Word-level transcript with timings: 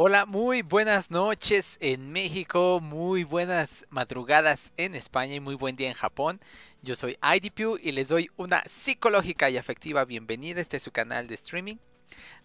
Hola, 0.00 0.26
muy 0.26 0.62
buenas 0.62 1.10
noches 1.10 1.76
en 1.80 2.12
México, 2.12 2.78
muy 2.80 3.24
buenas 3.24 3.84
madrugadas 3.90 4.72
en 4.76 4.94
España 4.94 5.34
y 5.34 5.40
muy 5.40 5.56
buen 5.56 5.74
día 5.74 5.88
en 5.88 5.94
Japón. 5.94 6.38
Yo 6.82 6.94
soy 6.94 7.18
IDPU 7.20 7.78
y 7.82 7.90
les 7.90 8.06
doy 8.06 8.30
una 8.36 8.62
psicológica 8.64 9.50
y 9.50 9.56
afectiva 9.56 10.04
bienvenida. 10.04 10.60
Este 10.60 10.76
es 10.76 10.84
su 10.84 10.92
canal 10.92 11.26
de 11.26 11.34
streaming. 11.34 11.78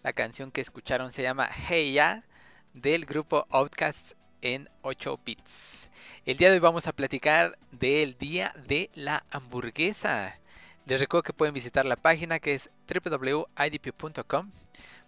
La 0.02 0.12
canción 0.12 0.50
que 0.50 0.62
escucharon 0.62 1.12
se 1.12 1.22
llama 1.22 1.48
Hey 1.48 1.92
Ya 1.92 2.24
del 2.72 3.06
grupo 3.06 3.46
Outcast 3.50 4.14
en 4.42 4.68
8 4.82 5.20
bits. 5.24 5.90
El 6.26 6.38
día 6.38 6.48
de 6.48 6.54
hoy 6.54 6.60
vamos 6.60 6.88
a 6.88 6.92
platicar 6.92 7.56
del 7.70 8.18
día 8.18 8.52
de 8.66 8.90
la 8.94 9.26
hamburguesa. 9.30 10.40
Les 10.86 10.98
recuerdo 10.98 11.22
que 11.22 11.32
pueden 11.32 11.54
visitar 11.54 11.86
la 11.86 11.94
página 11.94 12.40
que 12.40 12.54
es 12.54 12.68
www.idp.com 12.92 14.63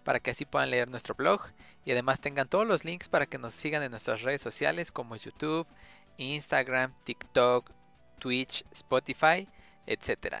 para 0.07 0.21
que 0.21 0.31
así 0.31 0.45
puedan 0.45 0.71
leer 0.71 0.89
nuestro 0.89 1.15
blog 1.15 1.41
y 1.83 1.91
además 1.91 2.21
tengan 2.21 2.47
todos 2.47 2.65
los 2.65 2.85
links 2.85 3.09
para 3.09 3.25
que 3.25 3.37
nos 3.37 3.53
sigan 3.53 3.83
en 3.83 3.91
nuestras 3.91 4.21
redes 4.21 4.41
sociales 4.41 4.89
como 4.89 5.17
YouTube, 5.17 5.67
Instagram, 6.15 6.93
TikTok, 7.03 7.69
Twitch, 8.17 8.63
Spotify, 8.71 9.49
etc. 9.85 10.35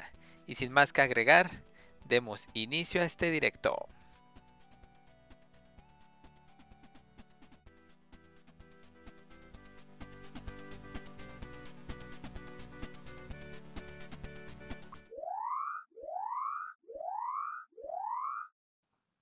Y 0.45 0.55
sin 0.55 0.71
más 0.71 0.93
que 0.93 1.01
agregar, 1.01 1.51
demos 2.05 2.47
inicio 2.53 3.01
a 3.01 3.03
este 3.03 3.29
directo. 3.29 3.89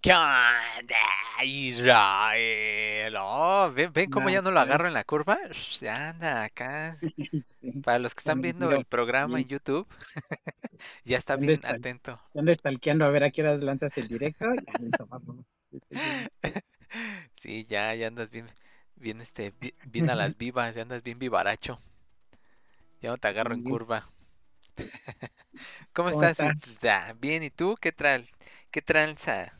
¿Qué 0.00 0.12
onda, 0.12 0.96
Israel? 1.44 3.14
Oh, 3.18 3.70
ven, 3.74 3.92
ven 3.92 4.08
cómo 4.08 4.30
ya 4.30 4.40
no 4.42 4.50
lo 4.50 4.60
agarro 4.60 4.86
en 4.86 4.94
la 4.94 5.04
curva. 5.04 5.38
Ya 5.80 6.10
anda 6.10 6.44
acá. 6.44 6.96
Para 7.84 7.98
los 7.98 8.14
que 8.14 8.20
están 8.20 8.40
viendo 8.40 8.72
el 8.72 8.84
programa 8.84 9.40
en 9.40 9.48
YouTube, 9.48 9.86
ya 11.04 11.18
está 11.18 11.34
¿Dónde 11.34 11.52
bien 11.52 11.54
está 11.54 11.70
atento. 11.70 12.20
¿Dónde 12.34 12.54
stalkeando 12.54 13.04
a 13.04 13.10
ver 13.10 13.24
a 13.24 13.30
qué 13.30 13.42
horas 13.42 13.62
lanzas 13.62 13.96
el 13.98 14.08
directo? 14.08 14.46
Sí, 17.36 17.66
ya, 17.68 17.94
ya 17.94 18.08
andas 18.08 18.30
bien, 18.30 18.46
bien, 18.96 19.20
este, 19.20 19.50
bi- 19.60 19.74
bien 19.86 20.08
a 20.08 20.14
las 20.14 20.36
vivas, 20.38 20.74
ya 20.74 20.82
andas 20.82 21.02
bien 21.02 21.18
vivaracho. 21.18 21.78
Ya 23.00 23.08
no 23.10 23.16
te 23.16 23.28
agarro 23.28 23.54
en 23.54 23.62
curva. 23.62 24.04
¿Cómo 25.92 26.10
¿Cómo 26.10 26.22
estás? 26.22 26.78
Bien, 27.20 27.42
¿y 27.42 27.50
tú? 27.50 27.76
¿Qué 27.80 27.92
tal? 27.92 28.28
¿Qué 28.76 28.82
tranza? 28.82 29.58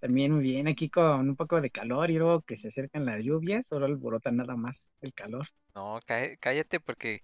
También 0.00 0.32
muy 0.32 0.42
bien, 0.42 0.66
aquí 0.68 0.90
con 0.90 1.28
un 1.28 1.36
poco 1.36 1.60
de 1.60 1.70
calor 1.70 2.10
y 2.10 2.18
luego 2.18 2.42
que 2.42 2.56
se 2.56 2.66
acercan 2.68 3.04
las 3.06 3.24
lluvias, 3.24 3.66
solo 3.66 3.86
alborota 3.86 4.30
nada 4.32 4.56
más 4.56 4.90
el 5.00 5.12
calor. 5.14 5.46
No, 5.74 6.00
cá- 6.06 6.36
cállate 6.40 6.78
porque 6.80 7.22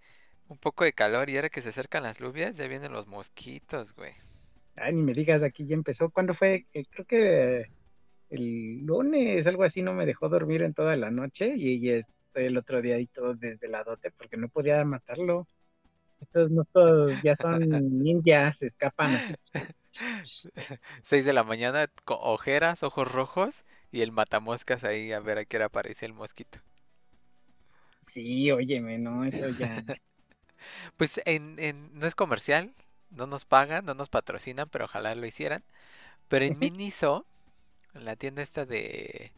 un 0.49 0.57
poco 0.59 0.85
de 0.85 0.93
calor 0.95 1.29
y 1.31 1.37
ahora 1.37 1.51
que 1.51 1.61
se 1.63 1.69
acercan 1.71 2.03
las 2.05 2.19
lluvias 2.21 2.57
ya 2.57 2.67
vienen 2.69 2.93
los 2.93 3.07
mosquitos, 3.07 3.95
güey. 3.95 4.15
Ay, 4.77 4.93
ni 4.93 5.03
me 5.03 5.13
digas, 5.13 5.43
aquí 5.43 5.67
ya 5.67 5.75
empezó. 5.75 6.11
¿Cuándo 6.11 6.35
fue? 6.35 6.67
Eh, 6.73 6.85
Creo 6.91 7.07
que 7.07 7.67
el 8.31 8.79
lunes, 8.87 9.47
algo 9.47 9.65
así, 9.65 9.83
no 9.83 9.95
me 9.95 10.07
dejó 10.07 10.29
dormir 10.29 10.63
en 10.63 10.75
toda 10.75 10.97
la 10.97 11.11
noche 11.11 11.55
y, 11.57 11.77
y 11.87 11.91
estoy 11.93 12.47
el 12.47 12.59
otro 12.59 12.83
día 12.83 12.97
ahí 12.97 13.07
todo 13.09 13.35
desveladote 13.35 14.13
porque 14.13 14.37
no 14.39 14.49
podía 14.51 14.85
matarlo. 14.85 15.49
Estos 16.25 16.51
no 16.51 16.65
todos 16.73 17.21
ya 17.23 17.35
son 17.37 18.03
ninjas, 18.03 18.59
se 18.59 18.67
escapan 18.67 19.15
así. 19.17 19.35
6 21.05 21.25
de 21.25 21.33
la 21.33 21.45
mañana, 21.45 21.89
con 22.05 22.19
ojeras, 22.21 22.83
ojos 22.83 23.11
rojos 23.11 23.65
y 23.93 24.03
el 24.03 24.11
matamoscas 24.13 24.83
ahí 24.85 25.13
a 25.13 25.21
ver 25.21 25.39
a 25.39 25.45
qué 25.45 25.57
hora 25.57 25.67
aparece 25.67 26.05
el 26.07 26.13
mosquito. 26.15 26.59
Sí, 27.99 28.51
óyeme, 28.53 28.99
no, 28.99 29.25
eso 29.25 29.49
ya. 29.49 29.83
Pues 30.97 31.21
en, 31.25 31.59
en- 31.59 31.91
no 31.99 32.07
es 32.07 32.15
comercial, 32.15 32.75
no 33.11 33.27
nos 33.27 33.45
pagan, 33.45 33.85
no 33.85 33.95
nos 33.95 34.09
patrocinan, 34.09 34.69
pero 34.71 34.87
ojalá 34.87 35.15
lo 35.15 35.27
hicieran. 35.27 35.63
Pero 36.29 36.45
en 36.47 36.59
Miniso, 36.59 37.27
en 37.95 38.05
la 38.07 38.17
tienda 38.17 38.43
esta 38.43 38.67
de, 38.67 39.33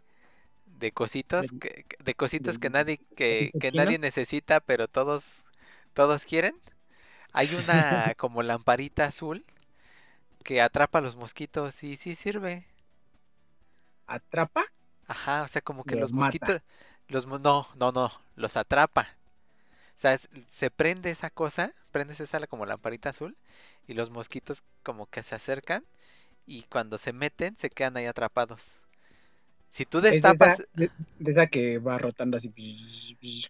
de 0.66 0.92
cositos, 0.92 1.52
Del- 1.52 1.60
que, 1.60 1.86
de 2.04 2.14
cositos 2.14 2.58
que 2.58 2.70
nadie, 2.70 3.00
que, 3.16 3.54
que 3.58 3.72
nadie 3.72 3.98
necesita, 4.00 4.60
pero 4.60 4.88
todos, 4.88 5.44
todos 5.94 6.24
quieren. 6.26 6.56
Hay 7.36 7.54
una 7.54 8.14
como 8.16 8.42
lamparita 8.42 9.04
azul 9.06 9.46
que 10.44 10.62
atrapa 10.62 10.98
a 10.98 11.02
los 11.02 11.16
mosquitos 11.16 11.82
y 11.82 11.96
sí 11.96 12.14
sirve. 12.14 12.66
¿Atrapa? 14.06 14.64
Ajá, 15.08 15.42
o 15.44 15.48
sea, 15.48 15.62
como 15.62 15.84
que 15.84 15.96
Los 15.96 16.12
los 16.12 16.12
mosquitos, 16.12 16.60
los, 17.08 17.26
no, 17.26 17.66
no, 17.76 17.92
no, 17.92 18.10
los 18.34 18.56
atrapa. 18.56 19.08
O 19.96 20.00
sea, 20.00 20.18
se 20.48 20.70
prende 20.70 21.10
esa 21.10 21.30
cosa, 21.30 21.74
prendes 21.92 22.20
esa 22.20 22.46
como 22.46 22.66
lamparita 22.66 23.10
azul 23.10 23.36
y 23.88 23.94
los 23.94 24.10
mosquitos 24.10 24.64
como 24.82 25.06
que 25.08 25.22
se 25.22 25.34
acercan 25.36 25.84
y 26.46 26.64
cuando 26.64 26.98
se 26.98 27.12
meten 27.12 27.56
se 27.58 27.70
quedan 27.70 27.96
ahí 27.98 28.06
atrapados. 28.06 28.80
Si 29.70 29.86
tú 29.86 30.00
Es 30.08 30.24
de 30.24 30.36
destapas, 30.38 30.48
esa, 30.48 30.64
de, 30.74 30.90
de 31.18 31.30
esa 31.30 31.46
que 31.48 31.78
va 31.78 31.98
rotando 31.98 32.36
así, 32.36 32.52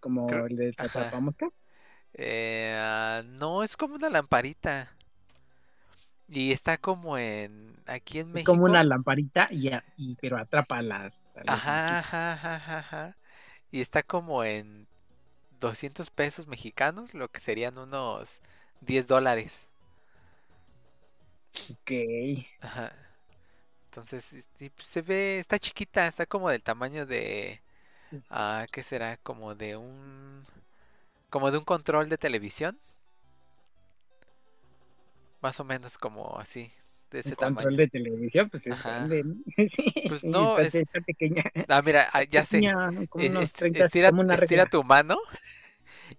como 0.00 0.44
el 0.46 0.56
de. 0.56 0.74
Atrapamosca. 0.76 1.48
Eh, 2.16 2.74
ah, 2.78 3.22
no, 3.26 3.62
es 3.62 3.76
como 3.76 3.94
una 3.96 4.10
lamparita. 4.10 4.90
Y 6.28 6.52
está 6.52 6.76
como 6.78 7.18
en, 7.18 7.76
aquí 7.86 8.18
en 8.20 8.32
Es 8.32 8.40
México. 8.40 8.44
como 8.44 8.64
una 8.66 8.84
lamparita, 8.84 9.48
y, 9.50 9.68
a- 9.68 9.84
y- 9.96 10.14
pero 10.20 10.38
atrapa 10.38 10.80
las, 10.82 11.34
a 11.36 11.42
los 11.44 11.66
Ajá, 11.68 11.98
ajá, 12.00 12.32
ajá, 12.34 12.78
ajá. 12.78 13.16
Y 13.72 13.80
está 13.82 14.02
como 14.04 14.44
en 14.44 14.88
200 15.60 16.10
pesos 16.10 16.46
mexicanos, 16.48 17.14
lo 17.14 17.28
que 17.30 17.40
serían 17.40 17.78
unos 17.78 18.40
10 18.80 19.06
dólares. 19.08 19.68
Ok. 21.70 21.90
Ajá. 22.60 22.92
Entonces, 23.86 24.24
sí, 24.56 24.70
pues, 24.70 24.86
se 24.88 25.02
ve, 25.02 25.38
está 25.38 25.58
chiquita, 25.58 26.06
está 26.06 26.26
como 26.26 26.50
del 26.50 26.62
tamaño 26.62 27.06
de, 27.06 27.62
ah, 28.30 28.66
¿qué 28.72 28.82
será? 28.82 29.18
Como 29.18 29.54
de 29.54 29.76
un, 29.76 30.44
como 31.36 31.50
de 31.50 31.58
un 31.58 31.64
control 31.64 32.08
de 32.08 32.16
televisión. 32.16 32.78
Más 35.42 35.60
o 35.60 35.64
menos 35.64 35.98
como 35.98 36.38
así, 36.38 36.72
de 37.10 37.18
Un 37.18 37.20
ese 37.20 37.36
control 37.36 37.56
tamaño. 37.64 37.76
de 37.76 37.88
televisión, 37.88 38.48
pues 38.48 38.66
es 38.66 38.82
grande, 38.82 39.22
¿no? 39.22 39.34
Sí, 39.68 39.92
Pues 40.08 40.24
no, 40.24 40.58
es- 40.58 40.74
está 40.74 40.98
pequeña. 41.02 41.44
Ah, 41.68 41.82
mira, 41.82 42.08
ah, 42.14 42.22
ya 42.22 42.46
sé. 42.46 42.56
Pequeña, 42.60 43.06
como 43.10 43.26
unos 43.26 43.44
est- 43.44 43.56
30, 43.58 43.84
estira, 43.84 44.08
como 44.08 44.22
una 44.22 44.34
estira 44.36 44.64
tu 44.64 44.82
mano 44.82 45.18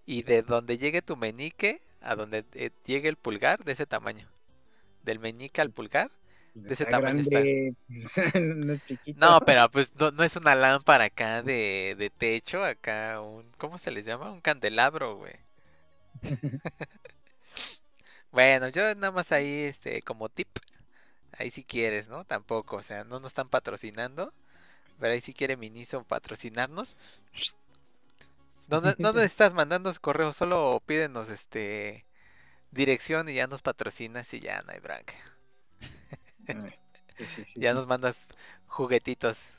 y 0.06 0.22
de 0.22 0.44
donde 0.44 0.78
llegue 0.78 1.02
tu 1.02 1.18
meñique 1.18 1.82
a 2.00 2.16
donde 2.16 2.46
eh, 2.54 2.70
llegue 2.86 3.10
el 3.10 3.16
pulgar, 3.16 3.64
de 3.64 3.72
ese 3.72 3.88
tamaño. 3.88 4.28
Del 5.02 5.18
meñique 5.18 5.62
al 5.62 5.72
pulgar. 5.72 6.12
De 6.64 6.74
ese 6.74 6.86
tamaño 6.86 7.22
está. 7.22 7.40
no 8.40 8.74
es 8.74 8.84
chiquito. 8.86 9.20
No, 9.20 9.40
pero 9.42 9.70
pues 9.70 9.94
no, 9.96 10.12
no 10.12 10.24
es 10.24 10.36
una 10.36 10.56
lámpara 10.56 11.06
acá 11.06 11.42
de, 11.42 11.96
de 11.98 12.10
techo, 12.10 12.64
acá 12.64 13.22
un... 13.22 13.52
¿Cómo 13.58 13.78
se 13.78 13.92
les 13.92 14.06
llama? 14.06 14.32
Un 14.32 14.42
candelabro, 14.42 15.18
güey. 15.18 15.36
Bueno, 18.32 18.68
yo 18.70 18.84
nada 18.96 19.12
más 19.12 19.32
ahí, 19.32 19.64
este, 19.64 20.02
como 20.02 20.30
tip. 20.30 20.48
Ahí 21.38 21.52
si 21.52 21.64
quieres, 21.64 22.08
¿no? 22.10 22.26
Tampoco, 22.26 22.78
o 22.78 22.84
sea, 22.84 23.04
no 23.04 23.20
nos 23.20 23.30
están 23.30 23.50
patrocinando. 23.50 24.34
Pero 25.00 25.14
ahí 25.14 25.22
si 25.22 25.34
quiere 25.34 25.58
Miniso 25.58 26.04
patrocinarnos. 26.04 26.96
¿Dónde, 28.68 28.96
¿Dónde 28.98 29.26
estás 29.26 29.54
mandando 29.54 29.92
correos? 30.02 30.38
Solo 30.38 30.82
pídenos 30.86 31.30
este 31.30 32.06
dirección 32.72 33.30
y 33.30 33.36
ya 33.36 33.48
nos 33.48 33.62
patrocinas 33.62 34.34
y 34.34 34.40
ya 34.42 34.62
no 34.64 34.72
hay 34.74 34.80
bronca. 34.80 35.14
Ay, 36.48 36.74
Sí, 37.18 37.26
sí, 37.26 37.46
sí, 37.46 37.60
Ya 37.60 37.74
nos 37.74 37.88
mandas 37.88 38.28
juguetitos 38.68 39.54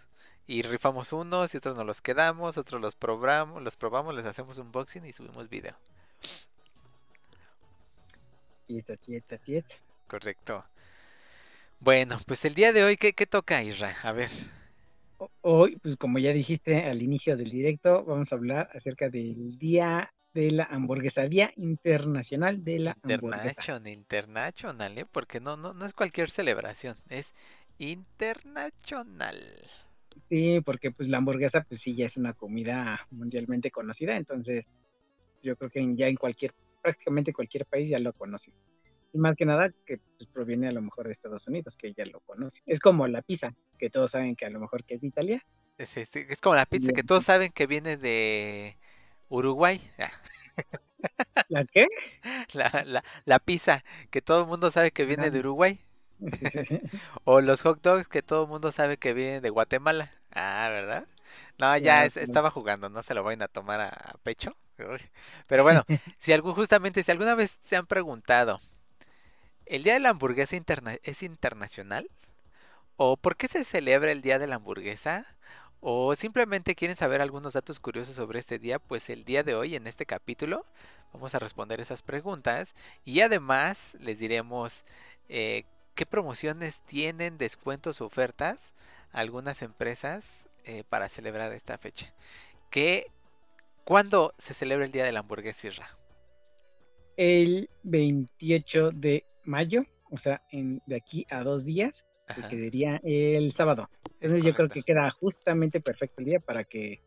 y 0.47 0.63
rifamos 0.63 1.13
unos 1.13 1.53
y 1.53 1.57
otros 1.57 1.77
nos 1.77 1.85
los 1.85 2.01
quedamos, 2.01 2.57
otros 2.57 2.81
los 2.81 2.95
probamos, 2.95 3.63
los 3.63 3.77
probamos, 3.77 4.15
les 4.15 4.25
hacemos 4.25 4.59
un 4.59 4.67
unboxing 4.67 5.05
y 5.05 5.13
subimos 5.13 5.49
video. 5.49 5.75
Tieto, 8.65 8.97
tieto, 8.97 9.39
tieto. 9.39 9.75
Correcto. 10.07 10.65
Bueno, 11.81 12.21
pues 12.27 12.45
el 12.45 12.55
día 12.55 12.73
de 12.73 12.85
hoy, 12.85 12.97
¿qué, 12.97 13.13
qué 13.13 13.27
toca, 13.27 13.63
Isra? 13.63 13.97
A 14.03 14.13
ver. 14.13 14.31
Hoy, 15.41 15.77
pues 15.77 15.97
como 15.97 16.19
ya 16.19 16.33
dijiste 16.33 16.85
al 16.85 17.03
inicio 17.03 17.37
del 17.37 17.51
directo, 17.51 18.05
vamos 18.05 18.33
a 18.33 18.37
hablar 18.37 18.71
acerca 18.73 19.09
del 19.09 19.59
Día 19.59 20.13
de 20.35 20.51
la 20.51 20.65
Hamburguesa, 20.65 21.23
Día 21.23 21.53
Internacional 21.57 22.65
de 22.65 22.79
la 22.79 22.97
Hamburguesa. 23.03 23.81
International, 23.85 24.99
¿eh? 24.99 25.07
Porque 25.11 25.41
no, 25.41 25.57
no, 25.57 25.73
no 25.75 25.87
es 25.87 25.93
cualquier 25.93 26.31
celebración, 26.31 26.97
es 27.09 27.35
internacional. 27.79 29.37
Sí, 30.23 30.61
porque 30.61 30.91
pues 30.91 31.09
la 31.09 31.19
hamburguesa 31.19 31.63
pues 31.63 31.81
sí 31.81 31.95
ya 31.95 32.07
es 32.07 32.17
una 32.17 32.33
comida 32.35 33.07
mundialmente 33.11 33.71
conocida, 33.71 34.17
entonces 34.17 34.69
yo 35.43 35.57
creo 35.57 35.71
que 35.71 35.95
ya 35.95 36.09
en 36.09 36.17
cualquier, 36.17 36.53
prácticamente 36.83 37.33
cualquier 37.33 37.65
país 37.67 37.89
ya 37.89 37.99
lo 37.99 38.13
conoce. 38.13 38.53
Y 39.13 39.19
más 39.19 39.37
que 39.37 39.47
nada 39.47 39.73
que 39.87 39.99
pues, 39.99 40.27
proviene 40.27 40.69
a 40.69 40.73
lo 40.73 40.83
mejor 40.83 41.07
de 41.07 41.13
Estados 41.13 41.49
Unidos, 41.49 41.77
que 41.77 41.95
ya 41.95 42.05
lo 42.05 42.21
conoce. 42.21 42.61
Es 42.67 42.81
como 42.81 43.07
la 43.07 43.23
pizza, 43.23 43.55
que 43.79 43.89
todos 43.89 44.11
saben 44.11 44.37
que 44.37 44.45
a 44.45 44.51
lo 44.51 44.61
mejor 44.61 44.85
que 44.85 44.95
es 44.95 45.01
de 45.01 45.09
Italia. 45.09 45.43
Es, 45.79 45.97
este, 45.97 46.31
es 46.31 46.41
como 46.41 46.57
la 46.57 46.67
pizza 46.67 46.93
que 46.93 47.05
todos 47.05 47.25
saben 47.25 47.53
que 47.53 47.67
viene 47.67 47.97
de 47.97 48.77
Uruguay. 49.31 49.81
¿La 51.49 51.65
qué? 51.73 51.87
La, 52.53 52.83
la, 52.87 53.05
la 53.25 53.39
pizza 53.39 53.85
que 54.11 54.23
todo 54.23 54.41
el 54.43 54.47
mundo 54.47 54.71
sabe 54.71 54.91
que 54.93 55.05
viene 55.05 55.31
de. 55.31 55.39
Uruguay. 55.41 55.81
O 57.25 57.41
los 57.41 57.63
hot 57.63 57.81
dogs 57.83 58.09
que 58.09 58.23
todo 58.23 58.45
el 58.45 58.49
mundo 58.49 58.73
sabe 58.73 58.97
que 58.99 59.13
vienen 59.15 59.43
de 59.43 59.51
Guatemala. 59.51 60.13
Ah, 60.33 60.69
¿verdad? 60.71 61.07
No, 61.59 61.77
ya 61.79 62.05
es- 62.05 62.17
estaba 62.17 62.51
jugando, 62.51 62.89
no 62.91 63.03
se 63.03 63.15
lo 63.15 63.23
vayan 63.23 63.43
a 63.43 63.49
tomar 63.49 63.81
a, 63.81 63.89
a 63.89 64.15
pecho. 64.23 64.57
Pero 65.49 65.65
bueno, 65.65 65.87
si 66.19 66.33
algún, 66.33 66.55
justamente, 66.55 67.03
si 67.03 67.11
alguna 67.11 67.35
vez 67.35 67.59
se 67.65 67.77
han 67.77 67.87
preguntado, 67.87 68.61
¿el 69.67 69.85
Día 69.85 69.95
de 69.95 70.01
la 70.01 70.11
Hamburguesa 70.11 70.57
interna- 70.57 70.99
es 71.03 71.23
internacional? 71.23 72.11
¿O 72.97 73.17
por 73.17 73.37
qué 73.37 73.49
se 73.49 73.65
celebra 73.65 74.13
el 74.13 74.23
Día 74.23 74.39
de 74.39 74.47
la 74.49 74.57
Hamburguesa? 74.57 75.27
¿O 75.81 76.15
simplemente 76.17 76.75
quieren 76.75 76.97
saber 76.97 77.21
algunos 77.21 77.53
datos 77.53 77.79
curiosos 77.79 78.17
sobre 78.17 78.41
este 78.41 78.59
día? 78.59 78.79
Pues 78.79 79.11
el 79.11 79.25
día 79.25 79.45
de 79.45 79.55
hoy, 79.55 79.77
en 79.77 79.87
este 79.87 80.07
capítulo, 80.07 80.67
vamos 81.13 81.35
a 81.35 81.39
responder 81.39 81.81
esas 81.81 82.03
preguntas. 82.03 82.75
Y 83.05 83.21
además 83.21 83.97
les 84.01 84.19
diremos 84.19 84.85
eh, 85.29 85.65
qué 85.95 86.05
promociones 86.05 86.81
tienen, 86.87 87.39
descuentos 87.39 88.01
o 88.01 88.07
ofertas 88.07 88.73
algunas 89.13 89.63
empresas 89.63 90.49
eh, 90.65 90.83
para 90.89 91.09
celebrar 91.09 91.53
esta 91.53 91.79
fecha. 91.79 92.13
¿Qué, 92.71 93.07
¿Cuándo 93.85 94.35
se 94.37 94.55
celebra 94.55 94.85
el 94.85 94.93
Día 94.93 95.05
de 95.05 95.13
la 95.13 95.21
Hamburguesa, 95.21 95.69
Isra? 95.69 95.97
El 97.17 97.71
28 97.85 98.91
de 98.91 99.25
mayo, 99.45 99.87
o 100.11 100.19
sea, 100.19 100.43
en, 100.51 100.83
de 100.87 100.97
aquí 100.97 101.27
a 101.31 101.43
dos 101.43 101.65
días, 101.65 102.05
que 102.35 102.43
quedaría 102.43 103.01
el 103.03 103.51
sábado. 103.53 103.89
Es 104.21 104.27
Entonces 104.27 104.45
yo 104.45 104.55
creo 104.55 104.69
que 104.69 104.83
queda 104.83 105.11
justamente 105.11 105.81
perfecto 105.81 106.21
el 106.21 106.27
día 106.27 106.41
para 106.41 106.65
que 106.65 107.01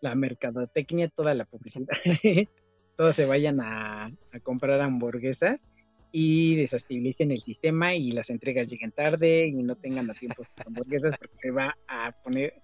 la 0.00 0.14
mercadotecnia, 0.14 1.08
toda 1.08 1.34
la 1.34 1.44
publicidad, 1.44 1.88
todos 2.96 3.16
se 3.16 3.26
vayan 3.26 3.60
a, 3.60 4.06
a 4.06 4.40
comprar 4.42 4.80
hamburguesas 4.80 5.66
y 6.12 6.56
desestabilicen 6.56 7.30
el 7.30 7.40
sistema 7.40 7.94
y 7.94 8.10
las 8.12 8.30
entregas 8.30 8.68
lleguen 8.68 8.92
tarde 8.92 9.46
y 9.46 9.62
no 9.62 9.76
tengan 9.76 10.10
a 10.10 10.14
tiempo 10.14 10.44
sus 10.44 10.66
hamburguesas 10.66 11.16
porque 11.18 11.36
se 11.36 11.50
va 11.50 11.76
a 11.86 12.12
poner, 12.22 12.54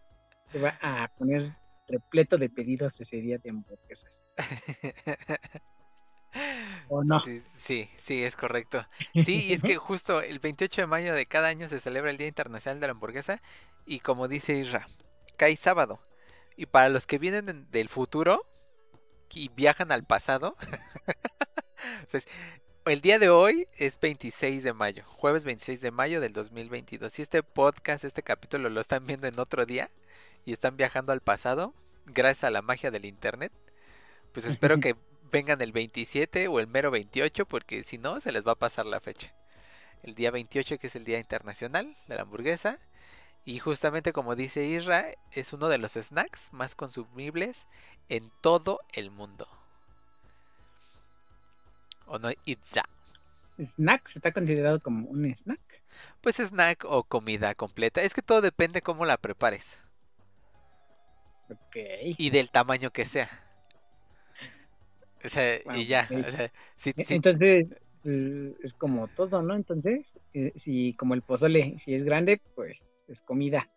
se 0.48 0.58
va 0.58 0.78
a 0.80 1.08
poner 1.16 1.52
repleto 1.88 2.38
de 2.38 2.48
pedidos 2.48 3.00
ese 3.00 3.18
día 3.18 3.38
de 3.38 3.50
hamburguesas. 3.50 4.26
¿O 6.88 7.02
no? 7.04 7.20
Sí, 7.20 7.42
sí, 7.56 7.88
sí, 7.98 8.22
es 8.24 8.36
correcto. 8.36 8.86
Sí, 9.14 9.44
y 9.46 9.52
es 9.52 9.62
que 9.62 9.76
justo 9.76 10.20
el 10.20 10.38
28 10.38 10.82
de 10.82 10.86
mayo 10.86 11.14
de 11.14 11.26
cada 11.26 11.48
año 11.48 11.68
se 11.68 11.80
celebra 11.80 12.10
el 12.10 12.16
Día 12.16 12.28
Internacional 12.28 12.80
de 12.80 12.86
la 12.86 12.92
Hamburguesa 12.92 13.42
y 13.86 14.00
como 14.00 14.28
dice 14.28 14.54
Isra, 14.54 14.88
cae 15.36 15.56
sábado. 15.56 16.00
Y 16.56 16.66
para 16.66 16.88
los 16.88 17.06
que 17.06 17.18
vienen 17.18 17.48
en- 17.48 17.70
del 17.70 17.88
futuro 17.88 18.46
y 19.30 19.48
viajan 19.50 19.92
al 19.92 20.04
pasado, 20.04 20.56
el 22.86 23.00
día 23.00 23.18
de 23.18 23.28
hoy 23.28 23.66
es 23.76 23.98
26 23.98 24.62
de 24.62 24.72
mayo, 24.72 25.04
jueves 25.06 25.44
26 25.44 25.80
de 25.80 25.90
mayo 25.90 26.20
del 26.20 26.32
2022. 26.32 27.12
Si 27.12 27.22
este 27.22 27.42
podcast, 27.42 28.04
este 28.04 28.22
capítulo 28.22 28.68
lo 28.70 28.80
están 28.80 29.06
viendo 29.06 29.26
en 29.26 29.38
otro 29.38 29.66
día 29.66 29.90
y 30.44 30.52
están 30.52 30.76
viajando 30.76 31.12
al 31.12 31.20
pasado, 31.20 31.74
gracias 32.06 32.44
a 32.44 32.50
la 32.50 32.62
magia 32.62 32.90
del 32.90 33.04
internet, 33.04 33.52
pues 34.32 34.46
espero 34.46 34.78
que 34.80 34.96
vengan 35.36 35.60
el 35.60 35.70
27 35.72 36.48
o 36.48 36.60
el 36.60 36.66
mero 36.66 36.90
28 36.90 37.44
porque 37.44 37.84
si 37.84 37.98
no 37.98 38.20
se 38.20 38.32
les 38.32 38.46
va 38.46 38.52
a 38.52 38.58
pasar 38.58 38.86
la 38.86 39.00
fecha. 39.00 39.34
El 40.02 40.14
día 40.14 40.30
28 40.30 40.78
que 40.78 40.86
es 40.86 40.96
el 40.96 41.04
Día 41.04 41.18
Internacional 41.18 41.94
de 42.08 42.14
la 42.16 42.22
Hamburguesa 42.22 42.78
y 43.44 43.58
justamente 43.58 44.14
como 44.14 44.34
dice 44.34 44.66
Isra 44.66 45.12
es 45.32 45.52
uno 45.52 45.68
de 45.68 45.76
los 45.78 45.92
snacks 45.92 46.54
más 46.54 46.74
consumibles 46.74 47.66
en 48.08 48.32
todo 48.40 48.80
el 48.94 49.10
mundo. 49.10 49.46
¿O 52.06 52.18
no, 52.18 52.30
Itza? 52.46 52.82
¿Snacks? 53.60 54.16
¿Está 54.16 54.32
considerado 54.32 54.80
como 54.80 55.06
un 55.08 55.26
snack? 55.26 55.82
Pues 56.20 56.36
snack 56.40 56.84
o 56.84 57.04
comida 57.04 57.54
completa. 57.54 58.02
Es 58.02 58.12
que 58.12 58.20
todo 58.22 58.42
depende 58.42 58.82
cómo 58.82 59.06
la 59.06 59.16
prepares 59.16 59.78
Ok. 61.48 61.76
y 62.18 62.30
del 62.30 62.50
tamaño 62.50 62.90
que 62.92 63.06
sea. 63.06 63.45
O 65.24 65.28
sea, 65.28 65.60
y 65.74 65.86
ya. 65.86 66.08
o 66.10 66.30
sea, 66.30 66.52
si- 66.76 66.94
E- 66.96 67.04
si- 67.04 67.14
Entonces, 67.14 67.66
pues, 68.02 68.18
es 68.62 68.74
como 68.74 69.08
todo, 69.08 69.42
¿no? 69.42 69.54
Entonces, 69.54 70.14
eh, 70.34 70.52
si 70.54 70.92
como 70.94 71.14
el 71.14 71.22
pozole, 71.22 71.74
si 71.78 71.94
es 71.94 72.04
grande, 72.04 72.40
pues 72.54 72.96
es 73.08 73.20
comida. 73.22 73.68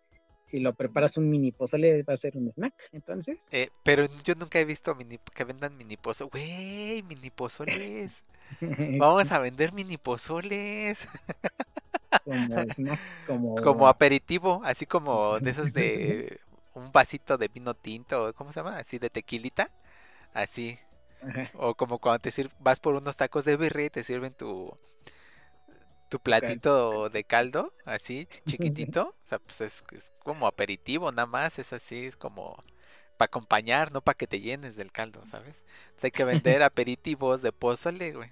Si 0.42 0.58
lo 0.58 0.74
preparas 0.74 1.16
un 1.16 1.30
mini 1.30 1.52
pozole, 1.52 2.02
va 2.02 2.14
a 2.14 2.16
ser 2.16 2.36
un 2.36 2.48
snack. 2.50 2.74
Entonces, 2.92 3.48
Eh, 3.52 3.68
pero 3.84 4.06
yo 4.24 4.34
nunca 4.34 4.58
he 4.58 4.64
visto 4.64 4.94
mini, 4.94 5.18
que 5.34 5.44
vendan 5.44 5.76
mini 5.76 5.96
pozole. 5.96 6.30
Güey, 6.30 7.02
mini 7.04 7.30
pozoles. 7.30 8.24
Vamos 9.00 9.30
a 9.30 9.38
vender 9.38 9.72
mini 9.72 9.96
pozoles. 9.96 11.06
como 12.24 12.56
snack, 12.74 13.00
como... 13.26 13.54
Como 13.62 13.88
aperitivo, 13.88 14.60
así 14.64 14.86
como 14.86 15.38
de 15.40 15.50
esos 15.50 15.72
de 15.72 16.40
un 16.74 16.90
vasito 16.92 17.36
de 17.38 17.48
vino 17.48 17.74
tinto, 17.74 18.32
¿cómo 18.34 18.52
se 18.52 18.60
llama? 18.60 18.78
Así 18.78 18.98
de 18.98 19.10
tequilita. 19.10 19.70
Así. 20.34 20.78
Ajá, 21.22 21.50
O 21.52 21.74
como 21.74 21.98
cuando 21.98 22.20
te 22.20 22.30
sir- 22.32 22.50
vas 22.60 22.80
por 22.80 22.94
unos 22.94 23.16
tacos 23.16 23.44
de 23.44 23.56
birria 23.56 23.86
y 23.86 23.90
te 23.90 24.04
sirven 24.04 24.34
tu 24.34 24.72
tu 26.08 26.18
platito 26.20 27.08
de 27.08 27.24
caldo, 27.24 27.72
así 27.84 28.28
chiquitito. 28.46 29.14
O 29.24 29.26
sea, 29.26 29.38
pues 29.38 29.60
es, 29.60 29.84
es 29.92 30.12
como 30.24 30.46
aperitivo, 30.46 31.12
nada 31.12 31.26
más. 31.26 31.58
Es 31.58 31.72
así, 31.72 32.06
es 32.06 32.16
como 32.16 32.56
para 33.16 33.26
acompañar, 33.26 33.92
no 33.92 34.00
para 34.02 34.16
que 34.16 34.26
te 34.26 34.40
llenes 34.40 34.76
del 34.76 34.92
caldo, 34.92 35.24
¿sabes? 35.26 35.62
Entonces 35.88 36.04
hay 36.04 36.10
que 36.12 36.24
vender 36.24 36.62
aperitivos 36.64 37.42
de 37.42 37.52
pozole, 37.52 38.12
güey. 38.12 38.30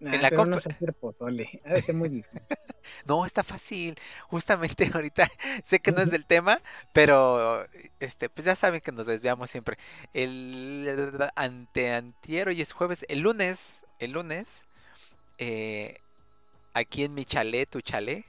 Nah, 0.00 0.14
en 0.14 0.22
la 0.22 0.30
pero 0.30 0.46
no 0.46 0.58
sé 0.58 0.70
hacer 0.70 0.94
pozole. 0.94 1.60
Ha 1.64 1.74
de 1.74 1.82
ser 1.82 1.94
muy 1.94 2.08
difícil. 2.08 2.40
No, 3.04 3.24
está 3.26 3.44
fácil. 3.44 3.94
Justamente 4.28 4.90
ahorita 4.94 5.30
sé 5.64 5.80
que 5.80 5.92
no 5.92 6.00
es 6.00 6.10
del 6.10 6.26
tema, 6.26 6.60
pero 6.92 7.66
este, 8.00 8.28
pues 8.30 8.46
ya 8.46 8.56
saben 8.56 8.80
que 8.80 8.90
nos 8.90 9.06
desviamos 9.06 9.50
siempre. 9.50 9.76
El 10.14 11.18
anteantier, 11.36 12.48
hoy 12.48 12.60
es 12.62 12.72
jueves, 12.72 13.04
el 13.08 13.20
lunes, 13.20 13.84
el 13.98 14.12
lunes, 14.12 14.64
eh, 15.38 15.98
aquí 16.74 17.04
en 17.04 17.14
mi 17.14 17.24
chalet, 17.24 17.68
tu 17.68 17.80
chalet, 17.80 18.24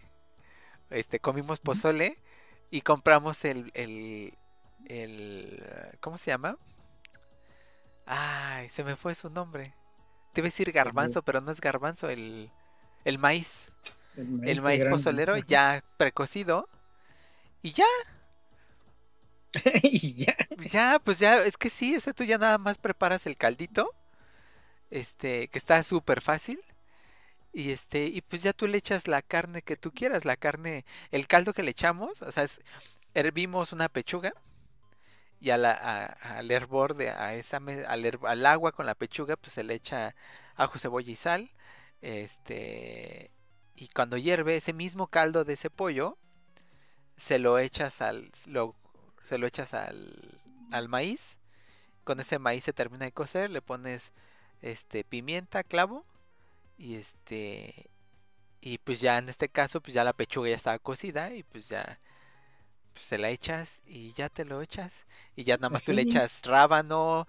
este, 0.90 1.20
comimos 1.20 1.60
pozole 1.60 2.18
y 2.70 2.82
compramos 2.82 3.46
el, 3.46 3.72
el, 3.74 4.34
el, 4.86 5.64
¿cómo 6.02 6.18
se 6.18 6.32
llama? 6.32 6.58
Ay, 8.06 8.70
se 8.70 8.84
me 8.84 8.96
fue 8.96 9.16
su 9.16 9.30
nombre. 9.30 9.74
Te 10.34 10.42
iba 10.42 10.46
a 10.48 10.50
decir 10.50 10.72
garbanzo, 10.72 11.22
pero 11.24 11.42
no 11.42 11.52
es 11.52 11.62
garbanzo, 11.62 12.10
el, 12.10 12.52
el 13.06 13.18
maíz 13.20 13.72
el 14.46 14.62
maíz 14.62 14.86
pozolero 14.86 15.38
ya 15.38 15.84
precocido. 15.98 16.70
Y 17.64 17.74
ya, 17.74 17.86
y 19.84 20.14
ya. 20.26 20.36
ya, 20.72 21.00
pues 21.04 21.20
ya, 21.20 21.44
es 21.44 21.58
que 21.58 21.70
sí, 21.70 21.96
o 21.96 22.00
sea, 22.00 22.14
tú 22.14 22.24
ya 22.24 22.38
nada 22.38 22.58
más 22.58 22.78
preparas 22.78 23.26
el 23.28 23.38
caldito, 23.38 23.94
este, 24.90 25.48
que 25.50 25.58
está 25.60 25.84
súper 25.84 26.22
fácil. 26.22 26.60
Y 27.54 27.72
este, 27.72 28.06
y 28.08 28.22
pues 28.22 28.44
ya 28.44 28.54
tú 28.54 28.68
le 28.68 28.78
echas 28.78 29.08
la 29.08 29.22
carne 29.22 29.62
que 29.64 29.78
tú 29.78 29.92
quieras, 29.94 30.26
la 30.26 30.38
carne, 30.38 30.86
el 31.12 31.28
caldo 31.28 31.54
que 31.54 31.64
le 31.64 31.72
echamos, 31.72 32.22
o 32.22 32.32
sea, 32.32 32.44
es- 32.44 32.62
hervimos 33.16 33.74
una 33.74 33.90
pechuga 33.90 34.34
y 35.42 35.50
a 35.50 35.58
la, 35.58 35.74
al 35.74 36.52
hervor 36.52 36.96
de, 36.96 37.10
a 37.10 37.34
esa, 37.36 37.58
al, 37.58 38.20
al 38.24 38.46
agua 38.46 38.72
con 38.72 38.86
la 38.86 38.96
pechuga, 38.96 39.36
pues 39.38 39.54
se 39.54 39.64
le 39.64 39.74
echa 39.76 40.16
ajo, 40.56 40.80
cebolla 40.80 41.12
y 41.12 41.16
sal, 41.16 41.52
este, 42.02 43.32
y 43.76 43.88
cuando 43.90 44.18
hierve 44.18 44.56
ese 44.58 44.74
mismo 44.74 45.08
caldo 45.08 45.44
de 45.44 45.54
ese 45.54 45.70
pollo, 45.70 46.18
se 47.18 47.40
lo 47.40 47.60
echas 47.60 48.02
al, 48.02 48.32
lo, 48.48 48.76
se 49.24 49.38
lo 49.38 49.48
echas 49.48 49.74
al, 49.74 50.14
al 50.72 50.90
maíz. 50.90 51.38
Con 52.04 52.20
ese 52.20 52.40
maíz 52.40 52.64
se 52.66 52.74
termina 52.74 53.06
de 53.06 53.12
cocer, 53.12 53.50
le 53.52 53.62
pones 53.62 54.12
este 54.62 55.04
pimienta, 55.04 55.64
clavo 55.64 56.06
y 56.78 56.96
este 56.96 57.90
y 58.62 58.78
pues 58.80 59.02
ya 59.02 59.18
en 59.18 59.30
este 59.30 59.50
caso 59.50 59.82
pues 59.82 59.94
ya 59.94 60.04
la 60.04 60.14
pechuga 60.14 60.50
ya 60.50 60.56
estaba 60.56 60.80
cocida 60.80 61.34
y 61.34 61.44
pues 61.44 61.70
ya 61.70 62.00
pues, 62.94 63.06
se 63.06 63.18
la 63.18 63.30
echas 63.30 63.82
y 63.86 64.14
ya 64.14 64.30
te 64.30 64.46
lo 64.46 64.62
echas 64.62 65.06
y 65.36 65.44
ya 65.44 65.58
nada 65.58 65.70
más 65.70 65.86
tú 65.86 65.94
le 65.94 66.02
echas 66.04 66.42
rábano, 66.46 67.28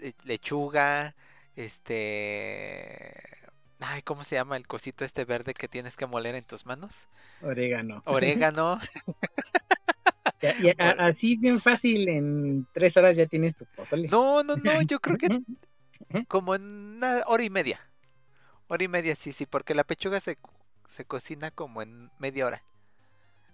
eh, 0.00 0.12
lechuga, 0.24 1.14
este 1.56 3.12
ay, 3.80 4.02
¿cómo 4.02 4.24
se 4.24 4.36
llama 4.36 4.56
el 4.56 4.66
cosito 4.66 5.04
este 5.04 5.24
verde 5.24 5.54
que 5.54 5.68
tienes 5.68 5.96
que 5.96 6.06
moler 6.06 6.34
en 6.34 6.44
tus 6.44 6.66
manos? 6.66 7.06
Orégano. 7.42 8.02
Orégano. 8.06 8.80
Ya- 10.42 10.54
ya- 10.58 10.74
a- 10.78 11.06
así 11.08 11.36
bien 11.36 11.60
fácil, 11.60 12.08
en 12.08 12.66
tres 12.72 12.96
horas 12.96 13.16
ya 13.16 13.26
tienes 13.26 13.54
tu 13.54 13.64
pozole. 13.66 14.08
No, 14.08 14.42
no, 14.42 14.56
no, 14.56 14.82
yo 14.82 15.00
creo 15.00 15.16
que 15.16 15.28
como 16.28 16.54
en 16.54 16.62
una 16.96 17.22
hora 17.26 17.44
y 17.44 17.50
media. 17.50 17.80
Hora 18.68 18.84
y 18.84 18.88
media, 18.88 19.16
sí, 19.16 19.32
sí, 19.32 19.46
porque 19.46 19.74
la 19.74 19.84
pechuga 19.84 20.20
se, 20.20 20.38
se 20.88 21.04
cocina 21.04 21.50
como 21.50 21.82
en 21.82 22.10
media 22.18 22.46
hora. 22.46 22.62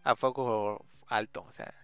A 0.05 0.17
fuego 0.17 0.85
alto, 1.11 1.45
o 1.49 1.53
sea. 1.53 1.75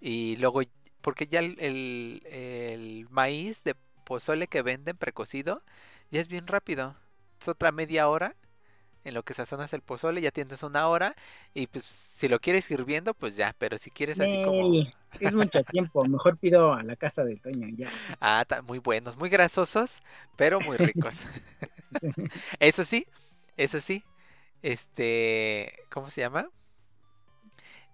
Y 0.00 0.36
luego, 0.36 0.62
porque 1.02 1.26
ya 1.26 1.40
el, 1.40 1.56
el- 1.60 2.22
el 2.26 3.08
maíz 3.10 3.62
de 3.64 3.76
pozole 4.04 4.48
que 4.48 4.62
venden 4.62 4.96
precocido 4.96 5.62
ya 6.10 6.20
es 6.20 6.28
bien 6.28 6.46
rápido. 6.46 6.96
Es 7.40 7.48
otra 7.48 7.72
media 7.72 8.08
hora 8.08 8.36
en 9.04 9.14
lo 9.14 9.22
que 9.24 9.34
sazonas 9.34 9.72
el 9.72 9.82
pozole, 9.82 10.20
ya 10.20 10.30
tienes 10.32 10.62
una 10.62 10.88
hora. 10.88 11.14
Y 11.54 11.66
pues 11.68 11.84
si 11.84 12.28
lo 12.28 12.40
quieres 12.40 12.70
hirviendo, 12.70 13.14
pues 13.14 13.36
ya, 13.36 13.54
pero 13.58 13.78
si 13.78 13.90
quieres 13.90 14.20
así 14.20 14.38
como... 14.38 14.78
Es 15.18 15.32
mucho 15.32 15.64
tiempo, 15.64 16.04
mejor 16.06 16.38
pido 16.38 16.74
a 16.74 16.82
la 16.84 16.94
casa 16.96 17.24
de 17.24 17.36
Toño, 17.38 17.68
ya. 17.76 17.90
Ah, 18.20 18.44
muy 18.66 18.78
buenos, 18.78 19.16
muy 19.16 19.28
grasosos, 19.28 20.02
pero 20.36 20.60
muy 20.60 20.76
ricos. 20.76 21.26
Eso 22.60 22.84
sí, 22.84 23.06
eso 23.56 23.80
sí. 23.80 24.04
Este, 24.62 25.74
¿cómo 25.90 26.10
se 26.10 26.22
llama? 26.22 26.50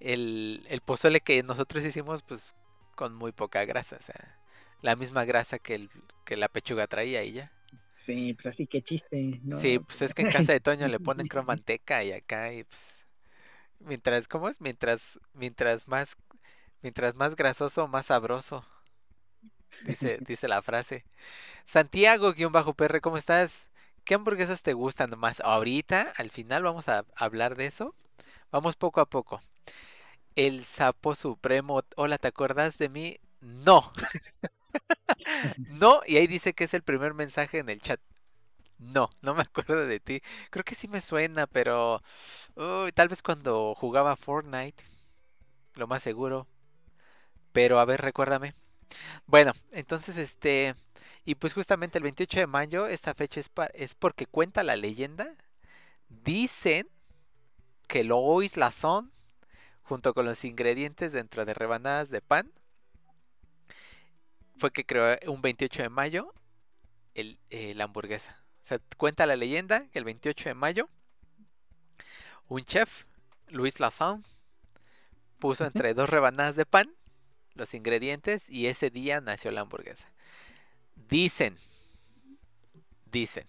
El, 0.00 0.64
el 0.68 0.80
pozole 0.82 1.20
que 1.20 1.42
nosotros 1.42 1.84
hicimos, 1.84 2.22
pues, 2.22 2.54
con 2.96 3.14
muy 3.14 3.32
poca 3.32 3.64
grasa, 3.64 3.96
o 3.98 4.02
sea, 4.02 4.38
la 4.82 4.96
misma 4.96 5.24
grasa 5.24 5.58
que, 5.58 5.74
el, 5.76 5.90
que 6.24 6.36
la 6.36 6.48
pechuga 6.48 6.86
traía 6.86 7.24
y 7.24 7.32
ya. 7.32 7.52
Sí, 7.84 8.34
pues 8.34 8.46
así 8.46 8.66
que 8.66 8.82
chiste, 8.82 9.40
¿no? 9.44 9.56
Sí, 9.56 9.78
pues 9.78 10.02
es 10.02 10.14
que 10.14 10.22
en 10.22 10.28
casa 10.28 10.52
de 10.52 10.60
Toño 10.60 10.88
le 10.88 11.00
ponen 11.00 11.26
creo 11.26 11.42
manteca 11.44 12.02
y 12.04 12.12
acá 12.12 12.52
y 12.52 12.64
pues 12.64 13.06
mientras, 13.80 14.28
¿cómo 14.28 14.48
es? 14.48 14.60
Mientras, 14.60 15.20
mientras 15.34 15.88
más, 15.88 16.16
mientras 16.82 17.14
más 17.16 17.36
grasoso, 17.36 17.88
más 17.88 18.06
sabroso. 18.08 18.64
Dice, 19.84 20.18
dice 20.26 20.48
la 20.48 20.62
frase. 20.62 21.04
Santiago, 21.64 22.32
guion 22.34 22.52
bajo 22.52 22.74
PR, 22.74 23.00
¿cómo 23.00 23.18
estás? 23.18 23.68
¿Qué 24.04 24.14
hamburguesas 24.14 24.62
te 24.62 24.74
gustan 24.74 25.18
más? 25.18 25.40
Ahorita, 25.40 26.12
al 26.16 26.30
final 26.30 26.62
vamos 26.64 26.88
a 26.88 27.06
hablar 27.16 27.56
de 27.56 27.66
eso. 27.66 27.94
Vamos 28.52 28.76
poco 28.76 29.00
a 29.02 29.06
poco. 29.06 29.42
El 30.36 30.64
sapo 30.64 31.14
supremo. 31.14 31.82
Hola, 31.96 32.18
¿te 32.18 32.28
acuerdas 32.28 32.78
de 32.78 32.88
mí? 32.88 33.18
No. 33.40 33.92
No, 35.68 36.00
y 36.06 36.16
ahí 36.16 36.26
dice 36.26 36.54
que 36.54 36.64
es 36.64 36.74
el 36.74 36.82
primer 36.82 37.14
mensaje 37.14 37.58
en 37.58 37.68
el 37.68 37.80
chat. 37.80 38.00
No, 38.78 39.10
no 39.22 39.34
me 39.34 39.42
acuerdo 39.42 39.86
de 39.86 40.00
ti. 40.00 40.22
Creo 40.50 40.64
que 40.64 40.74
sí 40.74 40.88
me 40.88 41.00
suena, 41.00 41.46
pero 41.46 42.02
tal 42.94 43.08
vez 43.08 43.22
cuando 43.22 43.74
jugaba 43.74 44.16
Fortnite, 44.16 44.84
lo 45.76 45.86
más 45.86 46.02
seguro. 46.02 46.46
Pero 47.52 47.78
a 47.78 47.84
ver, 47.84 48.00
recuérdame. 48.02 48.54
Bueno, 49.26 49.52
entonces 49.72 50.16
este, 50.16 50.74
y 51.24 51.36
pues 51.36 51.54
justamente 51.54 51.98
el 51.98 52.04
28 52.04 52.40
de 52.40 52.48
mayo, 52.48 52.86
esta 52.86 53.14
fecha 53.14 53.40
es, 53.40 53.50
es 53.74 53.94
porque 53.94 54.26
cuenta 54.26 54.62
la 54.64 54.76
leyenda. 54.76 55.34
Dicen 56.08 56.88
que 57.88 58.04
Lois 58.04 58.56
Lazón, 58.56 59.12
junto 59.84 60.14
con 60.14 60.26
los 60.26 60.44
ingredientes 60.44 61.12
dentro 61.12 61.44
de 61.44 61.54
rebanadas 61.54 62.10
de 62.10 62.20
pan, 62.20 62.50
fue 64.56 64.72
que 64.72 64.84
creó 64.84 65.16
un 65.26 65.42
28 65.42 65.82
de 65.82 65.88
mayo 65.88 66.34
el, 67.14 67.38
eh, 67.50 67.74
la 67.74 67.84
hamburguesa. 67.84 68.44
O 68.62 68.66
sea, 68.66 68.80
cuenta 68.96 69.26
la 69.26 69.36
leyenda 69.36 69.86
que 69.90 69.98
el 69.98 70.04
28 70.04 70.48
de 70.48 70.54
mayo 70.54 70.88
un 72.48 72.64
chef, 72.64 73.04
Luis 73.48 73.80
Lazán, 73.80 74.24
puso 75.38 75.64
entre 75.64 75.94
dos 75.94 76.08
rebanadas 76.08 76.56
de 76.56 76.66
pan 76.66 76.94
los 77.54 77.74
ingredientes 77.74 78.48
y 78.48 78.66
ese 78.66 78.90
día 78.90 79.20
nació 79.20 79.50
la 79.50 79.62
hamburguesa. 79.62 80.12
Dicen, 81.08 81.56
dicen. 83.10 83.46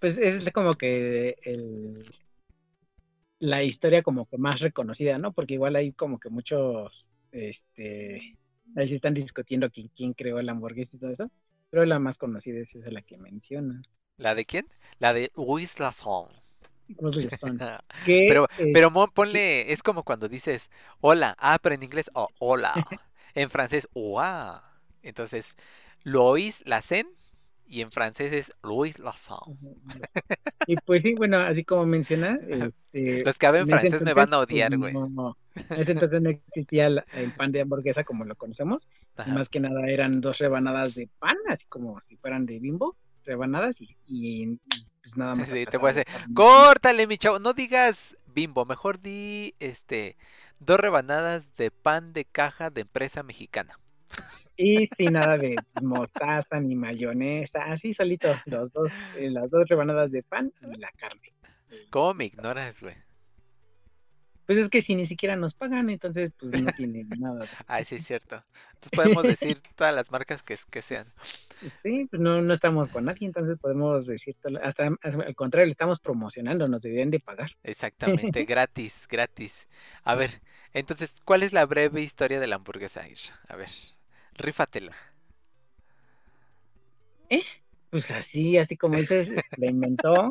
Pues 0.00 0.18
es 0.18 0.50
como 0.50 0.74
que 0.74 1.36
el, 1.42 2.08
la 3.42 3.64
historia 3.64 4.02
como 4.02 4.26
que 4.26 4.38
más 4.38 4.60
reconocida, 4.60 5.18
¿no? 5.18 5.32
Porque 5.32 5.54
igual 5.54 5.74
hay 5.74 5.92
como 5.92 6.20
que 6.20 6.30
muchos, 6.30 7.10
este, 7.32 8.38
ahí 8.76 8.88
se 8.88 8.94
están 8.94 9.14
discutiendo 9.14 9.68
quién, 9.68 9.88
quién 9.88 10.12
creó 10.12 10.40
la 10.42 10.52
hamburguesa 10.52 10.96
y 10.96 11.00
todo 11.00 11.10
eso, 11.10 11.28
pero 11.68 11.84
la 11.84 11.98
más 11.98 12.18
conocida 12.18 12.60
es 12.60 12.72
esa 12.76 12.90
la 12.92 13.02
que 13.02 13.18
mencionas. 13.18 13.82
¿La 14.16 14.36
de 14.36 14.44
quién? 14.44 14.68
La 15.00 15.12
de 15.12 15.32
Luis 15.34 15.80
Lazán. 15.80 16.26
¿Cómo 16.96 17.10
se 17.10 17.22
les 17.22 17.40
son? 17.40 17.58
Que, 18.04 18.28
Pero, 18.28 18.46
eh, 18.58 18.70
pero 18.72 18.92
ponle, 19.12 19.72
es 19.72 19.82
como 19.82 20.04
cuando 20.04 20.28
dices 20.28 20.70
hola, 21.00 21.34
ah, 21.38 21.58
pero 21.60 21.74
en 21.74 21.82
inglés, 21.82 22.10
oh, 22.14 22.28
hola. 22.38 22.72
En 23.34 23.48
francés, 23.48 23.88
wow. 23.94 24.60
Entonces, 25.02 25.56
Lois 26.04 26.62
Lacen 26.66 27.08
y 27.66 27.80
en 27.80 27.90
francés 27.90 28.32
es 28.32 28.52
Louis 28.62 28.98
Lasson. 28.98 29.58
Y 30.66 30.76
pues 30.76 31.02
sí, 31.02 31.14
bueno, 31.14 31.38
así 31.38 31.64
como 31.64 31.86
mencionas, 31.86 32.38
este, 32.48 33.24
Los 33.24 33.38
que 33.38 33.46
hablan 33.46 33.68
francés 33.68 34.02
me 34.02 34.10
entonces, 34.10 34.14
van 34.14 34.34
a 34.34 34.38
pues, 34.38 34.50
odiar, 34.50 34.76
güey. 34.76 34.92
no, 34.92 35.36
en 35.54 35.80
ese 35.80 35.92
entonces 35.92 36.20
no 36.20 36.30
existía 36.30 36.86
el 36.86 37.32
pan 37.36 37.52
de 37.52 37.62
hamburguesa 37.62 38.04
como 38.04 38.24
lo 38.24 38.36
conocemos. 38.36 38.88
y 39.26 39.30
más 39.30 39.48
que 39.48 39.60
nada 39.60 39.88
eran 39.88 40.20
dos 40.20 40.38
rebanadas 40.38 40.94
de 40.94 41.08
pan, 41.18 41.36
así 41.48 41.66
como 41.66 42.00
si 42.00 42.16
fueran 42.16 42.46
de 42.46 42.58
bimbo, 42.58 42.96
rebanadas 43.24 43.80
y, 44.06 44.58
pues 45.02 45.16
nada 45.16 45.34
más. 45.34 45.48
Sí, 45.48 45.64
te 45.66 45.78
voy 45.78 45.90
a 45.90 45.94
de 45.94 46.04
decir. 46.04 46.34
Córtale, 46.34 47.06
mi 47.06 47.18
chavo. 47.18 47.38
No 47.38 47.52
digas 47.52 48.16
bimbo, 48.26 48.64
mejor 48.64 49.00
di 49.00 49.54
este 49.60 50.16
dos 50.60 50.78
rebanadas 50.78 51.54
de 51.56 51.70
pan 51.70 52.12
de 52.12 52.24
caja 52.24 52.70
de 52.70 52.82
empresa 52.82 53.22
mexicana. 53.22 53.78
Y 54.64 54.86
sin 54.86 55.14
nada 55.14 55.36
de 55.38 55.58
mostaza 55.74 56.60
ni 56.60 56.76
mayonesa, 56.76 57.64
así 57.64 57.92
solito, 57.92 58.40
los 58.46 58.72
dos, 58.72 58.92
eh, 59.16 59.28
las 59.28 59.50
dos 59.50 59.68
rebanadas 59.68 60.12
de 60.12 60.22
pan 60.22 60.52
y 60.60 60.78
la 60.78 60.88
carne. 60.92 61.32
¿Cómo 61.90 62.14
me 62.14 62.26
ignoras, 62.26 62.80
güey? 62.80 62.94
Pues 64.46 64.58
es 64.58 64.68
que 64.68 64.80
si 64.82 64.94
ni 64.94 65.04
siquiera 65.04 65.34
nos 65.34 65.54
pagan, 65.54 65.90
entonces 65.90 66.30
pues 66.38 66.52
no 66.52 66.70
tiene 66.72 67.04
nada. 67.18 67.46
Ay, 67.66 67.82
sí, 67.84 67.96
es 67.96 68.06
cierto. 68.06 68.44
Entonces 68.74 68.90
podemos 68.94 69.24
decir 69.24 69.60
todas 69.76 69.94
las 69.94 70.10
marcas 70.12 70.42
que, 70.42 70.56
que 70.70 70.82
sean. 70.82 71.12
Sí, 71.60 72.06
pues 72.10 72.20
no, 72.20 72.40
no 72.40 72.52
estamos 72.52 72.88
con 72.88 73.04
nadie, 73.04 73.26
entonces 73.26 73.56
podemos 73.60 74.06
decir, 74.06 74.34
todo- 74.42 74.58
hasta 74.62 74.90
al 75.02 75.34
contrario, 75.34 75.66
le 75.66 75.72
estamos 75.72 76.00
promocionando, 76.00 76.68
nos 76.68 76.82
deberían 76.82 77.10
de 77.10 77.20
pagar. 77.20 77.50
Exactamente, 77.62 78.44
gratis, 78.44 79.06
gratis. 79.08 79.66
A 80.04 80.14
ver, 80.14 80.40
entonces, 80.72 81.14
¿cuál 81.24 81.42
es 81.42 81.52
la 81.52 81.64
breve 81.66 82.00
historia 82.02 82.40
de 82.40 82.46
la 82.48 82.56
hamburguesa, 82.56 83.08
Isra? 83.08 83.40
A 83.48 83.56
ver, 83.56 83.68
rífatela. 84.38 84.92
Pues 87.90 88.10
así, 88.10 88.56
así 88.56 88.76
como 88.76 88.96
dices, 88.96 89.32
la 89.56 89.66
inventó. 89.66 90.30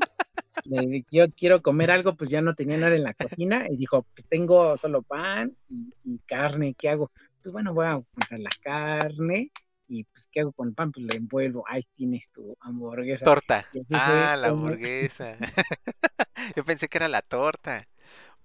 le- 0.65 1.05
yo 1.11 1.25
quiero 1.31 1.61
comer 1.61 1.91
algo, 1.91 2.15
pues 2.15 2.29
ya 2.29 2.41
no 2.41 2.55
tenía 2.55 2.77
nada 2.77 2.95
en 2.95 3.03
la 3.03 3.13
cocina 3.13 3.65
y 3.69 3.77
dijo, 3.77 4.03
pues 4.15 4.27
tengo 4.27 4.77
solo 4.77 5.01
pan 5.03 5.55
y, 5.69 5.93
y 6.03 6.19
carne, 6.27 6.75
¿qué 6.77 6.89
hago? 6.89 7.11
Pues 7.41 7.51
bueno, 7.53 7.73
voy 7.73 7.87
a 7.87 7.93
comprar 8.13 8.39
la 8.39 8.49
carne 8.63 9.51
y 9.87 10.03
pues 10.05 10.27
¿qué 10.31 10.41
hago 10.41 10.51
con 10.53 10.69
el 10.69 10.73
pan? 10.75 10.91
Pues 10.91 11.05
lo 11.05 11.15
envuelvo, 11.17 11.63
ahí 11.67 11.81
tienes 11.93 12.29
tu 12.31 12.55
hamburguesa. 12.61 13.25
Torta. 13.25 13.65
Fue 13.89 13.91
Ah, 13.93 14.35
la 14.39 14.49
hamburguesa. 14.49 15.37
Yo 16.55 16.63
pensé 16.63 16.87
que 16.87 16.97
era 16.97 17.07
la 17.07 17.21
torta. 17.21 17.87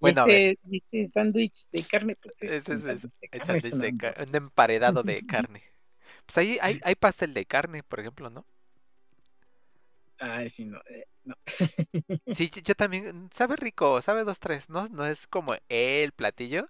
Bueno, 0.00 0.28
este, 0.28 0.58
este 0.70 1.10
sándwich 1.12 1.68
de 1.72 1.84
carne, 1.84 2.16
pues 2.16 2.42
es 2.42 2.62
un 2.66 2.66
es, 2.68 2.88
es- 2.88 2.88
sándwich 2.88 3.12
de 3.20 3.28
el 3.30 3.40
carne, 3.40 3.58
es 3.58 3.64
sándwich 3.64 3.72
una 3.72 3.84
de 3.84 3.92
hamburguesa. 3.92 3.94
car- 3.94 4.22
un 4.26 4.34
emparedado 4.34 5.02
de 5.04 5.22
carne. 5.22 5.62
Pues 6.26 6.38
ahí 6.38 6.58
hay, 6.62 6.78
hay 6.82 6.94
pastel 6.96 7.34
de 7.34 7.46
carne, 7.46 7.82
por 7.84 8.00
ejemplo, 8.00 8.30
¿no? 8.30 8.46
Ay, 10.18 10.48
sí, 10.50 10.64
no, 10.64 10.78
eh, 10.88 11.06
no. 11.24 11.34
Sí, 12.30 12.50
yo, 12.50 12.60
yo 12.62 12.74
también, 12.74 13.30
sabe 13.32 13.56
rico, 13.56 14.02
sabe 14.02 14.24
dos, 14.24 14.40
tres, 14.40 14.68
¿no? 14.68 14.88
No 14.88 15.06
es 15.06 15.26
como 15.26 15.54
el 15.68 16.12
platillo, 16.12 16.68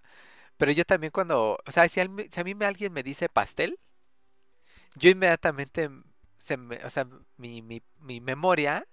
pero 0.57 0.71
yo 0.73 0.85
también 0.85 1.11
cuando, 1.11 1.59
o 1.65 1.71
sea, 1.71 1.89
si, 1.89 1.99
al- 2.01 2.27
si 2.31 2.41
a 2.41 2.43
mí 2.45 2.55
me, 2.55 2.65
alguien 2.65 2.93
me 2.93 3.03
dice 3.03 3.29
pastel, 3.29 3.79
yo 4.95 5.09
inmediatamente, 5.09 5.89
se 6.37 6.57
me- 6.57 6.83
o 6.85 6.89
sea, 6.89 7.07
mi, 7.37 7.61
mi, 7.61 7.81
mi 7.99 8.21
memoria 8.21 8.85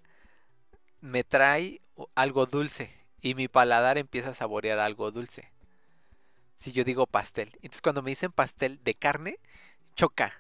me 1.01 1.25
trae 1.25 1.81
algo 2.15 2.47
dulce 2.47 2.91
y 3.25 3.35
mi 3.35 3.49
paladar 3.49 3.99
empieza 3.99 4.31
a 4.31 4.35
saborear 4.37 4.79
algo 4.79 5.11
dulce. 5.11 5.51
Si 6.57 6.73
yo 6.73 6.85
digo 6.85 7.07
pastel. 7.07 7.51
Entonces 7.57 7.83
cuando 7.83 8.03
me 8.03 8.11
dicen 8.11 8.33
pastel 8.33 8.81
de 8.83 8.95
carne, 8.95 9.39
choca. 9.97 10.33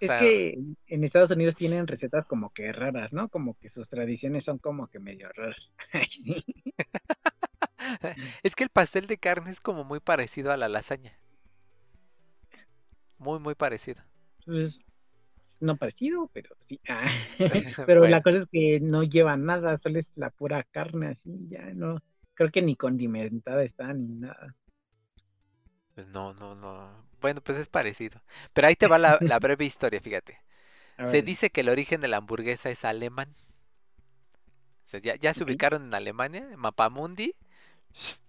Es 0.00 0.10
sea- 0.10 0.18
que 0.18 0.58
en 0.88 1.04
Estados 1.04 1.30
Unidos 1.30 1.56
tienen 1.56 1.86
recetas 1.86 2.26
como 2.26 2.50
que 2.52 2.72
raras, 2.72 3.12
¿no? 3.12 3.28
Como 3.28 3.56
que 3.58 3.68
sus 3.68 3.88
tradiciones 3.88 4.44
son 4.44 4.58
como 4.58 4.88
que 4.88 4.98
medio 4.98 5.28
raras. 5.34 5.74
Es 8.42 8.54
que 8.56 8.64
el 8.64 8.70
pastel 8.70 9.06
de 9.06 9.18
carne 9.18 9.50
es 9.50 9.60
como 9.60 9.84
muy 9.84 10.00
parecido 10.00 10.52
a 10.52 10.56
la 10.56 10.68
lasaña. 10.68 11.18
Muy, 13.18 13.38
muy 13.40 13.54
parecido. 13.54 14.02
Pues, 14.44 14.91
no 15.62 15.76
parecido, 15.78 16.30
pero 16.32 16.54
sí. 16.60 16.80
Ah, 16.88 17.08
Pero 17.84 18.06
Bueno. 18.06 18.08
la 18.08 18.22
cosa 18.22 18.38
es 18.38 18.48
que 18.52 18.80
no 18.80 19.02
lleva 19.04 19.36
nada, 19.36 19.76
solo 19.76 19.98
es 19.98 20.16
la 20.18 20.30
pura 20.30 20.64
carne 20.64 21.08
así, 21.08 21.30
ya 21.48 21.72
no. 21.74 21.98
Creo 22.34 22.50
que 22.50 22.62
ni 22.62 22.76
condimentada 22.76 23.62
está 23.64 23.92
ni 23.94 24.08
nada. 24.08 24.56
Pues 25.94 26.06
no, 26.08 26.32
no, 26.34 26.54
no. 26.54 26.90
Bueno, 27.20 27.40
pues 27.42 27.58
es 27.58 27.68
parecido. 27.68 28.20
Pero 28.52 28.66
ahí 28.68 28.76
te 28.76 28.88
va 28.88 28.98
la, 28.98 29.20
la 29.22 29.38
breve 29.38 29.64
historia, 29.64 30.00
fíjate. 30.00 30.40
Se 31.04 31.22
dice 31.22 31.50
que 31.50 31.62
el 31.62 31.70
origen 31.70 32.00
de 32.00 32.08
la 32.08 32.18
hamburguesa 32.18 32.70
es 32.70 32.84
alemán. 32.86 33.34
O 34.86 34.88
sea, 34.92 35.00
ya, 35.00 35.16
ya 35.16 35.32
se 35.34 35.44
ubicaron 35.44 35.84
en 35.84 35.94
Alemania, 35.94 36.46
Mapamundi, 36.56 37.34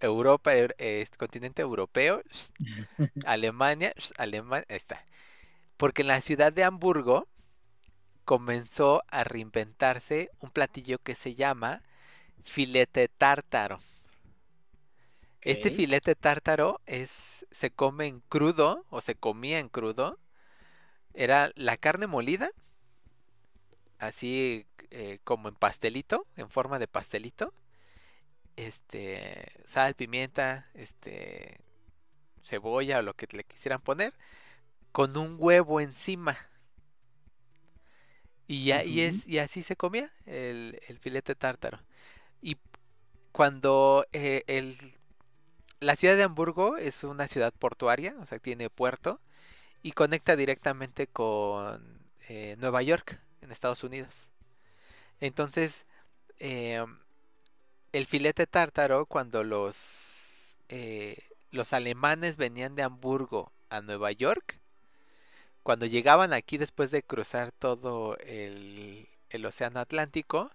Europa, 0.00 0.56
eu- 0.56 0.74
eh, 0.78 1.06
continente 1.18 1.62
europeo, 1.62 2.22
Alemania, 3.24 3.94
Alemania, 4.18 4.66
ahí 4.70 4.76
está. 4.76 5.04
Porque 5.78 6.02
en 6.02 6.08
la 6.08 6.20
ciudad 6.20 6.52
de 6.52 6.64
Hamburgo 6.64 7.28
comenzó 8.26 9.02
a 9.08 9.24
reinventarse 9.24 10.30
un 10.40 10.50
platillo 10.50 10.98
que 10.98 11.14
se 11.14 11.34
llama 11.34 11.82
filete 12.42 13.08
tártaro. 13.08 13.80
Este 15.40 15.70
filete 15.70 16.14
tártaro 16.14 16.80
es, 16.84 17.46
se 17.50 17.70
come 17.70 18.06
en 18.06 18.20
crudo 18.20 18.84
o 18.90 19.00
se 19.00 19.14
comía 19.14 19.60
en 19.60 19.68
crudo. 19.68 20.18
Era 21.14 21.52
la 21.54 21.76
carne 21.78 22.06
molida, 22.06 22.50
así 23.98 24.66
eh, 24.90 25.20
como 25.24 25.48
en 25.48 25.54
pastelito, 25.54 26.26
en 26.36 26.50
forma 26.50 26.78
de 26.78 26.88
pastelito. 26.88 27.54
Este, 28.56 29.52
sal, 29.64 29.94
pimienta, 29.94 30.68
este, 30.74 31.60
cebolla 32.42 32.98
o 32.98 33.02
lo 33.02 33.14
que 33.14 33.28
le 33.30 33.44
quisieran 33.44 33.80
poner, 33.80 34.12
con 34.98 35.16
un 35.16 35.36
huevo 35.38 35.80
encima. 35.80 36.36
Y, 38.48 38.64
ya, 38.64 38.82
y, 38.82 39.02
es, 39.02 39.28
y 39.28 39.38
así 39.38 39.62
se 39.62 39.76
comía 39.76 40.10
el, 40.26 40.80
el 40.88 40.98
filete 40.98 41.36
tártaro. 41.36 41.78
Y 42.42 42.56
cuando 43.30 44.04
eh, 44.12 44.42
el, 44.48 44.76
la 45.78 45.94
ciudad 45.94 46.16
de 46.16 46.24
Hamburgo 46.24 46.78
es 46.78 47.04
una 47.04 47.28
ciudad 47.28 47.54
portuaria, 47.56 48.16
o 48.18 48.26
sea, 48.26 48.40
tiene 48.40 48.70
puerto 48.70 49.20
y 49.84 49.92
conecta 49.92 50.34
directamente 50.34 51.06
con 51.06 52.00
eh, 52.28 52.56
Nueva 52.58 52.82
York, 52.82 53.20
en 53.40 53.52
Estados 53.52 53.84
Unidos. 53.84 54.26
Entonces, 55.20 55.86
eh, 56.40 56.84
el 57.92 58.06
filete 58.06 58.48
tártaro, 58.48 59.06
cuando 59.06 59.44
los, 59.44 60.56
los 61.52 61.72
alemanes 61.72 62.36
venían 62.36 62.74
de 62.74 62.82
Hamburgo 62.82 63.52
a 63.70 63.80
Nueva 63.80 64.10
York, 64.10 64.57
cuando 65.68 65.84
llegaban 65.84 66.32
aquí 66.32 66.56
después 66.56 66.90
de 66.90 67.02
cruzar 67.02 67.52
todo 67.52 68.16
el, 68.20 69.06
el 69.28 69.44
océano 69.44 69.80
Atlántico, 69.80 70.50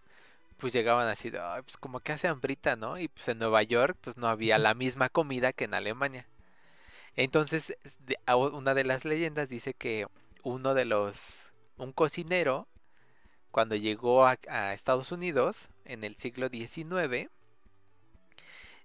pues 0.57 0.73
llegaban 0.73 1.07
así, 1.07 1.29
de, 1.31 1.39
"Ay, 1.39 1.61
pues 1.63 1.77
como 1.77 1.99
que 2.01 2.13
hace 2.13 2.27
hambrita, 2.29 2.75
¿no? 2.77 2.99
Y 2.99 3.09
pues 3.09 3.27
en 3.29 3.39
Nueva 3.39 3.63
York 3.63 3.97
pues 4.01 4.17
no 4.17 4.27
había 4.27 4.57
la 4.59 4.73
misma 4.75 5.09
comida 5.09 5.53
que 5.53 5.65
en 5.65 5.75
Alemania. 5.75 6.27
Entonces, 7.15 7.77
de- 8.05 8.17
una 8.53 8.73
de 8.73 8.83
las 8.85 9.05
leyendas 9.05 9.49
dice 9.49 9.73
que 9.73 10.07
uno 10.43 10.73
de 10.73 10.85
los, 10.85 11.51
un 11.77 11.91
cocinero, 11.93 12.67
cuando 13.51 13.75
llegó 13.75 14.25
a, 14.27 14.37
a 14.49 14.73
Estados 14.73 15.11
Unidos 15.11 15.69
en 15.85 16.03
el 16.05 16.17
siglo 16.17 16.49
XIX, 16.49 17.29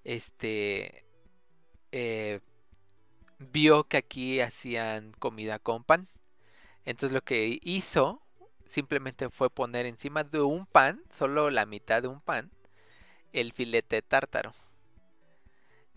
este, 0.05 1.05
eh, 1.93 2.41
vio 3.39 3.85
que 3.85 3.97
aquí 3.99 4.41
hacían 4.41 5.13
comida 5.19 5.59
con 5.59 5.85
pan. 5.85 6.09
Entonces 6.89 7.13
lo 7.13 7.21
que 7.21 7.59
hizo 7.63 8.23
simplemente 8.65 9.29
fue 9.29 9.51
poner 9.51 9.85
encima 9.85 10.25
de 10.25 10.41
un 10.41 10.65
pan, 10.65 11.03
solo 11.11 11.51
la 11.51 11.67
mitad 11.67 12.01
de 12.01 12.09
un 12.09 12.23
pan, 12.23 12.51
el 13.35 13.53
filete 13.53 14.01
tártaro. 14.01 14.55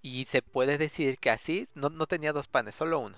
Y 0.02 0.26
se 0.26 0.42
puede 0.42 0.78
decir 0.78 1.18
que 1.18 1.30
así, 1.30 1.70
no, 1.76 1.90
no 1.90 2.08
tenía 2.08 2.34
dos 2.34 2.50
panes, 2.50 2.76
solo 2.76 3.00
uno. 3.00 3.18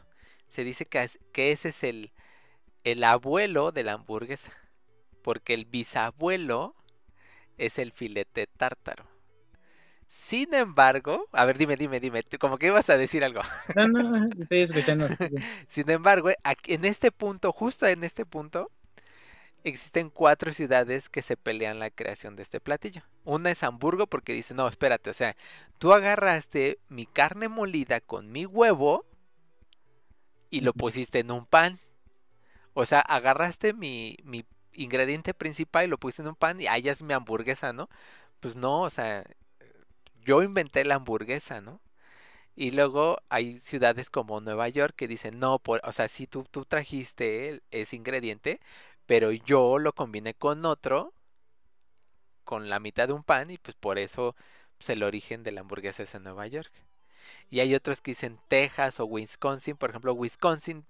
Se 0.50 0.64
dice 0.64 0.86
que, 0.86 1.10
que 1.32 1.52
ese 1.52 1.70
es 1.70 1.84
el, 1.84 2.12
el 2.84 3.04
abuelo 3.04 3.72
de 3.72 3.84
la 3.84 3.94
hamburguesa. 3.94 4.54
Porque 5.24 5.56
el 5.56 5.66
bisabuelo 5.66 6.76
es 7.58 7.80
el 7.80 7.92
filete 7.92 8.46
tártaro. 8.46 9.08
Sin 10.14 10.54
embargo, 10.54 11.28
a 11.32 11.44
ver, 11.44 11.58
dime, 11.58 11.76
dime, 11.76 12.00
dime, 12.00 12.24
como 12.40 12.60
que 12.60 12.68
ibas 12.68 12.88
a 12.92 12.98
decir 12.98 13.24
algo. 13.24 13.42
No, 13.76 13.88
no, 13.88 14.28
estoy 14.40 14.62
escuchando. 14.62 15.08
Sin 15.68 15.90
embargo, 15.90 16.30
aquí- 16.44 16.76
en 16.76 16.86
este 16.86 17.12
punto, 17.12 17.52
justo 17.52 17.88
en 17.88 18.04
este 18.04 18.24
punto, 18.24 18.70
existen 19.64 20.10
cuatro 20.10 20.54
ciudades 20.54 21.10
que 21.10 21.22
se 21.22 21.38
pelean 21.38 21.80
la 21.80 21.90
creación 21.90 22.36
de 22.36 22.44
este 22.44 22.60
platillo. 22.62 23.04
Una 23.26 23.52
es 23.52 23.64
Hamburgo 23.64 24.08
porque 24.08 24.34
dice, 24.34 24.54
no, 24.54 24.68
espérate, 24.68 25.10
o 25.10 25.14
sea, 25.14 25.36
tú 25.80 25.94
agarraste 25.94 26.80
mi 26.90 27.06
carne 27.08 27.48
molida 27.50 28.02
con 28.02 28.32
mi 28.32 28.46
huevo 28.46 29.06
y 30.50 30.62
lo 30.62 30.74
pusiste 30.74 31.20
en 31.20 31.32
un 31.32 31.46
pan. 31.46 31.80
O 32.74 32.86
sea, 32.86 33.02
agarraste 33.02 33.74
mi, 33.74 34.18
mi 34.24 34.46
ingrediente 34.74 35.34
principal 35.34 35.86
y 35.86 35.90
lo 35.90 35.98
pusiste 35.98 36.24
en 36.24 36.30
un 36.30 36.36
pan 36.36 36.62
y 36.62 36.68
ahí 36.68 36.90
es 36.90 37.04
mi 37.04 37.14
hamburguesa, 37.14 37.74
¿no? 37.74 37.90
Pues 38.40 38.56
no, 38.56 38.82
o 38.82 38.90
sea, 38.90 39.26
yo 40.26 40.44
inventé 40.44 40.86
la 40.86 40.96
hamburguesa, 40.96 41.62
¿no? 41.62 41.80
Y 42.56 42.72
luego 42.72 43.20
hay 43.30 43.60
ciudades 43.60 44.10
como 44.10 44.42
Nueva 44.42 44.70
York 44.70 44.96
que 44.96 45.08
dicen, 45.08 45.40
no, 45.40 45.60
por, 45.60 45.82
o 45.86 45.92
sea, 45.92 46.08
sí, 46.08 46.28
tú, 46.28 46.46
trajiste 46.68 47.62
ese 47.72 47.96
ingrediente, 47.96 48.60
pero 49.06 49.32
yo 49.32 49.80
lo 49.80 49.94
combiné 49.94 50.34
con 50.36 50.66
otro, 50.66 51.14
con 52.44 52.70
la 52.70 52.80
mitad 52.80 53.08
de 53.08 53.14
un 53.14 53.24
pan, 53.24 53.50
y 53.52 53.58
pues 53.58 53.76
por 53.76 53.98
eso 54.00 54.36
pues, 54.78 54.90
el 54.90 55.04
origen 55.04 55.44
de 55.44 55.52
la 55.52 55.62
hamburguesa 55.62 56.04
es 56.04 56.16
en 56.16 56.24
Nueva 56.24 56.48
York. 56.48 56.72
Y 57.50 57.60
hay 57.62 57.76
otros 57.76 58.02
que 58.02 58.12
dicen 58.12 58.40
Texas 58.48 59.00
o 59.00 59.06
Wisconsin, 59.06 59.78
por 59.78 59.90
ejemplo, 59.92 60.14
Wisconsin, 60.14 60.86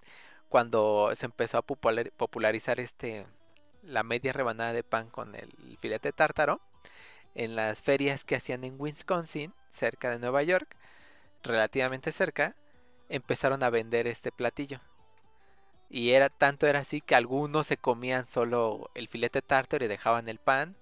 cuando 0.50 1.12
se 1.16 1.26
empezó 1.26 1.58
a 1.58 1.62
popular- 1.64 2.12
popularizar 2.18 2.80
este, 2.80 3.28
la 3.84 4.04
media 4.04 4.34
rebanada 4.34 4.74
de 4.74 4.84
pan 4.84 5.10
con 5.10 5.36
el 5.36 5.52
filete 5.82 6.12
tártaro, 6.14 6.62
en 7.36 7.56
las 7.56 7.82
ferias 7.82 8.24
que 8.24 8.36
hacían 8.36 8.64
en 8.64 8.76
Wisconsin, 8.80 9.54
cerca 9.72 10.10
de 10.10 10.20
Nueva 10.20 10.44
York, 10.44 10.76
relativamente 11.44 12.12
cerca, 12.12 12.56
empezaron 13.10 13.64
a 13.64 13.70
vender 13.70 14.08
este 14.08 14.32
platillo. 14.32 14.80
Y 15.90 16.12
era 16.12 16.30
tanto 16.30 16.66
era 16.66 16.80
así 16.80 17.02
que 17.02 17.16
algunos 17.16 17.68
se 17.68 17.78
comían 17.78 18.26
solo 18.26 18.90
el 18.96 19.08
filete 19.08 19.42
tártaro 19.42 19.86
y 19.86 19.88
dejaban 19.88 20.28
el 20.28 20.40
pan. 20.40 20.76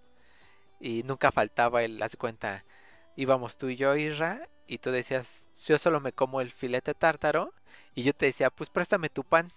Y 0.80 1.04
nunca 1.04 1.32
faltaba 1.32 1.84
el, 1.84 2.02
haz 2.02 2.16
cuenta, 2.16 2.66
íbamos 3.16 3.58
tú 3.58 3.70
y 3.70 3.76
yo, 3.76 3.96
Isra, 3.96 4.48
y 4.68 4.78
tú 4.78 4.92
decías, 4.92 5.52
yo 5.68 5.78
solo 5.78 6.00
me 6.00 6.14
como 6.14 6.42
el 6.42 6.52
filete 6.52 6.94
tártaro. 6.94 7.54
Y 7.94 8.04
yo 8.04 8.14
te 8.14 8.28
decía, 8.28 8.50
pues 8.50 8.70
préstame 8.70 9.10
tu 9.10 9.24
pan. 9.24 9.52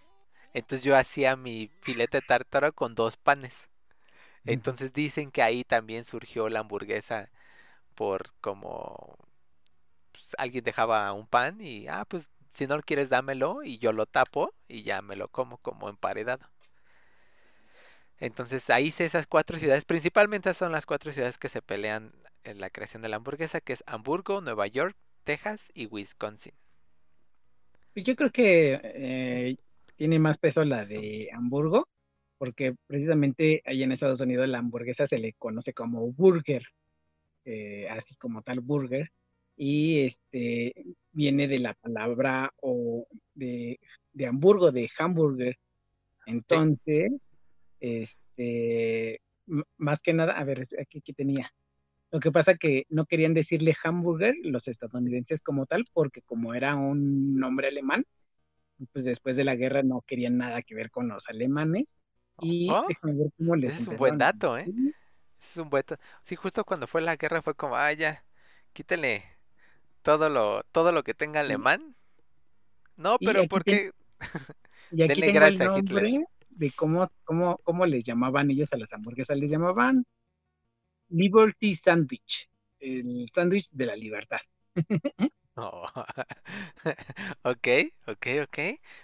Entonces 0.54 0.85
yo 0.85 0.96
hacía 0.96 1.37
mi 1.37 1.70
filete 1.83 2.20
tártaro 2.20 2.72
con 2.72 2.94
dos 2.94 3.16
panes. 3.16 3.68
Entonces 4.46 4.92
dicen 4.92 5.30
que 5.30 5.42
ahí 5.42 5.64
también 5.64 6.04
surgió 6.04 6.48
la 6.48 6.61
hamburguesa 6.61 7.30
por 7.94 8.35
como 8.40 9.16
pues, 10.12 10.35
alguien 10.38 10.64
dejaba 10.64 11.12
un 11.12 11.26
pan 11.26 11.61
y 11.61 11.87
ah 11.88 12.04
pues 12.09 12.30
si 12.50 12.66
no 12.66 12.76
lo 12.76 12.83
quieres 12.83 13.11
dámelo 13.11 13.62
y 13.64 13.78
yo 13.78 13.92
lo 13.92 14.07
tapo 14.07 14.54
y 14.68 14.83
ya 14.83 15.02
me 15.02 15.16
lo 15.16 15.28
como 15.28 15.59
como 15.59 15.88
emparedado. 15.88 16.48
Entonces 18.18 18.70
ahí 18.70 18.90
sé 18.90 19.04
esas 19.04 19.26
cuatro 19.26 19.59
ciudades, 19.59 19.85
principalmente 19.85 20.52
son 20.54 20.72
las 20.72 20.87
cuatro 20.87 21.12
ciudades 21.12 21.38
que 21.38 21.48
se 21.48 21.62
pelean 21.62 22.12
en 22.44 22.61
la 22.61 22.70
creación 22.70 23.02
de 23.02 23.09
la 23.09 23.16
hamburguesa, 23.16 23.61
que 23.61 23.72
es 23.72 23.83
Hamburgo, 23.87 24.40
Nueva 24.40 24.66
York, 24.66 24.96
Texas 25.24 25.70
y 25.74 25.87
Wisconsin. 25.87 26.52
Yo 27.94 28.16
creo 28.16 28.30
que 28.30 28.80
eh, 28.83 29.57
tiene 29.96 30.18
más 30.18 30.38
peso 30.38 30.64
la 30.64 30.85
de 30.85 31.28
Hamburgo, 31.33 31.88
porque 32.38 32.75
precisamente 32.87 33.62
ahí 33.64 33.83
en 33.83 33.92
Estados 33.92 34.20
Unidos 34.20 34.49
la 34.49 34.59
hamburguesa 34.59 35.07
se 35.07 35.18
le 35.18 35.35
conoce 35.35 35.73
como 35.73 36.12
burger, 36.12 36.62
eh, 37.44 37.88
así 37.90 38.16
como 38.16 38.42
tal 38.42 38.61
burger, 38.61 39.11
y 39.57 40.01
este 40.01 40.75
viene 41.12 41.47
de 41.49 41.59
la 41.61 41.75
palabra 41.75 42.53
o 42.61 43.07
de, 43.35 43.79
de 44.12 44.27
Hamburgo, 44.27 44.73
de 44.73 44.90
hamburger. 44.99 45.59
Entonces, 46.27 47.12
este, 47.81 49.20
más 49.77 50.03
que 50.03 50.12
nada, 50.12 50.33
a 50.33 50.44
ver, 50.44 50.62
aquí, 50.81 50.99
aquí 50.99 51.12
tenía. 51.12 51.51
Lo 52.11 52.20
que 52.20 52.33
pasa 52.33 52.55
que 52.55 52.85
no 52.88 53.07
querían 53.07 53.35
decirle 53.35 53.75
hamburger 53.83 54.35
los 54.42 54.68
estadounidenses 54.68 55.42
como 55.42 55.66
tal, 55.66 55.85
porque 55.92 56.23
como 56.23 56.55
era 56.55 56.77
un 56.77 57.37
nombre 57.37 57.68
alemán, 57.68 58.07
pues 58.92 59.05
después 59.05 59.37
de 59.37 59.44
la 59.44 59.57
guerra 59.57 59.83
no 59.83 60.03
querían 60.07 60.37
nada 60.37 60.62
que 60.62 60.75
ver 60.75 60.90
con 60.90 61.09
los 61.09 61.29
alemanes. 61.29 61.97
Y 62.38 62.68
Oh, 62.68 62.85
déjame 62.87 63.14
ver 63.14 63.33
cómo 63.37 63.57
les 63.57 63.75
ese 63.75 63.79
es 63.81 63.88
un 63.88 63.97
buen 63.97 64.18
dato, 64.18 64.59
¿eh? 64.59 64.73
Ese 65.40 65.53
es 65.53 65.57
un 65.59 65.70
buen 65.70 65.85
dato. 65.87 66.03
Sí, 66.23 66.37
justo 66.37 66.64
cuando 66.64 66.87
fue 66.88 67.03
la 67.03 67.16
guerra 67.16 67.42
fue 67.42 67.55
como, 67.57 67.77
ah, 67.77 67.92
ya, 67.92 68.25
quítale 68.73 69.25
todo 70.03 70.29
lo, 70.31 70.64
todo 70.73 70.92
lo 70.92 71.05
que 71.05 71.14
tenga 71.14 71.40
alemán. 71.40 71.97
No, 72.97 73.18
pero 73.20 73.44
aquí 73.44 73.47
¿por 73.47 73.64
ten- 73.64 73.64
qué? 73.64 73.92
Y 74.90 75.03
aquí 75.03 75.23
Denle 75.23 75.25
tengo 75.25 75.47
el 75.47 75.61
a 75.62 75.68
Hitler. 75.68 76.14
de 76.51 76.73
cómo, 76.73 77.05
cómo, 77.25 77.59
cómo 77.64 77.85
les 77.87 78.05
llamaban 78.05 78.51
ellos 78.51 78.73
a 78.73 78.79
las 78.79 78.92
hamburguesas. 78.94 79.37
Les 79.38 79.51
llamaban 79.51 80.07
Liberty 81.09 81.75
Sandwich, 81.75 82.47
el 82.79 83.27
sándwich 83.31 83.70
de 83.73 83.87
la 83.87 83.97
libertad. 83.97 84.40
Oh. 85.57 85.87
Ok, 87.44 87.68
ok, 88.07 88.27
ok. 88.44 88.59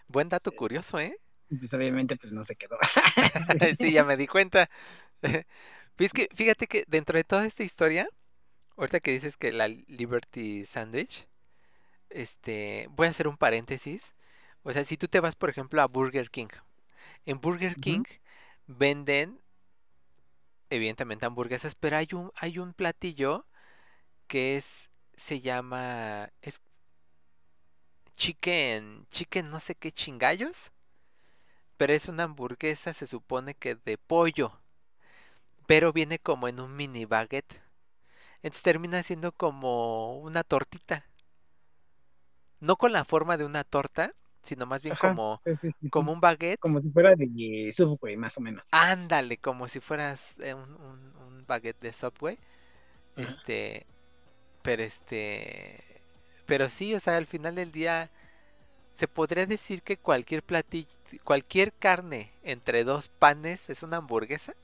Buen 0.09 0.29
dato 0.29 0.53
curioso, 0.53 0.99
¿eh? 0.99 1.17
Pues 1.59 1.75
obviamente 1.75 2.17
pues 2.17 2.33
no 2.33 2.45
se 2.45 2.57
quedó. 2.57 2.79
Sí, 3.79 3.93
ya 3.93 4.05
me 4.05 4.17
di 4.17 4.27
cuenta. 4.27 4.71
Pues 5.97 6.15
que, 6.15 6.29
fíjate 6.35 6.67
que 6.67 6.85
dentro 6.89 7.19
de 7.19 7.25
toda 7.25 7.45
esta 7.45 7.63
historia, 7.63 8.09
ahorita 8.77 9.01
que 9.01 9.13
dices 9.13 9.37
que 9.37 9.53
la 9.53 9.69
Liberty 9.69 10.65
Sandwich, 10.65 11.29
este, 12.11 12.87
voy 12.93 13.07
a 13.07 13.11
hacer 13.11 13.29
un 13.29 13.37
paréntesis. 13.37 14.15
O 14.63 14.73
sea, 14.73 14.85
si 14.85 14.97
tú 14.97 15.09
te 15.09 15.21
vas, 15.21 15.37
por 15.37 15.51
ejemplo, 15.51 15.83
a 15.83 15.87
Burger 15.89 16.31
King, 16.31 16.49
en 17.27 17.41
Burger. 17.41 17.77
King 17.77 18.05
venden, 18.67 19.43
evidentemente, 20.71 21.27
hamburguesas, 21.27 21.75
pero 21.75 21.97
hay 21.97 22.09
un, 22.13 22.33
hay 22.37 22.59
un 22.59 22.73
platillo 22.75 23.47
que 24.27 24.57
es, 24.57 24.91
se 25.15 25.41
llama, 25.41 26.31
es 26.43 26.61
chicken, 28.17 29.07
chicken 29.11 29.51
no 29.51 29.61
sé 29.61 29.75
qué 29.75 29.93
chingallos, 29.93 30.73
pero 31.81 31.95
es 31.95 32.09
una 32.09 32.25
hamburguesa, 32.27 32.95
se 32.95 33.09
supone 33.09 33.55
que 33.57 33.75
de 33.75 33.99
pollo, 33.99 34.61
pero 35.67 35.93
viene 35.95 36.19
como 36.19 36.49
en 36.49 36.61
un 36.61 36.77
mini 36.77 37.07
baguette. 37.07 37.63
Entonces 38.43 38.63
termina 38.63 39.03
siendo 39.03 39.33
como 39.33 40.19
una 40.21 40.45
tortita. 40.45 41.07
No 42.61 42.77
con 42.77 42.93
la 42.93 43.05
forma 43.05 43.37
de 43.37 43.45
una 43.45 43.65
torta, 43.65 44.15
sino 44.45 44.65
más 44.65 44.83
bien 44.83 44.95
Ajá, 44.95 44.97
como, 44.97 45.43
sí, 45.45 45.53
sí, 45.63 45.71
sí, 45.81 45.91
como 45.91 46.13
un 46.13 46.21
baguette. 46.21 46.61
Como 46.61 46.81
si 46.81 46.91
fuera 46.91 47.15
de 47.17 47.71
Subway, 47.73 48.17
más 48.17 48.39
o 48.39 48.41
menos. 48.43 48.71
Ándale, 48.73 49.39
como 49.39 49.67
si 49.69 49.81
fueras 49.81 50.37
eh, 50.41 50.55
un, 50.55 50.75
un- 50.77 51.17
un 51.17 51.45
baguette 51.47 51.81
de 51.81 51.93
Subway. 51.93 52.39
Ajá. 53.17 53.37
Este, 53.37 53.87
pero 54.63 54.83
este, 54.85 56.03
pero 56.47 56.69
sí, 56.71 56.95
o 56.95 57.01
sea, 57.01 57.17
al 57.19 57.27
final 57.27 57.57
del 57.57 57.73
día 57.73 58.11
se 58.93 59.09
podría 59.09 59.47
decir 59.47 59.83
que 59.83 59.97
cualquier 59.97 60.43
platillo, 60.43 60.89
cualquier 61.25 61.73
carne 61.73 62.31
entre 62.43 62.85
dos 62.85 63.09
panes 63.09 63.71
es 63.71 63.83
una 63.83 63.99
hamburguesa. 63.99 64.55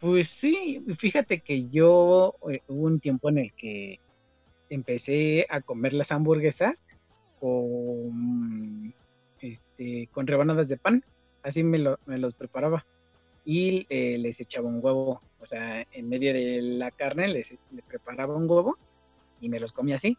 Pues 0.00 0.28
sí, 0.28 0.84
fíjate 0.98 1.40
que 1.40 1.68
yo 1.70 2.34
eh, 2.50 2.60
hubo 2.68 2.86
un 2.86 3.00
tiempo 3.00 3.28
en 3.28 3.38
el 3.38 3.52
que 3.54 4.00
empecé 4.68 5.46
a 5.48 5.60
comer 5.60 5.92
las 5.94 6.10
hamburguesas 6.12 6.86
con, 7.40 8.94
este, 9.40 10.08
con 10.12 10.26
rebanadas 10.26 10.68
de 10.68 10.76
pan, 10.78 11.04
así 11.42 11.62
me, 11.64 11.78
lo- 11.78 11.98
los 12.06 12.34
preparaba 12.34 12.84
y 13.44 13.86
eh, 13.90 14.18
les 14.18 14.40
echaba 14.40 14.68
un 14.68 14.80
huevo, 14.82 15.22
o 15.40 15.46
sea, 15.46 15.86
en 15.92 16.08
medio 16.08 16.32
de 16.32 16.62
la 16.62 16.90
carne 16.90 17.28
les, 17.28 17.52
le 17.70 17.82
preparaba 17.82 18.36
un 18.36 18.50
huevo 18.50 18.78
y 19.40 19.48
me 19.48 19.60
los 19.60 19.72
comía 19.72 19.96
así, 19.96 20.16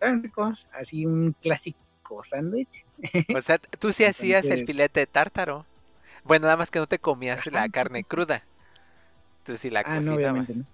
ricos, 0.00 0.68
así 0.72 1.06
un 1.06 1.34
clásico 1.40 2.22
sándwich. 2.22 2.84
O 3.34 3.40
sea, 3.40 3.58
tú 3.58 3.92
sí 3.92 4.04
hacías 4.04 4.44
el 4.44 4.50
Entonces- 4.52 4.66
filete 4.66 5.00
de 5.00 5.06
tártaro. 5.06 5.66
Bueno, 6.24 6.44
nada 6.44 6.56
más 6.56 6.70
que 6.70 6.78
no 6.78 6.86
te 6.86 6.98
comías 6.98 7.44
la 7.46 7.68
carne 7.68 8.04
cruda. 8.04 8.44
Tú 9.44 9.56
sí 9.56 9.68
la 9.70 9.82
Ah, 9.84 10.00
no, 10.00 10.14
obviamente 10.14 10.54
no. 10.54 10.64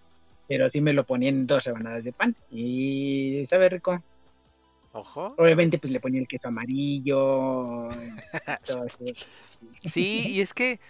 Pero 0.47 0.69
sí 0.71 0.81
me 0.81 0.93
lo 0.93 1.05
ponía 1.05 1.29
en 1.29 1.47
dos 1.47 1.65
rebanadas 1.65 2.05
de 2.05 2.13
pan 2.13 2.37
y 2.51 3.43
sabe 3.45 3.69
rico. 3.69 4.03
Ojo. 4.93 5.35
Obviamente, 5.39 5.79
pues 5.79 5.93
le 5.93 6.01
ponía 6.01 6.21
el 6.21 6.27
queso 6.29 6.49
amarillo. 6.49 7.89
todo 8.67 8.85
eso. 8.85 9.27
Sí, 9.85 10.25
y 10.29 10.41
es 10.41 10.53
que, 10.55 10.81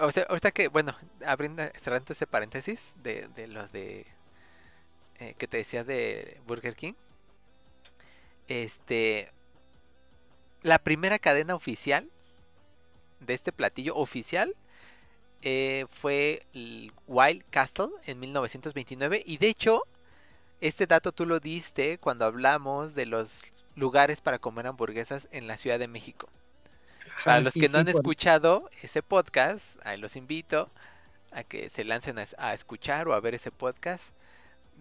o 0.00 0.10
sea, 0.12 0.24
ahorita 0.28 0.50
que, 0.52 0.68
bueno, 0.68 0.94
abriendo, 1.26 1.62
cerrando 1.76 2.12
ese 2.12 2.26
paréntesis 2.26 2.92
de, 3.02 3.28
de 3.28 3.46
lo 3.48 3.66
de 3.68 4.06
eh, 5.18 5.34
que 5.38 5.48
te 5.48 5.56
decía 5.58 5.82
de 5.84 6.40
Burger 6.46 6.74
King, 6.76 6.94
este, 8.48 9.30
la 10.62 10.78
primera 10.78 11.18
cadena 11.18 11.54
oficial 11.54 12.10
de 13.20 13.34
este 13.34 13.52
platillo 13.52 13.94
oficial 13.96 14.54
eh, 15.42 15.86
fue 15.90 16.46
el 16.52 16.92
Wild 17.06 17.44
Castle 17.50 17.90
en 18.04 18.18
1929 18.20 19.22
y 19.24 19.38
de 19.38 19.48
hecho 19.48 19.84
este 20.60 20.86
dato 20.86 21.12
tú 21.12 21.26
lo 21.26 21.38
diste 21.38 21.98
cuando 21.98 22.24
hablamos 22.24 22.94
de 22.94 23.06
los 23.06 23.42
lugares 23.76 24.20
para 24.20 24.38
comer 24.38 24.66
hamburguesas 24.66 25.28
en 25.30 25.46
la 25.46 25.56
Ciudad 25.56 25.78
de 25.78 25.86
México. 25.86 26.28
Para 27.24 27.40
los 27.40 27.54
que 27.54 27.68
no 27.68 27.78
han 27.78 27.88
escuchado 27.88 28.68
ese 28.82 29.02
podcast, 29.02 29.78
ahí 29.84 29.98
los 29.98 30.16
invito 30.16 30.70
a 31.30 31.44
que 31.44 31.68
se 31.70 31.84
lancen 31.84 32.16
a 32.18 32.54
escuchar 32.54 33.08
o 33.08 33.14
a 33.14 33.20
ver 33.20 33.34
ese 33.34 33.50
podcast 33.50 34.12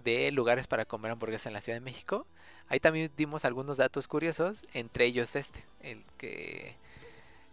de 0.03 0.32
lugares 0.32 0.67
para 0.67 0.86
comer 0.86 1.12
hamburguesas 1.12 1.47
en 1.47 1.53
la 1.53 1.62
Ciudad 1.62 1.77
de 1.77 1.86
México. 1.86 2.25
Ahí 2.69 2.80
también 2.80 3.12
dimos 3.15 3.45
algunos 3.45 3.77
datos 3.77 4.08
curiosos, 4.08 4.65
entre 4.73 5.06
ellos 5.06 5.36
este, 5.36 5.63
el 5.82 6.03
que 6.17 6.75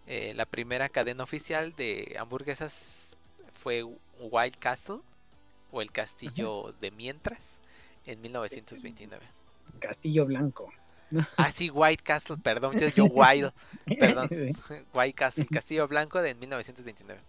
eh, 0.07 0.35
la 0.35 0.45
primera 0.45 0.89
cadena 0.89 1.23
oficial 1.23 1.75
de 1.77 2.17
hamburguesas 2.19 3.17
fue 3.53 3.85
Wild 3.85 4.57
Castle 4.59 4.99
o 5.71 5.83
el 5.83 5.93
Castillo 5.93 6.75
de 6.81 6.91
Mientras 6.91 7.59
en 8.07 8.21
1929. 8.21 9.25
Castillo 9.79 10.27
Blanco. 10.27 10.73
Ah, 11.37 11.51
sí, 11.51 11.71
White 11.71 12.03
Castle, 12.03 12.37
perdón, 12.43 12.77
yo, 12.79 12.89
yo 12.89 13.05
Wild, 13.11 13.53
perdón. 13.99 14.29
White 14.93 15.15
Castle, 15.15 15.47
Castillo 15.47 15.87
Blanco 15.87 16.21
de 16.21 16.35
1929. 16.35 17.21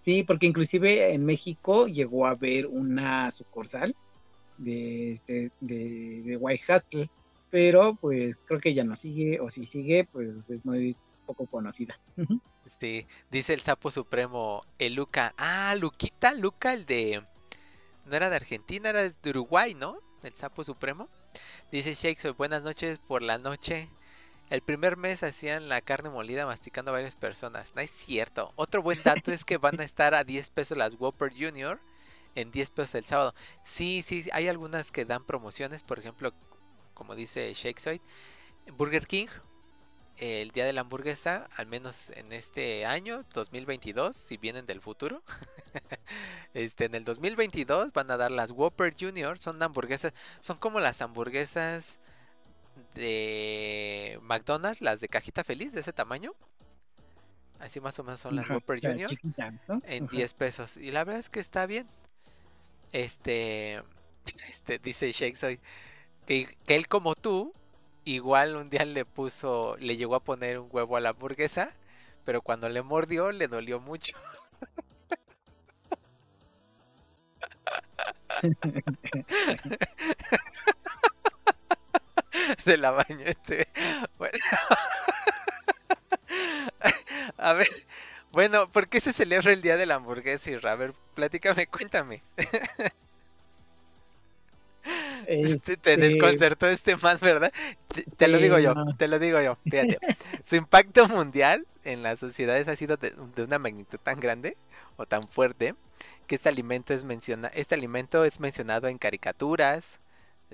Sí, 0.00 0.24
porque 0.24 0.46
inclusive 0.46 1.12
en 1.12 1.24
México 1.24 1.86
llegó 1.86 2.26
a 2.26 2.30
haber 2.30 2.66
una 2.66 3.30
sucursal 3.30 3.94
de, 4.58 5.12
este, 5.12 5.50
de, 5.60 6.22
de 6.24 6.36
White 6.36 6.64
Castle, 6.66 7.10
pero 7.50 7.94
pues 7.94 8.36
creo 8.46 8.60
que 8.60 8.74
ya 8.74 8.84
no 8.84 8.96
sigue, 8.96 9.40
o 9.40 9.50
si 9.50 9.64
sigue, 9.64 10.04
pues 10.10 10.48
es 10.50 10.64
muy 10.64 10.96
poco 11.26 11.46
conocida. 11.46 11.98
Este, 12.64 13.06
dice 13.30 13.54
el 13.54 13.60
sapo 13.60 13.90
supremo, 13.90 14.64
el 14.78 14.94
Luca. 14.94 15.34
Ah, 15.36 15.74
Luquita, 15.78 16.34
Luca, 16.34 16.72
el 16.72 16.86
de. 16.86 17.24
No 18.06 18.16
era 18.16 18.30
de 18.30 18.36
Argentina, 18.36 18.90
era 18.90 19.02
de 19.02 19.30
Uruguay, 19.30 19.74
¿no? 19.74 19.98
El 20.22 20.34
sapo 20.34 20.62
supremo. 20.64 21.08
Dice 21.70 21.94
Shakespeare, 21.94 22.36
buenas 22.36 22.62
noches 22.62 22.98
por 23.00 23.22
la 23.22 23.38
noche. 23.38 23.88
El 24.50 24.60
primer 24.60 24.96
mes 24.96 25.22
hacían 25.22 25.68
la 25.68 25.80
carne 25.80 26.10
molida 26.10 26.46
masticando 26.46 26.90
a 26.90 26.94
varias 26.94 27.16
personas. 27.16 27.74
No 27.74 27.80
es 27.80 27.90
cierto. 27.90 28.52
Otro 28.56 28.82
buen 28.82 29.02
dato 29.02 29.32
es 29.32 29.44
que 29.44 29.56
van 29.56 29.80
a 29.80 29.84
estar 29.84 30.14
a 30.14 30.24
10 30.24 30.50
pesos 30.50 30.76
las 30.76 30.94
Whopper 30.94 31.32
Junior 31.32 31.80
en 32.34 32.50
10 32.50 32.70
pesos 32.70 32.94
el 32.94 33.04
sábado. 33.04 33.34
Sí, 33.64 34.02
sí, 34.02 34.28
hay 34.32 34.48
algunas 34.48 34.92
que 34.92 35.04
dan 35.04 35.24
promociones. 35.24 35.82
Por 35.82 35.98
ejemplo, 35.98 36.32
como 36.94 37.14
dice 37.14 37.52
Shakespeare, 37.54 38.00
Burger 38.76 39.06
King 39.06 39.28
el 40.18 40.50
día 40.50 40.64
de 40.64 40.72
la 40.72 40.82
hamburguesa, 40.82 41.48
al 41.56 41.66
menos 41.66 42.10
en 42.10 42.32
este 42.32 42.86
año, 42.86 43.24
2022, 43.34 44.16
si 44.16 44.36
vienen 44.36 44.66
del 44.66 44.80
futuro. 44.80 45.22
este, 46.54 46.84
en 46.84 46.94
el 46.94 47.04
2022 47.04 47.92
van 47.92 48.10
a 48.10 48.16
dar 48.16 48.30
las 48.30 48.52
Whopper 48.52 48.94
Junior, 48.98 49.38
son 49.38 49.60
hamburguesas, 49.62 50.12
son 50.40 50.58
como 50.58 50.80
las 50.80 51.02
hamburguesas 51.02 51.98
de 52.94 54.18
McDonald's, 54.22 54.80
las 54.80 55.00
de 55.00 55.08
cajita 55.08 55.44
feliz 55.44 55.72
de 55.72 55.80
ese 55.80 55.92
tamaño. 55.92 56.34
Así 57.58 57.80
más 57.80 57.98
o 57.98 58.04
menos 58.04 58.20
son 58.20 58.36
las 58.36 58.44
Ajá, 58.44 58.54
Whopper 58.54 58.80
Junior 58.80 59.10
chiquita, 59.10 59.52
¿no? 59.68 59.80
en 59.84 60.04
Ajá. 60.04 60.16
10 60.16 60.34
pesos. 60.34 60.76
Y 60.76 60.90
la 60.90 61.04
verdad 61.04 61.20
es 61.20 61.30
que 61.30 61.40
está 61.40 61.66
bien. 61.66 61.88
Este, 62.92 63.82
este 64.50 64.78
dice 64.78 65.12
Shakespeare 65.12 65.60
que, 66.26 66.56
que 66.66 66.74
él 66.76 66.88
como 66.88 67.14
tú, 67.14 67.52
igual 68.04 68.56
un 68.56 68.70
día 68.70 68.84
le 68.84 69.04
puso, 69.04 69.76
le 69.78 69.96
llegó 69.96 70.14
a 70.16 70.24
poner 70.24 70.58
un 70.58 70.68
huevo 70.72 70.96
a 70.96 71.00
la 71.00 71.10
hamburguesa, 71.10 71.74
pero 72.24 72.42
cuando 72.42 72.68
le 72.68 72.82
mordió 72.82 73.32
le 73.32 73.48
dolió 73.48 73.80
mucho. 73.80 74.16
Se 82.64 82.76
la 82.76 82.90
bañó 82.90 83.24
este. 83.24 83.68
Bueno. 84.18 84.38
A 87.38 87.52
ver, 87.54 87.68
Bueno, 88.32 88.70
¿por 88.70 88.88
qué 88.88 89.00
se 89.00 89.12
celebra 89.12 89.52
el 89.52 89.62
Día 89.62 89.76
de 89.76 89.86
la 89.86 89.96
Hamburguesa, 89.96 90.50
Isra? 90.50 90.72
A 90.72 90.76
ver, 90.76 90.94
platícame, 91.14 91.66
cuéntame. 91.66 92.22
Este, 95.24 95.76
te 95.76 95.96
Este, 95.96 95.96
desconcertó 95.96 96.66
este 96.68 96.96
man, 96.96 97.18
¿verdad? 97.20 97.52
Te, 97.92 98.04
te 98.16 98.28
lo 98.28 98.38
digo 98.40 98.58
yo, 98.58 98.76
te 98.96 99.08
lo 99.08 99.18
digo 99.18 99.40
yo. 99.40 99.58
Fíjate, 99.68 100.00
su 100.44 100.56
impacto 100.56 101.08
mundial 101.08 101.66
en 101.84 102.02
las 102.02 102.18
sociedades 102.18 102.68
ha 102.68 102.76
sido 102.76 102.96
de, 102.96 103.14
de 103.36 103.42
una 103.44 103.58
magnitud 103.58 103.98
tan 104.02 104.20
grande 104.20 104.56
o 104.96 105.06
tan 105.06 105.22
fuerte 105.28 105.74
que 106.26 106.36
este 106.36 106.48
alimento 106.48 106.94
es 106.94 107.04
menciona, 107.04 107.48
este 107.48 107.74
alimento 107.74 108.24
es 108.24 108.40
mencionado 108.40 108.88
en 108.88 108.98
caricaturas, 108.98 110.00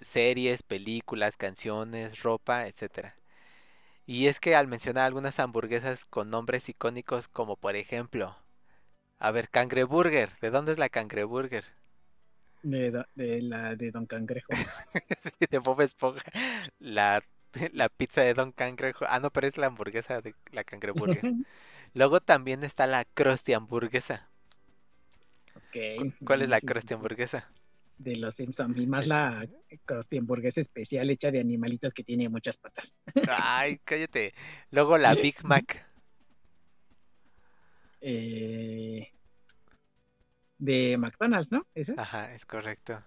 series, 0.02 0.62
películas, 0.64 1.36
canciones, 1.38 2.22
ropa, 2.22 2.66
etcétera. 2.68 3.16
Y 4.08 4.26
es 4.26 4.40
que 4.40 4.56
al 4.56 4.66
mencionar 4.66 5.04
algunas 5.06 5.38
hamburguesas 5.38 6.04
con 6.04 6.30
nombres 6.30 6.68
icónicos 6.68 7.28
como 7.28 7.54
por 7.56 7.76
ejemplo, 7.76 8.36
a 9.18 9.30
ver, 9.32 9.50
Cangreburger, 9.50 10.38
¿de 10.40 10.50
dónde 10.50 10.72
es 10.72 10.78
la 10.78 10.88
Cangreburger? 10.90 11.64
de, 12.62 12.90
do- 12.92 13.04
de 13.16 13.42
la 13.42 13.74
de 13.74 13.90
Don 13.90 14.06
Cangrejo. 14.06 14.62
Sí, 15.22 15.46
de 15.50 15.58
Bob 15.58 15.80
Esponja. 15.82 16.22
La, 16.78 17.22
la 17.72 17.88
pizza 17.88 18.22
de 18.22 18.34
Don 18.34 18.52
Cangrejo. 18.52 19.04
Ah, 19.08 19.20
no, 19.20 19.30
pero 19.30 19.46
es 19.46 19.56
la 19.58 19.66
hamburguesa 19.66 20.20
de 20.20 20.34
la 20.52 20.64
Cangreburger. 20.64 21.30
Luego 21.94 22.20
también 22.20 22.64
está 22.64 22.86
la 22.86 23.04
Krusty 23.06 23.54
hamburguesa. 23.54 24.30
Ok. 25.54 25.76
¿Cu- 25.94 26.06
¿Cuál 26.24 26.40
es 26.40 26.48
la 26.48 26.62
Krusty 26.62 26.94
hamburguesa? 26.94 27.52
De 27.98 28.16
los 28.16 28.34
Simpsons. 28.34 28.76
Y 28.78 28.86
más 28.86 29.04
Es- 29.04 29.08
la 29.10 29.46
Krusty 29.84 30.18
hamburguesa 30.18 30.60
especial 30.60 31.10
hecha 31.10 31.30
de 31.30 31.40
animalitos 31.40 31.92
que 31.92 32.04
tiene 32.04 32.28
muchas 32.28 32.56
patas. 32.58 32.96
Ay, 33.28 33.78
cállate. 33.84 34.34
Luego 34.70 34.98
la 34.98 35.14
Big 35.14 35.44
Mac. 35.44 35.84
Eh, 38.00 39.08
de 40.58 40.96
McDonald's, 40.98 41.52
¿no? 41.52 41.66
¿Esa? 41.74 41.94
Ajá, 41.96 42.34
es 42.34 42.44
correcto. 42.46 43.02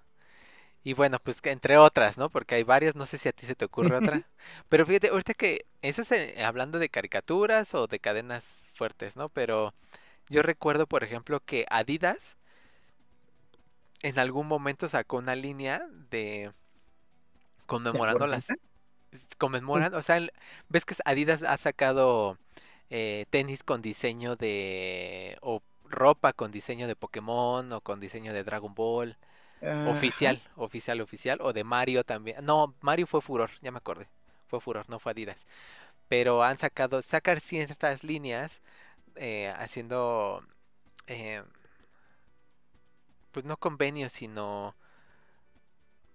Y 0.84 0.93
bueno, 0.93 1.19
pues 1.19 1.41
que 1.41 1.51
entre 1.51 1.77
otras, 1.77 2.17
¿no? 2.17 2.30
Porque 2.30 2.56
hay 2.56 2.63
varias, 2.63 2.95
no 2.95 3.06
sé 3.06 3.17
si 3.17 3.30
a 3.30 3.34
ti 3.34 3.45
se 3.45 3.56
te 3.56 3.65
ocurre 3.65 3.97
otra. 3.97 4.30
Pero 4.69 4.86
fíjate, 4.86 5.10
ahorita 5.10 5.34
que 5.36 5.65
eso 5.82 6.01
es 6.04 6.12
eh, 6.12 6.43
hablando 6.43 6.80
de 6.80 6.89
caricaturas 6.89 7.75
o 7.75 7.88
de 7.88 7.99
cadenas 7.99 8.63
fuertes, 8.73 9.15
¿no? 9.17 9.30
Pero 9.30 9.73
yo 10.30 10.43
recuerdo, 10.43 10.88
por 10.88 11.04
ejemplo, 11.04 11.41
que 11.41 11.65
Adidas 11.69 12.38
en 14.04 14.20
algún 14.20 14.48
momento 14.48 14.88
sacó 14.88 15.18
una 15.18 15.36
línea 15.36 15.88
de 16.10 16.52
¿De 17.92 18.00
conmemorando 18.00 18.28
las 18.28 18.48
hamburguesa? 18.48 18.56
conmemoran, 19.38 19.94
o 19.96 20.02
sea, 20.02 20.20
ves 20.70 20.86
que 20.86 20.96
Adidas 21.06 21.44
ha 21.44 21.58
sacado 21.58 22.38
eh, 22.90 23.26
tenis 23.30 23.64
con 23.64 23.82
diseño 23.82 24.36
de 24.36 25.38
o 25.42 25.62
ropa 25.86 26.34
con 26.34 26.52
diseño 26.52 26.88
de 26.88 26.96
Pokémon 26.96 27.72
o 27.74 27.82
con 27.82 28.00
diseño 28.00 28.34
de 28.34 28.44
Dragon 28.44 28.74
Ball. 28.76 29.18
Oficial, 29.84 30.42
oficial, 30.56 31.02
oficial. 31.02 31.40
O 31.42 31.54
de 31.54 31.64
Mario 31.64 32.04
también. 32.04 32.46
No, 32.46 32.76
Mario 32.82 33.08
fue 33.08 33.22
Furor, 33.22 33.52
ya 33.62 33.72
me 33.72 33.78
acordé. 33.80 34.08
Fue 34.48 34.62
Furor, 34.62 34.90
no 34.90 35.00
fue 35.00 35.14
Adidas. 35.14 35.48
Pero 36.08 36.44
han 36.44 36.58
sacado, 36.58 37.02
sacar 37.02 37.40
ciertas 37.40 38.04
líneas 38.04 38.62
eh, 39.16 39.54
haciendo, 39.58 40.44
eh, 41.08 41.44
pues 43.32 43.46
no 43.46 43.58
convenios, 43.58 44.13
sino, 44.13 44.76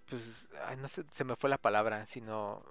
pues, 0.09 0.49
ay, 0.65 0.77
no 0.77 0.87
sé, 0.87 1.03
se 1.11 1.23
me 1.23 1.35
fue 1.35 1.49
la 1.49 1.57
palabra, 1.57 2.05
sino 2.05 2.63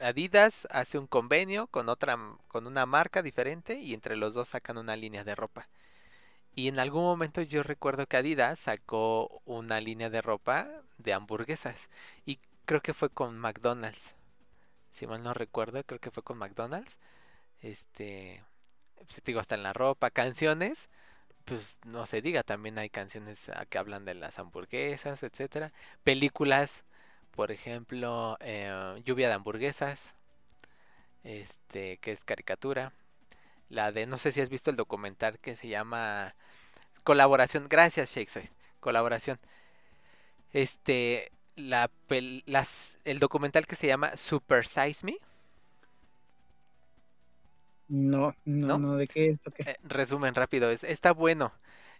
Adidas 0.00 0.66
hace 0.70 0.98
un 0.98 1.06
convenio 1.06 1.66
con 1.68 1.88
otra, 1.88 2.18
con 2.48 2.66
una 2.66 2.86
marca 2.86 3.22
diferente 3.22 3.76
y 3.76 3.94
entre 3.94 4.16
los 4.16 4.34
dos 4.34 4.48
sacan 4.48 4.78
una 4.78 4.96
línea 4.96 5.24
de 5.24 5.34
ropa. 5.34 5.68
Y 6.54 6.68
en 6.68 6.78
algún 6.78 7.02
momento 7.02 7.42
yo 7.42 7.62
recuerdo 7.62 8.06
que 8.06 8.16
Adidas 8.16 8.60
sacó 8.60 9.42
una 9.44 9.80
línea 9.80 10.10
de 10.10 10.22
ropa 10.22 10.68
de 10.98 11.12
hamburguesas. 11.12 11.88
Y 12.26 12.38
creo 12.64 12.80
que 12.82 12.94
fue 12.94 13.10
con 13.10 13.38
McDonald's. 13.38 14.14
Si 14.92 15.06
mal 15.06 15.22
no 15.22 15.34
recuerdo, 15.34 15.82
creo 15.84 16.00
que 16.00 16.10
fue 16.10 16.22
con 16.22 16.38
McDonald's. 16.38 16.98
Este, 17.60 18.44
pues, 18.96 19.22
digo, 19.24 19.40
hasta 19.40 19.56
en 19.56 19.64
la 19.64 19.72
ropa, 19.72 20.10
canciones. 20.10 20.88
Pues 21.44 21.78
no 21.84 22.06
se 22.06 22.22
diga, 22.22 22.42
también 22.42 22.78
hay 22.78 22.88
canciones 22.88 23.50
ah, 23.50 23.66
que 23.66 23.78
hablan 23.78 24.04
de 24.04 24.14
las 24.14 24.38
hamburguesas, 24.38 25.22
etcétera. 25.22 25.72
Películas, 26.02 26.84
por 27.32 27.52
ejemplo, 27.52 28.36
eh, 28.40 29.00
Lluvia 29.04 29.28
de 29.28 29.34
hamburguesas, 29.34 30.14
este, 31.24 31.98
que 31.98 32.12
es 32.12 32.24
caricatura. 32.24 32.92
La 33.68 33.92
de, 33.92 34.06
no 34.06 34.18
sé 34.18 34.32
si 34.32 34.40
has 34.40 34.50
visto 34.50 34.70
el 34.70 34.76
documental 34.76 35.38
que 35.40 35.56
se 35.56 35.68
llama 35.68 36.34
Colaboración. 37.04 37.68
Gracias, 37.68 38.14
Shakespeare. 38.14 38.50
Colaboración. 38.80 39.38
Este, 40.52 41.32
la, 41.56 41.90
el 43.04 43.18
documental 43.18 43.66
que 43.66 43.76
se 43.76 43.86
llama 43.86 44.16
Super 44.16 44.66
Size 44.66 45.04
Me. 45.04 45.18
No, 47.88 48.34
no, 48.44 48.74
¿No? 48.74 48.78
no, 48.78 48.96
¿de 48.96 49.06
qué 49.08 49.30
es? 49.30 49.38
¿O 49.46 49.50
qué? 49.50 49.66
Eh, 49.66 49.76
resumen 49.82 50.34
rápido, 50.34 50.70
es, 50.70 50.84
está 50.84 51.12
bueno. 51.12 51.52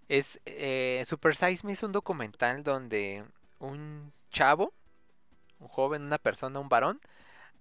Es 0.08 0.40
eh, 0.46 1.02
Super 1.06 1.36
Size 1.36 1.66
Me 1.66 1.72
es 1.74 1.82
un 1.82 1.92
documental 1.92 2.62
donde 2.64 3.24
un 3.58 4.12
chavo, 4.30 4.74
un 5.60 5.68
joven, 5.68 6.02
una 6.04 6.18
persona, 6.18 6.60
un 6.60 6.68
varón, 6.68 7.00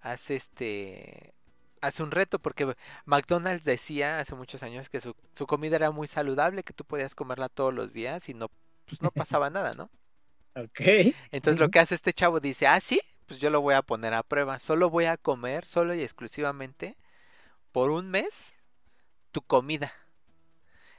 hace 0.02 0.36
este 0.38 1.34
hace 1.82 2.04
un 2.04 2.12
reto 2.12 2.40
porque 2.40 2.76
McDonald's 3.06 3.66
decía 3.66 4.20
hace 4.20 4.36
muchos 4.36 4.64
años 4.64 4.90
que 4.90 5.02
su, 5.02 5.16
su 5.36 5.48
comida 5.48 5.78
era 5.78 5.92
muy 5.92 6.08
saludable, 6.08 6.64
que 6.64 6.74
tú 6.74 6.86
podías 6.86 7.16
comerla 7.16 7.50
todos 7.50 7.74
los 7.74 7.94
días 7.94 8.30
y 8.30 8.34
no 8.36 8.50
pues 8.88 9.02
no 9.04 9.12
pasaba 9.12 9.50
nada, 9.52 9.74
¿no? 9.76 9.92
Ok. 10.56 11.14
Entonces 11.32 11.60
lo 11.60 11.70
que 11.70 11.80
hace 11.80 11.96
este 11.96 12.14
chavo 12.14 12.40
dice, 12.40 12.68
ah, 12.68 12.80
sí, 12.80 13.02
pues 13.26 13.40
yo 13.40 13.50
lo 13.50 13.62
voy 13.62 13.74
a 13.76 13.82
poner 13.82 14.14
a 14.14 14.24
prueba. 14.24 14.60
Solo 14.60 14.90
voy 14.90 15.06
a 15.06 15.18
comer, 15.18 15.66
solo 15.66 15.94
y 15.94 16.02
exclusivamente, 16.02 16.96
por 17.74 17.92
un 17.92 18.10
mes, 18.10 18.54
tu 19.34 19.42
comida. 19.42 19.94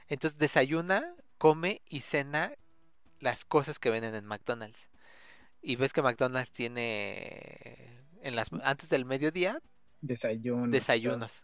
Entonces 0.07 0.37
desayuna, 0.37 1.15
come 1.39 1.81
y 1.89 2.01
cena 2.01 2.53
las 3.19 3.45
cosas 3.45 3.79
que 3.79 3.89
venden 3.89 4.13
en 4.13 4.25
McDonald's. 4.25 4.89
Y 5.63 5.77
ves 5.77 5.93
que 5.93 6.03
McDonald's 6.03 6.51
tiene 6.51 8.03
en 8.21 8.35
las 8.35 8.51
antes 8.63 8.89
del 8.89 9.05
mediodía 9.05 9.61
Desayunos. 10.01 10.71
desayunos. 10.71 11.43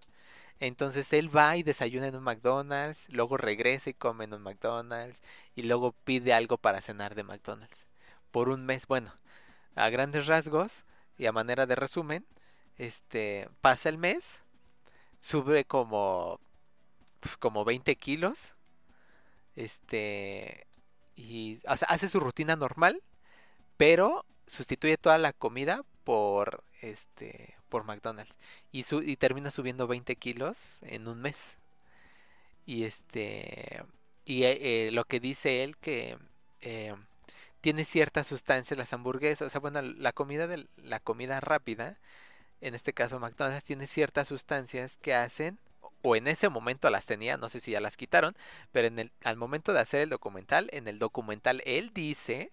Entonces 0.60 1.12
él 1.14 1.36
va 1.36 1.58
y 1.58 1.64
desayuna 1.64 2.08
en 2.08 2.16
un 2.16 2.24
McDonald's, 2.24 3.08
luego 3.10 3.38
regresa 3.38 3.90
y 3.90 3.96
come 3.96 4.26
en 4.26 4.34
un 4.34 4.44
McDonald's 4.44 5.22
y 5.56 5.64
luego 5.64 5.94
pide 6.04 6.34
algo 6.34 6.58
para 6.58 6.82
cenar 6.82 7.16
de 7.16 7.24
McDonald's. 7.24 7.88
Por 8.32 8.50
un 8.50 8.66
mes, 8.66 8.88
bueno, 8.88 9.14
a 9.76 9.90
grandes 9.90 10.28
rasgos 10.28 10.84
y 11.18 11.26
a 11.26 11.32
manera 11.32 11.66
de 11.66 11.76
resumen, 11.76 12.28
este 12.78 13.50
pasa 13.62 13.90
el 13.90 13.98
mes, 13.98 14.42
sube 15.22 15.66
como 15.66 16.40
pues, 17.22 17.38
como 17.38 17.64
20 17.66 17.96
kilos, 17.96 18.54
este 19.56 20.68
y 21.16 21.60
o 21.68 21.78
sea, 21.78 21.88
hace 21.90 22.10
su 22.10 22.20
rutina 22.20 22.56
normal, 22.56 23.02
pero 23.78 24.26
sustituye 24.48 24.98
toda 24.98 25.18
la 25.18 25.34
comida 25.34 25.84
por 26.04 26.64
este 26.82 27.56
por 27.70 27.86
McDonald's 27.86 28.38
y, 28.72 28.84
su, 28.84 29.02
y 29.04 29.16
termina 29.18 29.52
subiendo 29.52 29.88
20 29.88 30.16
kilos 30.18 30.80
en 30.82 31.08
un 31.08 31.22
mes. 31.22 31.58
Y 32.66 32.84
este 32.84 33.84
y 34.26 34.44
eh, 34.44 34.90
lo 34.92 35.06
que 35.06 35.20
dice 35.20 35.64
él 35.64 35.78
que 35.78 36.18
eh, 36.62 36.96
tiene 37.62 37.86
ciertas 37.86 38.28
sustancias 38.28 38.78
las 38.78 38.94
hamburguesas, 38.94 39.48
o 39.48 39.50
sea, 39.50 39.62
bueno, 39.62 39.82
la 39.82 40.14
comida 40.14 40.48
de 40.48 40.68
la 40.78 41.00
comida 41.00 41.40
rápida, 41.40 42.00
en 42.62 42.76
este 42.76 42.94
caso 42.94 43.20
McDonald's 43.20 43.64
tiene 43.66 43.88
ciertas 43.88 44.28
sustancias 44.28 44.98
que 45.02 45.14
hacen 45.16 45.60
o 46.04 46.16
en 46.16 46.28
ese 46.28 46.50
momento 46.50 46.90
las 46.90 47.06
tenía, 47.06 47.38
no 47.38 47.50
sé 47.50 47.60
si 47.60 47.72
ya 47.72 47.82
las 47.82 47.98
quitaron, 47.98 48.36
pero 48.72 48.88
en 48.88 49.00
el 49.00 49.12
al 49.24 49.38
momento 49.38 49.74
de 49.74 49.80
hacer 49.82 50.02
el 50.02 50.10
documental, 50.10 50.70
en 50.74 50.88
el 50.88 51.00
documental 51.00 51.62
él 51.66 51.92
dice 51.94 52.52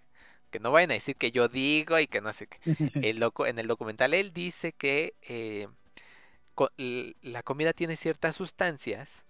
que 0.51 0.61
no 0.61 0.71
vayan 0.73 0.91
a 0.93 0.95
decir 0.95 1.17
que 1.17 1.33
yo 1.33 1.49
digo 1.49 1.99
y 1.99 2.07
que 2.09 2.21
no 2.21 2.33
sé 2.33 2.47
qué. 2.47 2.59
El 3.01 3.21
docu- 3.21 3.47
en 3.49 3.59
el 3.59 3.67
documental 3.69 4.15
él 4.15 4.33
dice 4.33 4.73
que 4.73 5.15
eh, 5.23 5.69
co- 6.55 6.71
la 7.23 7.43
comida 7.43 7.73
tiene 7.73 7.97
ciertas 7.97 8.37
sustancias 8.37 9.25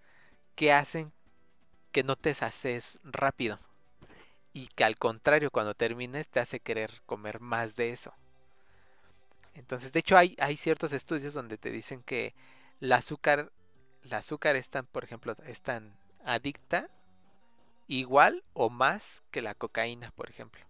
que 0.57 0.73
hacen 0.73 1.13
que 1.93 2.05
no 2.05 2.17
te 2.17 2.35
sacies 2.35 2.99
rápido 3.05 3.61
y 4.53 4.69
que 4.69 4.85
al 4.85 4.97
contrario 4.99 5.51
cuando 5.51 5.75
termines 5.75 6.29
te 6.29 6.41
hace 6.41 6.61
querer 6.61 6.91
comer 7.07 7.41
más 7.41 7.77
de 7.77 7.93
eso. 7.93 8.15
Entonces, 9.59 9.93
de 9.93 10.01
hecho 10.01 10.17
hay, 10.17 10.57
ciertos 10.57 10.93
estudios 10.93 11.35
donde 11.35 11.59
te 11.59 11.71
dicen 11.71 12.03
que 12.03 12.35
el 12.81 12.93
azúcar, 12.93 13.51
el 14.05 14.15
azúcar 14.15 14.57
es 14.57 14.71
tan, 14.71 14.87
por 14.87 15.05
ejemplo, 15.05 15.37
es 15.47 15.61
tan 15.61 15.97
adicta 16.25 16.89
igual 17.89 18.45
o 18.53 18.71
más 18.71 19.23
que 19.31 19.43
la 19.43 19.55
cocaína, 19.55 20.13
por 20.13 20.31
ejemplo. 20.31 20.65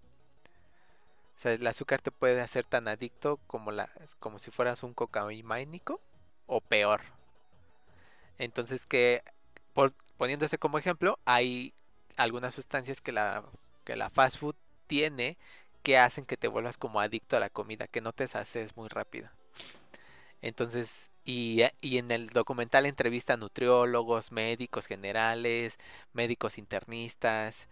O 1.37 1.41
sea, 1.41 1.53
el 1.53 1.67
azúcar 1.67 2.01
te 2.01 2.11
puede 2.11 2.41
hacer 2.41 2.65
tan 2.65 2.89
adicto 2.89 3.39
como 3.47 3.71
la, 3.71 3.91
como 4.19 4.39
si 4.39 4.51
fueras 4.51 4.83
un 4.83 4.95
cocaínánico 4.95 6.01
o 6.47 6.61
peor. 6.61 7.03
Entonces 8.39 8.87
que 8.87 9.23
por, 9.75 9.93
poniéndose 10.17 10.59
como 10.59 10.79
ejemplo, 10.79 11.19
hay 11.27 11.75
algunas 12.17 12.55
sustancias 12.55 13.01
que 13.01 13.13
la, 13.13 13.45
que 13.85 13.97
la 13.97 14.11
fast 14.11 14.39
food 14.39 14.57
tiene 14.87 15.37
que 15.79 15.99
hacen 15.99 16.27
que 16.27 16.37
te 16.37 16.49
vuelvas 16.49 16.79
como 16.79 17.01
adicto 17.01 17.37
a 17.37 17.41
la 17.41 17.51
comida, 17.51 17.87
que 17.89 18.01
no 18.01 18.13
te 18.13 18.29
saces 18.29 18.77
muy 18.77 18.89
rápido. 18.89 19.31
Entonces, 20.43 21.11
y, 21.25 21.63
y 21.81 21.99
en 21.99 22.11
el 22.11 22.29
documental 22.31 22.87
entrevista 22.87 23.35
a 23.35 23.37
nutriólogos, 23.37 24.33
médicos 24.33 24.87
generales, 24.87 25.79
médicos 26.13 26.59
internistas, 26.59 27.69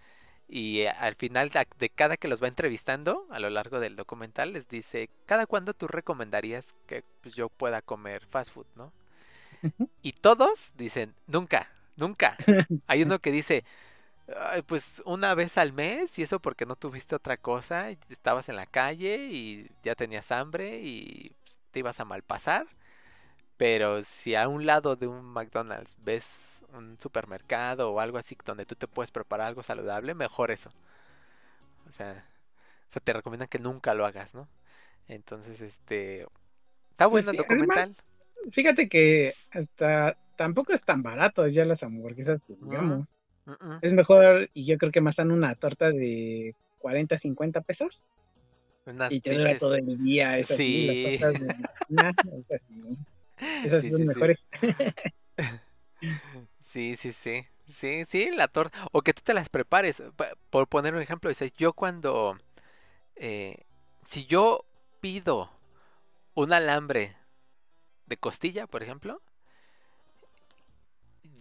y 0.48 0.82
eh, 0.82 0.90
al 0.90 1.16
final 1.16 1.50
de 1.78 1.90
cada 1.90 2.16
que 2.16 2.28
los 2.28 2.42
va 2.42 2.48
entrevistando 2.48 3.26
a 3.30 3.40
lo 3.40 3.50
largo 3.50 3.80
del 3.80 3.96
documental 3.96 4.52
les 4.52 4.68
dice, 4.68 5.10
¿cada 5.26 5.46
cuándo 5.46 5.74
tú 5.74 5.88
recomendarías 5.88 6.74
que 6.86 7.04
pues, 7.22 7.34
yo 7.34 7.48
pueda 7.48 7.82
comer 7.82 8.24
fast 8.26 8.52
food, 8.52 8.66
no? 8.76 8.92
Y 10.02 10.12
todos 10.12 10.72
dicen, 10.76 11.14
nunca, 11.26 11.68
nunca. 11.96 12.36
Hay 12.86 13.02
uno 13.02 13.18
que 13.18 13.32
dice, 13.32 13.64
"Ay, 13.64 13.64
pues 14.66 15.02
una 15.04 15.34
vez 15.34 15.58
al 15.58 15.72
mes 15.72 16.18
y 16.18 16.22
eso 16.22 16.40
porque 16.40 16.66
no 16.66 16.76
tuviste 16.76 17.14
otra 17.14 17.36
cosa, 17.36 17.90
estabas 18.08 18.48
en 18.48 18.56
la 18.56 18.66
calle 18.66 19.28
y 19.30 19.70
ya 19.82 19.94
tenías 19.94 20.32
hambre 20.32 20.80
y 20.80 21.32
pues, 21.44 21.58
te 21.70 21.80
ibas 21.80 22.00
a 22.00 22.04
malpasar. 22.04 22.66
Pero 23.56 24.02
si 24.02 24.34
a 24.34 24.48
un 24.48 24.66
lado 24.66 24.96
de 24.96 25.06
un 25.06 25.24
McDonald's 25.24 25.96
ves 26.00 26.64
un 26.74 26.98
supermercado 27.00 27.92
o 27.92 28.00
algo 28.00 28.18
así 28.18 28.36
donde 28.44 28.66
tú 28.66 28.74
te 28.76 28.88
puedes 28.88 29.10
preparar 29.10 29.48
algo 29.48 29.62
saludable, 29.62 30.14
mejor 30.14 30.50
eso. 30.50 30.72
O 31.88 31.92
sea, 31.92 32.24
o 32.88 32.90
sea, 32.92 33.02
te 33.02 33.12
recomiendan 33.12 33.48
que 33.48 33.58
nunca 33.58 33.94
lo 33.94 34.06
hagas, 34.06 34.34
¿no? 34.34 34.48
Entonces, 35.08 35.60
este... 35.60 36.26
Está 36.90 37.08
Pues 37.08 37.24
bueno 37.24 37.30
el 37.30 37.36
además, 37.48 37.76
documental. 37.76 37.96
Fíjate 38.52 38.88
que 38.88 39.34
hasta 39.50 40.18
tampoco 40.36 40.72
es 40.72 40.84
tan 40.84 41.02
barato 41.02 41.46
ya 41.48 41.64
las 41.64 41.82
hamburguesas 41.82 42.42
que 42.42 42.54
digamos. 42.56 43.16
Es 43.80 43.92
mejor, 43.94 44.50
y 44.52 44.66
yo 44.66 44.76
creo 44.78 44.92
que 44.92 45.00
más 45.00 45.16
dan 45.16 45.30
una 45.30 45.54
torta 45.54 45.90
de 45.90 46.54
40, 46.78 47.16
50 47.16 47.62
pesos 47.62 48.04
Unas 48.87 49.18
y 49.18 49.20
te 49.20 49.32
dura 49.35 49.54
pinches... 49.54 49.56
todo 49.56 49.74
el 49.74 49.87
día. 50.02 50.38
Esas 50.38 50.62
sí, 50.66 50.82
las 50.85 50.98
tortas 51.00 51.38
de 51.38 51.54
esas 52.40 52.62
sí. 52.68 52.98
Esas 53.62 53.85
Sí, 53.85 53.90
son 53.90 54.06
sí, 54.06 54.06
mejores. 54.06 54.48
Sí, 56.61 56.96
sí, 56.96 57.12
sí. 57.12 57.46
Sí, 57.68 58.04
sí, 58.09 58.30
la 58.30 58.48
torta. 58.48 58.78
O 58.92 59.02
que 59.02 59.12
tú 59.14 59.22
te 59.24 59.35
las 59.35 59.48
prepares. 59.48 60.02
Pa- 60.16 60.35
Por 60.50 60.68
poner 60.68 60.94
un 60.94 61.00
ejemplo, 61.02 61.28
dices, 61.30 61.52
yo 61.54 61.72
cuando... 61.72 62.38
eh, 63.16 63.64
si 64.04 64.26
yo 64.26 64.64
pido 65.00 65.50
un 66.35 66.52
alambre 66.52 67.16
de 68.06 68.16
costilla, 68.18 68.66
por 68.68 68.82
ejemplo, 68.82 69.22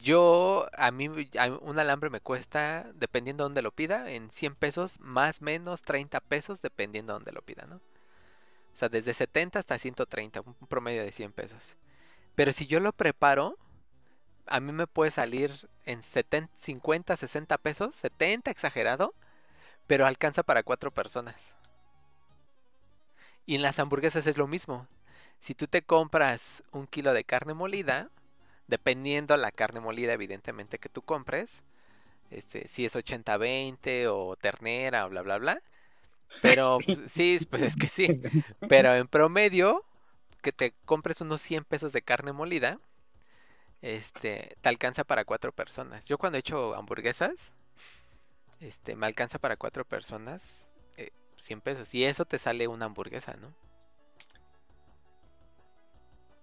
yo, 0.05 0.69
a 0.77 0.91
mí, 0.91 1.09
un 1.09 1.79
alambre 1.79 2.11
me 2.11 2.21
cuesta, 2.21 2.91
dependiendo 2.93 3.43
de 3.43 3.45
dónde 3.45 3.61
lo 3.63 3.71
pida, 3.71 4.11
en 4.11 4.29
100 4.29 4.55
pesos, 4.55 4.99
más 4.99 5.41
menos 5.41 5.81
30 5.81 6.19
pesos, 6.21 6.61
dependiendo 6.61 7.13
de 7.13 7.15
dónde 7.15 7.31
lo 7.31 7.41
pida, 7.41 7.65
¿no? 7.65 7.77
O 7.77 8.77
sea, 8.77 8.87
desde 8.87 9.15
70 9.15 9.57
hasta 9.57 9.79
130, 9.79 10.41
un 10.41 10.55
un 10.59 10.67
promedio 10.67 11.03
de 11.03 11.11
100 11.11 11.31
pesos. 11.31 11.75
Pero 12.35 12.53
si 12.53 12.67
yo 12.67 12.79
lo 12.79 12.93
preparo, 12.93 13.57
a 14.45 14.59
mí 14.59 14.71
me 14.71 14.85
puede 14.85 15.09
salir 15.09 15.51
en 15.85 16.03
70, 16.03 16.53
50, 16.55 17.17
60 17.17 17.57
pesos, 17.57 17.95
70 17.95 18.51
exagerado, 18.51 19.15
pero 19.87 20.05
alcanza 20.05 20.43
para 20.43 20.61
cuatro 20.61 20.91
personas. 20.91 21.55
Y 23.47 23.55
en 23.55 23.63
las 23.63 23.79
hamburguesas 23.79 24.27
es 24.27 24.37
lo 24.37 24.47
mismo. 24.47 24.87
Si 25.39 25.55
tú 25.55 25.65
te 25.67 25.81
compras 25.81 26.63
un 26.71 26.85
kilo 26.85 27.13
de 27.13 27.23
carne 27.23 27.55
molida, 27.55 28.09
dependiendo 28.67 29.37
la 29.37 29.51
carne 29.51 29.79
molida, 29.79 30.13
evidentemente, 30.13 30.79
que 30.79 30.89
tú 30.89 31.01
compres, 31.01 31.63
este, 32.31 32.67
si 32.67 32.85
es 32.85 32.95
80-20 32.95 34.07
o 34.07 34.35
ternera 34.35 35.05
o 35.05 35.09
bla, 35.09 35.21
bla, 35.21 35.37
bla. 35.37 35.61
Pero 36.41 36.81
Sí. 36.81 36.95
pues, 36.95 36.99
sí, 37.11 37.39
pues 37.49 37.61
es 37.63 37.75
que 37.75 37.87
sí. 37.87 38.21
Pero 38.67 38.95
en 38.95 39.07
promedio, 39.07 39.83
que 40.41 40.51
te 40.51 40.73
compres 40.85 41.21
unos 41.21 41.41
100 41.41 41.65
pesos 41.65 41.91
de 41.93 42.01
carne 42.01 42.33
molida, 42.33 42.79
este, 43.81 44.55
te 44.61 44.69
alcanza 44.69 45.03
para 45.03 45.25
cuatro 45.25 45.51
personas. 45.51 46.05
Yo 46.07 46.17
cuando 46.17 46.37
he 46.37 46.39
hecho 46.39 46.75
hamburguesas, 46.75 47.53
este, 48.59 48.95
me 48.95 49.05
alcanza 49.05 49.39
para 49.39 49.57
cuatro 49.57 49.85
personas, 49.85 50.67
eh, 50.97 51.11
100 51.39 51.61
pesos. 51.61 51.93
Y 51.93 52.03
eso 52.05 52.25
te 52.25 52.39
sale 52.39 52.67
una 52.67 52.85
hamburguesa, 52.85 53.35
¿no? 53.35 53.47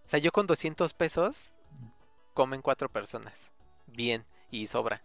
O 0.04 0.08
sea, 0.12 0.18
yo 0.18 0.32
con 0.32 0.46
200 0.46 0.94
pesos 0.94 1.54
comen 2.34 2.62
cuatro 2.62 2.88
personas. 2.90 3.50
Bien, 3.86 4.24
y 4.50 4.66
sobra. 4.66 5.02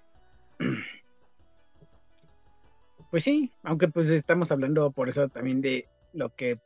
Pues 3.10 3.24
sí, 3.24 3.54
aunque 3.64 3.88
pues 3.88 4.10
estamos 4.10 4.52
hablando 4.52 4.92
por 4.92 5.08
eso 5.08 5.30
también 5.30 5.62
de 5.62 5.88
lo 6.14 6.36
que 6.36 6.60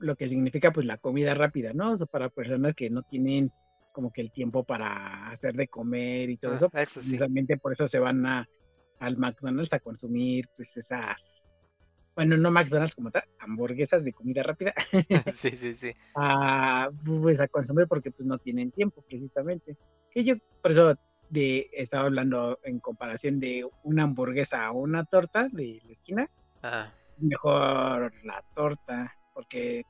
lo 0.00 0.16
que 0.16 0.26
significa 0.28 0.72
pues 0.72 0.86
la 0.86 0.96
comida 0.98 1.34
rápida, 1.34 1.72
¿no? 1.74 1.92
O 1.92 1.96
sea, 1.96 2.06
para 2.06 2.28
personas 2.30 2.74
que 2.74 2.90
no 2.90 3.02
tienen 3.02 3.52
como 3.92 4.10
que 4.10 4.20
el 4.22 4.32
tiempo 4.32 4.64
para 4.64 5.30
hacer 5.30 5.54
de 5.54 5.68
comer 5.68 6.30
y 6.30 6.38
todo 6.38 6.52
Ah, 6.52 6.54
eso, 6.56 6.70
eso 6.72 7.00
sí. 7.00 7.10
precisamente 7.10 7.56
por 7.58 7.72
eso 7.72 7.86
se 7.86 7.98
van 7.98 8.24
a 8.26 8.48
al 8.98 9.16
McDonald's 9.18 9.72
a 9.72 9.78
consumir 9.78 10.48
pues 10.56 10.76
esas 10.76 11.48
bueno, 12.20 12.36
no 12.36 12.50
McDonald's 12.50 12.94
como 12.94 13.10
tal, 13.10 13.24
hamburguesas 13.38 14.04
de 14.04 14.12
comida 14.12 14.42
rápida, 14.42 14.74
Sí, 15.34 15.52
sí, 15.52 15.74
sí. 15.74 15.94
a, 16.14 16.90
pues 17.02 17.40
a 17.40 17.48
consumir 17.48 17.86
porque 17.88 18.10
pues 18.10 18.26
no 18.26 18.36
tienen 18.36 18.70
tiempo 18.72 19.02
precisamente. 19.08 19.78
Que 20.10 20.22
yo 20.22 20.34
por 20.60 20.70
eso 20.70 20.96
de 21.30 21.70
estaba 21.72 22.04
hablando 22.04 22.58
en 22.62 22.78
comparación 22.78 23.40
de 23.40 23.66
una 23.84 24.02
hamburguesa 24.02 24.66
a 24.66 24.72
una 24.72 25.06
torta 25.06 25.48
de 25.48 25.80
la 25.82 25.92
esquina, 25.92 26.30
Ah, 26.62 26.92
mejor 27.16 28.12
la 28.22 28.44
torta, 28.54 29.14
porque 29.32 29.84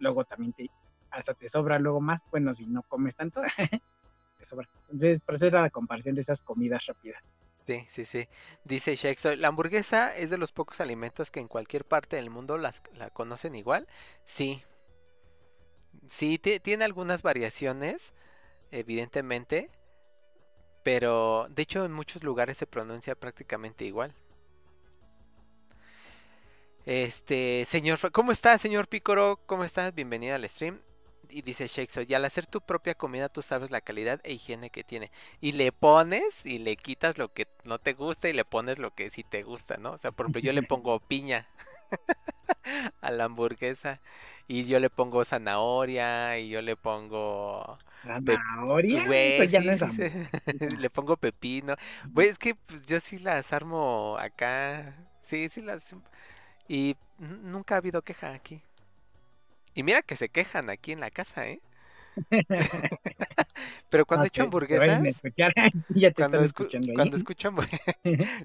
luego 0.00 0.24
también 0.24 0.54
te, 0.54 0.68
hasta 1.12 1.34
te 1.34 1.48
sobra 1.48 1.78
luego 1.78 2.00
más, 2.00 2.26
bueno, 2.32 2.52
si 2.52 2.66
no 2.66 2.82
comes 2.82 3.14
tanto, 3.14 3.42
te 4.38 4.44
sobra. 4.44 4.68
Entonces, 4.82 5.20
por 5.20 5.34
eso 5.34 5.46
era 5.48 5.62
la 5.62 5.70
comparación 5.70 6.14
de 6.14 6.20
esas 6.22 6.42
comidas 6.42 6.86
rápidas. 6.86 7.34
sí, 7.54 7.86
sí, 7.90 8.04
sí. 8.04 8.28
Dice 8.64 8.94
Shakespeare, 8.96 9.38
la 9.38 9.48
hamburguesa 9.48 10.16
es 10.16 10.30
de 10.30 10.38
los 10.38 10.52
pocos 10.52 10.80
alimentos 10.80 11.30
que 11.30 11.40
en 11.40 11.48
cualquier 11.48 11.84
parte 11.84 12.16
del 12.16 12.30
mundo 12.30 12.58
las, 12.58 12.82
la 12.94 13.10
conocen 13.10 13.54
igual. 13.56 13.86
Sí. 14.24 14.62
Sí, 16.08 16.38
ti- 16.38 16.60
tiene 16.60 16.84
algunas 16.84 17.22
variaciones, 17.22 18.12
evidentemente, 18.72 19.70
pero 20.82 21.48
de 21.50 21.62
hecho 21.62 21.84
en 21.84 21.92
muchos 21.92 22.22
lugares 22.22 22.56
se 22.58 22.66
pronuncia 22.66 23.14
prácticamente 23.14 23.84
igual. 23.84 24.14
Este, 26.86 27.64
señor, 27.66 27.98
¿cómo 28.12 28.30
está, 28.32 28.56
señor 28.58 28.88
Pícoro? 28.88 29.40
¿Cómo 29.46 29.64
estás? 29.64 29.94
Bienvenido 29.94 30.34
al 30.36 30.48
stream. 30.48 30.80
Y 31.30 31.42
dice 31.42 31.66
Shakespeare, 31.68 32.10
y 32.10 32.14
al 32.14 32.24
hacer 32.24 32.46
tu 32.46 32.60
propia 32.60 32.94
comida 32.94 33.28
tú 33.28 33.42
sabes 33.42 33.70
la 33.70 33.80
calidad 33.80 34.20
e 34.24 34.32
higiene 34.34 34.70
que 34.70 34.84
tiene. 34.84 35.10
Y 35.40 35.52
le 35.52 35.72
pones 35.72 36.46
y 36.46 36.58
le 36.58 36.76
quitas 36.76 37.18
lo 37.18 37.32
que 37.32 37.48
no 37.64 37.78
te 37.78 37.94
gusta 37.94 38.28
y 38.28 38.32
le 38.32 38.44
pones 38.44 38.78
lo 38.78 38.94
que 38.94 39.10
sí 39.10 39.24
te 39.24 39.42
gusta, 39.42 39.76
¿no? 39.78 39.92
O 39.92 39.98
sea, 39.98 40.12
por 40.12 40.26
ejemplo, 40.26 40.40
yo 40.42 40.52
le 40.52 40.62
pongo 40.62 41.00
piña 41.00 41.46
a 43.00 43.10
la 43.10 43.24
hamburguesa 43.24 44.00
y 44.48 44.64
yo 44.66 44.78
le 44.80 44.90
pongo 44.90 45.24
zanahoria 45.24 46.38
y 46.38 46.48
yo 46.48 46.62
le 46.62 46.76
pongo... 46.76 47.78
Zanahoria, 47.94 49.04
Güey, 49.04 49.32
eso 49.32 49.44
ya 49.44 49.62
sí, 49.62 49.66
no 49.66 49.72
es 49.72 49.80
sí, 49.80 49.90
sí. 49.90 50.02
hamburguesa. 50.04 50.76
Le 50.78 50.90
pongo 50.90 51.16
pepino. 51.16 51.76
Güey, 52.12 52.28
es 52.28 52.38
que 52.38 52.54
pues, 52.54 52.86
yo 52.86 53.00
sí 53.00 53.18
las 53.18 53.52
armo 53.52 54.16
acá. 54.18 54.94
Sí, 55.20 55.48
sí 55.48 55.62
las... 55.62 55.94
Y 56.68 56.96
nunca 57.18 57.74
ha 57.76 57.78
habido 57.78 58.02
queja 58.02 58.32
aquí. 58.34 58.62
Y 59.76 59.82
mira 59.82 60.02
que 60.02 60.16
se 60.16 60.28
quejan 60.30 60.70
aquí 60.70 60.92
en 60.92 61.00
la 61.00 61.10
casa, 61.10 61.46
¿eh? 61.46 61.60
Pero 63.90 64.06
cuando 64.06 64.22
vayan 64.24 64.40
a 64.40 64.44
hamburguesas, 64.46 65.02
escuchar, 65.04 65.52
ya 65.90 66.10
te 66.10 66.14
cuando, 66.14 66.38
escu- 66.38 66.46
escuchando 66.46 66.92
cuando 66.94 67.16
escucho 67.16 67.52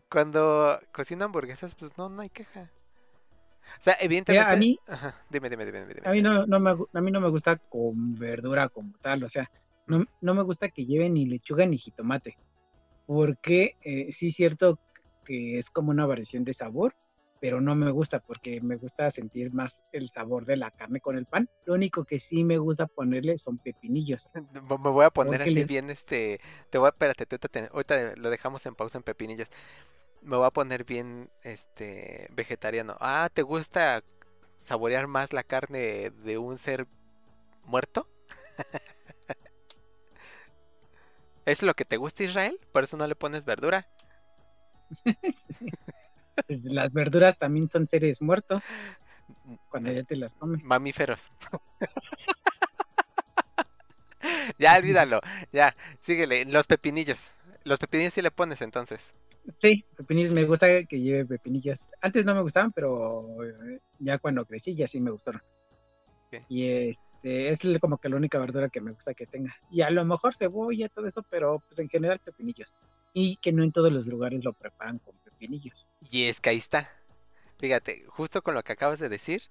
cuando 0.10 0.80
cocino 0.92 1.26
hamburguesas, 1.26 1.74
pues 1.76 1.98
no, 1.98 2.10
no 2.10 2.22
hay 2.22 2.30
queja. 2.30 2.70
O 3.80 3.82
sea, 3.82 3.96
evidentemente... 4.02 4.58
mí- 4.58 4.78
Ajá, 4.88 5.16
Dime, 5.30 5.50
dime, 5.50 5.66
dime, 5.66 5.80
dime, 5.82 5.94
dime. 5.94 6.08
A 6.08 6.12
mí 6.12 6.22
no, 6.22 6.46
no 6.46 6.60
me, 6.60 6.72
a 6.72 7.02
mí 7.02 7.12
no 7.12 7.22
me 7.22 7.30
gusta 7.30 7.58
con 7.70 8.16
verdura 8.20 8.68
como 8.70 8.92
tal, 9.02 9.24
o 9.24 9.30
sea, 9.30 9.50
no, 9.88 10.04
no 10.20 10.34
me 10.34 10.44
gusta 10.44 10.70
que 10.70 10.86
lleven 10.86 11.14
ni 11.14 11.26
lechuga 11.26 11.66
ni 11.66 11.78
jitomate, 11.78 12.38
porque 13.06 13.78
eh, 13.82 14.12
sí 14.12 14.28
es 14.28 14.36
cierto 14.36 14.80
que 15.26 15.58
es 15.58 15.70
como 15.70 15.92
una 15.92 16.06
variación 16.06 16.44
de 16.44 16.54
sabor, 16.54 16.94
pero 17.42 17.60
no 17.60 17.76
me 17.76 17.92
gusta 17.92 18.22
porque 18.22 18.62
me 18.62 18.78
gusta 18.78 19.12
sentir 19.12 19.54
más 19.54 19.84
el 19.92 20.10
sabor 20.10 20.46
de 20.46 20.56
la 20.58 20.72
carne 20.72 21.02
con 21.02 21.18
el 21.18 21.26
pan. 21.26 21.50
Lo 21.66 21.74
único 21.74 22.06
que 22.06 22.20
sí 22.20 22.46
me 22.46 22.58
gusta 22.60 22.88
ponerle 22.88 23.38
son 23.38 23.58
pepinillos. 23.58 24.32
Me 24.64 24.90
voy 24.92 25.06
a 25.06 25.10
poner 25.10 25.42
Porque 25.42 25.50
así 25.50 25.64
le- 25.64 25.66
bien, 25.66 25.90
este, 25.90 26.40
te 26.70 26.78
voy 26.78 26.88
a, 26.88 26.90
espérate, 26.92 27.24
ahorita, 27.30 27.48
te- 27.50 27.70
ahorita 27.74 28.16
lo 28.16 28.30
dejamos 28.30 28.66
en 28.66 28.76
pausa 28.76 28.98
en 28.98 29.04
pepinillos. 29.04 29.50
Me 30.22 30.38
voy 30.38 30.48
a 30.48 30.52
poner 30.52 30.86
bien, 30.86 31.32
este, 31.44 32.30
vegetariano. 32.34 32.98
Ah, 33.00 33.30
¿te 33.34 33.44
gusta 33.44 34.04
saborear 34.58 35.08
más 35.08 35.34
la 35.34 35.44
carne 35.44 36.12
de 36.12 36.38
un 36.40 36.58
ser 36.60 36.88
muerto? 37.66 38.08
¿Eso 41.46 41.52
es 41.52 41.64
lo 41.64 41.74
que 41.76 41.86
te 41.86 41.98
gusta, 41.98 42.24
Israel? 42.24 42.60
¿Por 42.72 42.84
eso 42.84 42.98
no 42.98 43.06
le 43.08 43.16
pones 43.16 43.46
verdura? 43.46 43.88
Pues 46.48 46.72
las 46.72 46.94
verduras 46.94 47.38
también 47.38 47.68
son 47.68 47.88
seres 47.88 48.22
muertos 48.22 48.64
cuando 49.70 49.92
ya 49.92 50.04
te 50.04 50.16
las 50.16 50.34
comes. 50.34 50.66
Mamíferos. 50.66 51.32
ya, 54.58 54.78
olvídalo. 54.78 55.22
Ya, 55.52 55.76
síguele. 56.00 56.46
Los 56.46 56.68
pepinillos. 56.68 57.32
Los 57.64 57.80
pepinillos 57.80 58.14
sí 58.14 58.22
le 58.22 58.32
pones 58.32 58.62
entonces. 58.62 59.14
Sí, 59.58 59.86
pepinillos 59.98 60.34
me 60.34 60.46
gusta 60.46 60.84
que 60.86 61.00
lleve 61.00 61.26
pepinillos. 61.26 61.92
Antes 62.02 62.26
no 62.26 62.36
me 62.36 62.42
gustaban, 62.42 62.72
pero 62.72 63.44
eh, 63.44 63.80
ya 64.00 64.20
cuando 64.20 64.46
crecí 64.46 64.76
ya 64.76 64.88
sí 64.88 65.00
me 65.00 65.12
gustaron. 65.12 65.42
Y 66.48 66.70
este 66.70 67.50
es 67.50 67.62
como 67.80 67.98
que 67.98 68.10
la 68.10 68.16
única 68.16 68.40
verdura 68.40 68.70
que 68.70 68.82
me 68.82 68.92
gusta 68.92 69.14
que 69.14 69.26
tenga. 69.26 69.56
Y 69.70 69.82
a 69.82 69.90
lo 69.90 70.06
mejor 70.06 70.36
cebolla, 70.36 70.90
todo 70.90 71.08
eso, 71.08 71.24
pero 71.30 71.60
pues 71.68 71.80
en 71.80 71.90
general 71.90 72.20
pepinillos. 72.20 72.74
Y 73.14 73.38
que 73.38 73.52
no 73.52 73.64
en 73.64 73.72
todos 73.72 73.92
los 73.92 74.08
lugares 74.08 74.44
lo 74.44 74.54
preparan 74.54 75.00
con 75.00 75.16
pepinillos. 75.20 75.88
Y 76.10 76.26
es 76.26 76.40
que 76.40 76.50
ahí 76.52 76.58
está. 76.58 76.90
Fíjate, 77.60 78.06
justo 78.08 78.42
con 78.42 78.56
lo 78.56 78.64
que 78.64 78.74
acabas 78.74 79.00
de 79.00 79.10
decir, 79.10 79.44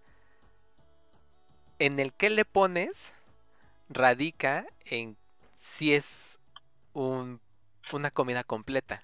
en 1.79 1.99
el 1.99 2.13
que 2.13 2.31
le 2.31 2.45
pones 2.45 3.15
radica 3.89 4.67
en 4.85 5.17
si 5.59 5.95
es 5.95 6.39
un- 6.93 7.41
una 7.93 8.11
comida 8.11 8.45
completa. 8.45 9.03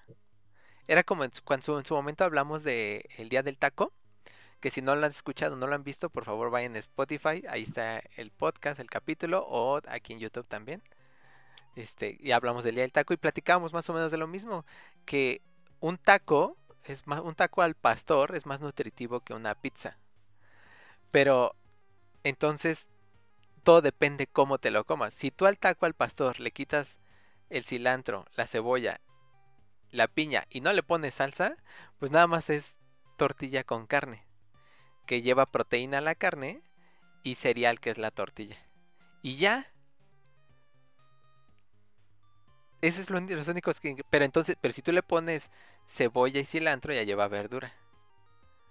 Era 0.87 1.03
como 1.03 1.23
en 1.23 1.33
su, 1.33 1.43
cuando 1.43 1.79
en 1.79 1.85
su 1.85 1.93
momento 1.93 2.23
hablamos 2.23 2.63
de 2.63 3.09
el 3.17 3.29
día 3.29 3.43
del 3.43 3.57
taco, 3.57 3.91
que 4.59 4.71
si 4.71 4.81
no 4.81 4.95
lo 4.95 5.05
han 5.05 5.11
escuchado, 5.11 5.55
no 5.55 5.67
lo 5.67 5.75
han 5.75 5.83
visto, 5.83 6.09
por 6.09 6.25
favor 6.25 6.49
vayan 6.49 6.75
a 6.75 6.79
Spotify, 6.79 7.43
ahí 7.49 7.63
está 7.63 7.99
el 8.15 8.31
podcast, 8.31 8.79
el 8.79 8.89
capítulo, 8.89 9.45
o 9.47 9.79
aquí 9.87 10.13
en 10.13 10.19
YouTube 10.19 10.47
también. 10.47 10.81
Este, 11.75 12.17
y 12.19 12.31
hablamos 12.31 12.63
del 12.63 12.75
día 12.75 12.83
del 12.83 12.91
taco 12.91 13.13
y 13.13 13.17
platicábamos 13.17 13.73
más 13.73 13.89
o 13.89 13.93
menos 13.93 14.11
de 14.11 14.17
lo 14.17 14.27
mismo, 14.27 14.65
que 15.05 15.41
un 15.79 15.97
taco 15.97 16.57
es 16.83 17.05
más, 17.05 17.21
un 17.21 17.35
taco 17.35 17.61
al 17.61 17.75
pastor 17.75 18.35
es 18.35 18.45
más 18.45 18.61
nutritivo 18.61 19.21
que 19.21 19.33
una 19.33 19.55
pizza. 19.55 19.97
Pero 21.11 21.55
entonces 22.23 22.87
todo 23.63 23.81
depende 23.81 24.27
cómo 24.27 24.57
te 24.57 24.71
lo 24.71 24.85
comas. 24.85 25.13
Si 25.13 25.29
tú 25.31 25.45
al 25.45 25.59
taco 25.59 25.85
al 25.85 25.93
pastor 25.93 26.39
le 26.39 26.51
quitas 26.51 26.99
el 27.49 27.65
cilantro, 27.65 28.25
la 28.35 28.47
cebolla, 28.47 29.01
la 29.91 30.07
piña 30.07 30.45
y 30.49 30.61
no 30.61 30.73
le 30.73 30.83
pones 30.83 31.15
salsa, 31.15 31.57
pues 31.99 32.11
nada 32.11 32.27
más 32.27 32.49
es 32.49 32.77
tortilla 33.17 33.63
con 33.63 33.87
carne, 33.87 34.26
que 35.07 35.23
lleva 35.23 35.47
proteína 35.47 35.99
a 35.99 36.01
la 36.01 36.15
carne 36.15 36.61
y 37.23 37.35
cereal 37.35 37.79
que 37.79 37.89
es 37.89 37.97
la 37.97 38.11
tortilla. 38.11 38.57
Y 39.23 39.37
ya. 39.37 39.67
Esos 42.81 43.01
es 43.01 43.09
lo 43.09 43.19
los 43.19 43.47
únicos 43.47 43.79
que... 43.79 44.03
Pero 44.09 44.25
entonces, 44.25 44.55
pero 44.61 44.73
si 44.73 44.81
tú 44.81 44.91
le 44.91 45.03
pones 45.03 45.49
cebolla 45.87 46.39
y 46.39 46.45
cilantro, 46.45 46.93
ya 46.93 47.03
lleva 47.03 47.27
verdura. 47.27 47.73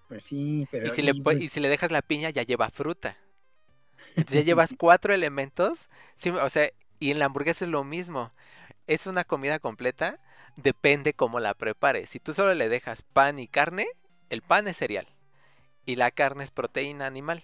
Pues 0.09 0.25
sí, 0.25 0.69
pero 0.71 0.87
Y 0.87 0.91
si, 0.91 1.03
le, 1.03 1.13
y 1.41 1.49
si 1.49 1.61
le 1.61 1.69
dejas 1.69 1.91
la 1.91 2.03
piña, 2.03 2.31
ya 2.31 2.43
lleva 2.45 2.71
fruta. 2.71 3.17
Entonces 4.17 4.41
ya 4.41 4.47
llevas 4.47 4.75
cuatro 4.79 5.15
elementos. 5.15 5.89
sí, 6.17 6.31
o 6.31 6.51
sea, 6.51 6.71
y 7.01 7.11
en 7.11 7.19
la 7.19 7.27
hamburguesa 7.27 7.65
es 7.65 7.71
lo 7.71 7.85
mismo. 7.85 8.33
Es 8.87 9.07
una 9.07 9.25
comida 9.25 9.59
completa. 9.59 10.21
Depende 10.57 11.15
cómo 11.15 11.41
la 11.41 11.55
prepares. 11.55 12.11
Si 12.11 12.21
tú 12.21 12.35
solo 12.35 12.55
le 12.55 12.69
dejas 12.69 13.03
pan 13.03 13.39
y 13.39 13.49
carne, 13.49 13.87
el 14.31 14.43
pan 14.43 14.69
es 14.69 14.79
cereal. 14.79 15.09
Y 15.87 15.97
la 15.97 16.11
carne 16.11 16.45
es 16.45 16.51
proteína 16.51 17.07
animal. 17.07 17.43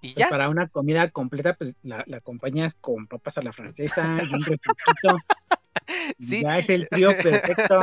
Y 0.00 0.14
pues, 0.14 0.16
ya. 0.16 0.28
para 0.28 0.48
una 0.48 0.68
comida 0.68 1.10
completa, 1.10 1.54
pues 1.54 1.74
la, 1.82 2.04
la 2.06 2.18
acompañas 2.18 2.74
con 2.74 3.06
papas 3.06 3.38
a 3.38 3.42
la 3.42 3.52
francesa 3.52 4.18
y 4.22 4.34
un 4.34 4.42
refresquito. 4.42 5.18
Sí. 6.20 6.42
Ya 6.42 6.58
es 6.58 6.70
el 6.70 6.88
trío 6.88 7.10
perfecto, 7.16 7.80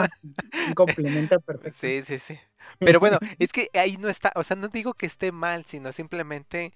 un 0.68 0.74
complemento 0.74 1.40
perfecto. 1.42 1.78
Sí, 1.78 2.02
sí, 2.04 2.18
sí. 2.18 2.40
Pero 2.80 3.00
bueno, 3.00 3.20
es 3.40 3.52
que 3.52 3.70
ahí 3.74 3.98
no 3.98 4.10
está, 4.10 4.32
o 4.36 4.44
sea, 4.44 4.56
no 4.56 4.68
digo 4.68 4.94
que 4.94 5.06
esté 5.06 5.32
mal, 5.32 5.66
sino 5.66 5.92
simplemente, 5.92 6.74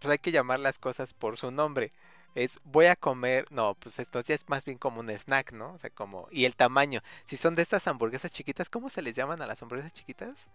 pues 0.00 0.12
hay 0.12 0.18
que 0.18 0.32
llamar 0.32 0.60
las 0.60 0.78
cosas 0.78 1.12
por 1.12 1.36
su 1.36 1.50
nombre. 1.50 1.90
Es, 2.34 2.60
voy 2.64 2.86
a 2.86 2.96
comer, 2.96 3.44
no, 3.50 3.74
pues 3.74 3.98
esto 3.98 4.20
ya 4.20 4.34
es 4.34 4.48
más 4.48 4.64
bien 4.64 4.78
como 4.78 5.00
un 5.00 5.10
snack, 5.10 5.52
¿no? 5.52 5.72
O 5.72 5.78
sea, 5.78 5.90
como, 5.90 6.28
y 6.30 6.44
el 6.44 6.56
tamaño. 6.56 7.02
Si 7.24 7.36
son 7.36 7.54
de 7.54 7.62
estas 7.62 7.86
hamburguesas 7.88 8.30
chiquitas, 8.30 8.70
¿cómo 8.70 8.88
se 8.90 9.02
les 9.02 9.16
llaman 9.16 9.42
a 9.42 9.46
las 9.46 9.62
hamburguesas 9.62 9.92
chiquitas? 9.92 10.48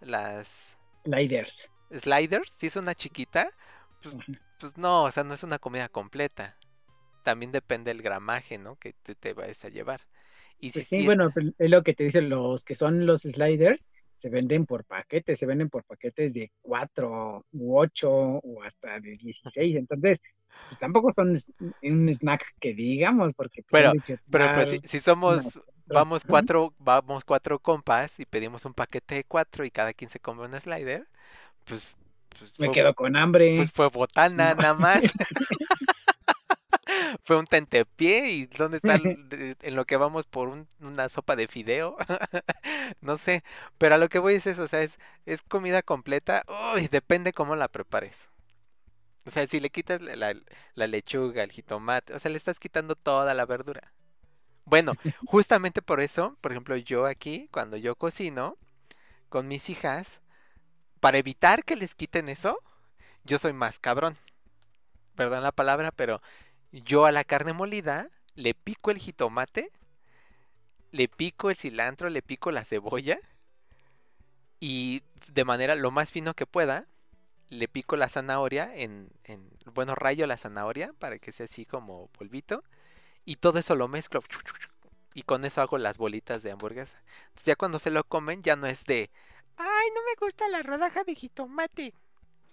Las 0.00 0.76
Sliders. 1.06 1.70
sliders, 1.90 2.50
si 2.50 2.66
es 2.66 2.76
una 2.76 2.94
chiquita, 2.94 3.50
pues, 4.02 4.16
pues 4.58 4.76
no, 4.76 5.04
o 5.04 5.10
sea, 5.10 5.24
no 5.24 5.34
es 5.34 5.42
una 5.42 5.58
comida 5.58 5.88
completa. 5.88 6.56
También 7.24 7.52
depende 7.52 7.90
del 7.92 8.02
gramaje, 8.02 8.58
¿no? 8.58 8.76
Que 8.76 8.92
te, 8.92 9.14
te 9.14 9.32
vayas 9.32 9.64
a 9.64 9.68
llevar. 9.68 10.00
Y 10.58 10.70
si 10.70 10.78
Pues 10.80 10.88
sí, 10.88 11.04
bueno, 11.04 11.30
pues, 11.32 11.46
es 11.58 11.70
lo 11.70 11.82
que 11.82 11.94
te 11.94 12.04
dicen 12.04 12.28
los 12.28 12.64
que 12.64 12.74
son 12.74 13.06
los 13.06 13.22
sliders, 13.22 13.88
se 14.12 14.30
venden 14.30 14.64
por 14.66 14.84
paquetes, 14.84 15.38
se 15.38 15.46
venden 15.46 15.68
por 15.68 15.84
paquetes 15.84 16.32
de 16.32 16.50
4 16.62 17.38
u 17.52 17.78
8 17.78 18.10
o 18.10 18.62
hasta 18.62 18.98
de 19.00 19.16
16, 19.16 19.76
entonces 19.76 20.20
pues 20.68 20.78
tampoco 20.78 21.12
son 21.14 21.34
un 21.82 22.08
snack 22.08 22.46
que 22.58 22.72
digamos, 22.72 23.34
porque 23.34 23.62
pues, 23.68 23.84
Pero- 23.84 24.18
Pero 24.30 24.52
pues 24.54 24.80
si, 24.84 24.98
somos. 25.00 25.60
Vamos 25.86 26.24
cuatro, 26.24 26.74
vamos 26.78 27.24
cuatro 27.24 27.58
compas 27.60 28.20
y 28.20 28.26
pedimos 28.26 28.64
un 28.64 28.74
paquete 28.74 29.16
de 29.16 29.24
cuatro 29.24 29.64
y 29.64 29.70
cada 29.70 29.92
quien 29.94 30.10
se 30.10 30.20
come 30.20 30.44
un 30.46 30.60
slider, 30.60 31.08
pues, 31.64 31.96
pues 32.38 32.58
me 32.58 32.70
fue, 32.70 32.70
quedo 32.70 32.94
con 32.94 33.16
hambre. 33.16 33.48
pues 33.54 33.72
fue 33.72 33.88
botana 33.90 34.54
No. 34.54 34.56
nada 34.56 34.74
más. 34.74 35.04
Fue 37.24 37.36
un 37.36 37.46
tentepié 37.46 38.30
y 38.30 38.46
dónde 38.46 38.78
está 38.78 38.94
en 39.30 39.76
lo 39.76 39.84
que 39.84 39.96
vamos 39.96 40.26
por 40.26 40.48
un- 40.48 40.68
una 40.80 41.08
sopa 41.08 41.36
de 41.36 41.48
fideo. 41.48 41.96
No 43.00 43.16
sé, 43.16 43.44
pero 43.78 43.94
a 43.96 43.98
lo 43.98 44.08
que 44.08 44.18
voy 44.18 44.34
es 44.34 44.46
eso, 44.46 44.64
o 44.64 44.66
sea, 44.68 44.82
es, 44.82 44.98
es 45.26 45.42
comida 45.42 45.82
completa. 45.82 46.44
Uy, 46.74 46.88
depende 46.88 47.32
cómo 47.32 47.56
la 47.56 47.68
prepares. 47.68 48.28
O 49.26 49.30
sea, 49.30 49.46
si 49.46 49.60
le 49.60 49.70
quitas 49.70 50.00
la, 50.00 50.16
la- 50.16 50.34
la 50.74 50.86
lechuga, 50.86 51.42
el 51.42 51.52
jitomate, 51.52 52.14
o 52.14 52.18
sea, 52.18 52.30
le 52.30 52.38
estás 52.38 52.60
quitando 52.60 52.94
toda 52.96 53.34
la 53.34 53.46
verdura. 53.46 53.92
Bueno, 54.66 54.94
justamente 55.24 55.80
por 55.80 56.00
eso, 56.00 56.36
por 56.40 56.50
ejemplo, 56.50 56.76
yo 56.76 57.06
aquí, 57.06 57.48
cuando 57.52 57.76
yo 57.76 57.94
cocino 57.94 58.56
con 59.28 59.46
mis 59.46 59.70
hijas, 59.70 60.20
para 61.00 61.18
evitar 61.18 61.64
que 61.64 61.76
les 61.76 61.94
quiten 61.94 62.28
eso, 62.28 62.58
yo 63.24 63.38
soy 63.38 63.52
más 63.52 63.78
cabrón. 63.78 64.18
Perdón 65.14 65.44
la 65.44 65.52
palabra, 65.52 65.92
pero 65.92 66.20
yo 66.72 67.06
a 67.06 67.12
la 67.12 67.24
carne 67.24 67.52
molida 67.52 68.10
le 68.34 68.54
pico 68.54 68.90
el 68.90 68.98
jitomate, 68.98 69.70
le 70.90 71.08
pico 71.08 71.48
el 71.48 71.56
cilantro, 71.56 72.10
le 72.10 72.22
pico 72.22 72.50
la 72.50 72.64
cebolla 72.64 73.20
y 74.58 75.02
de 75.32 75.44
manera 75.44 75.76
lo 75.76 75.92
más 75.92 76.10
fino 76.10 76.34
que 76.34 76.46
pueda, 76.46 76.86
le 77.48 77.68
pico 77.68 77.96
la 77.96 78.08
zanahoria 78.08 78.74
en, 78.74 79.10
en 79.24 79.48
bueno, 79.74 79.94
rayo 79.94 80.26
la 80.26 80.36
zanahoria 80.36 80.92
para 80.98 81.18
que 81.18 81.30
sea 81.30 81.46
así 81.46 81.64
como 81.64 82.08
polvito 82.08 82.64
y 83.26 83.36
todo 83.38 83.60
eso 83.60 83.76
lo 83.76 83.88
mezclo 83.88 84.22
y 85.14 85.22
con 85.22 85.44
eso 85.44 85.60
hago 85.62 85.78
las 85.78 85.98
bolitas 85.98 86.42
de 86.42 86.52
hamburguesa. 86.52 87.02
Entonces 87.28 87.46
ya 87.46 87.56
cuando 87.56 87.78
se 87.78 87.90
lo 87.90 88.04
comen 88.04 88.42
ya 88.42 88.56
no 88.56 88.66
es 88.66 88.84
de, 88.84 89.10
ay, 89.56 89.86
no 89.94 90.00
me 90.04 90.14
gusta 90.20 90.48
la 90.48 90.62
rodaja 90.62 91.04
de 91.04 91.14
jitomate. 91.14 91.94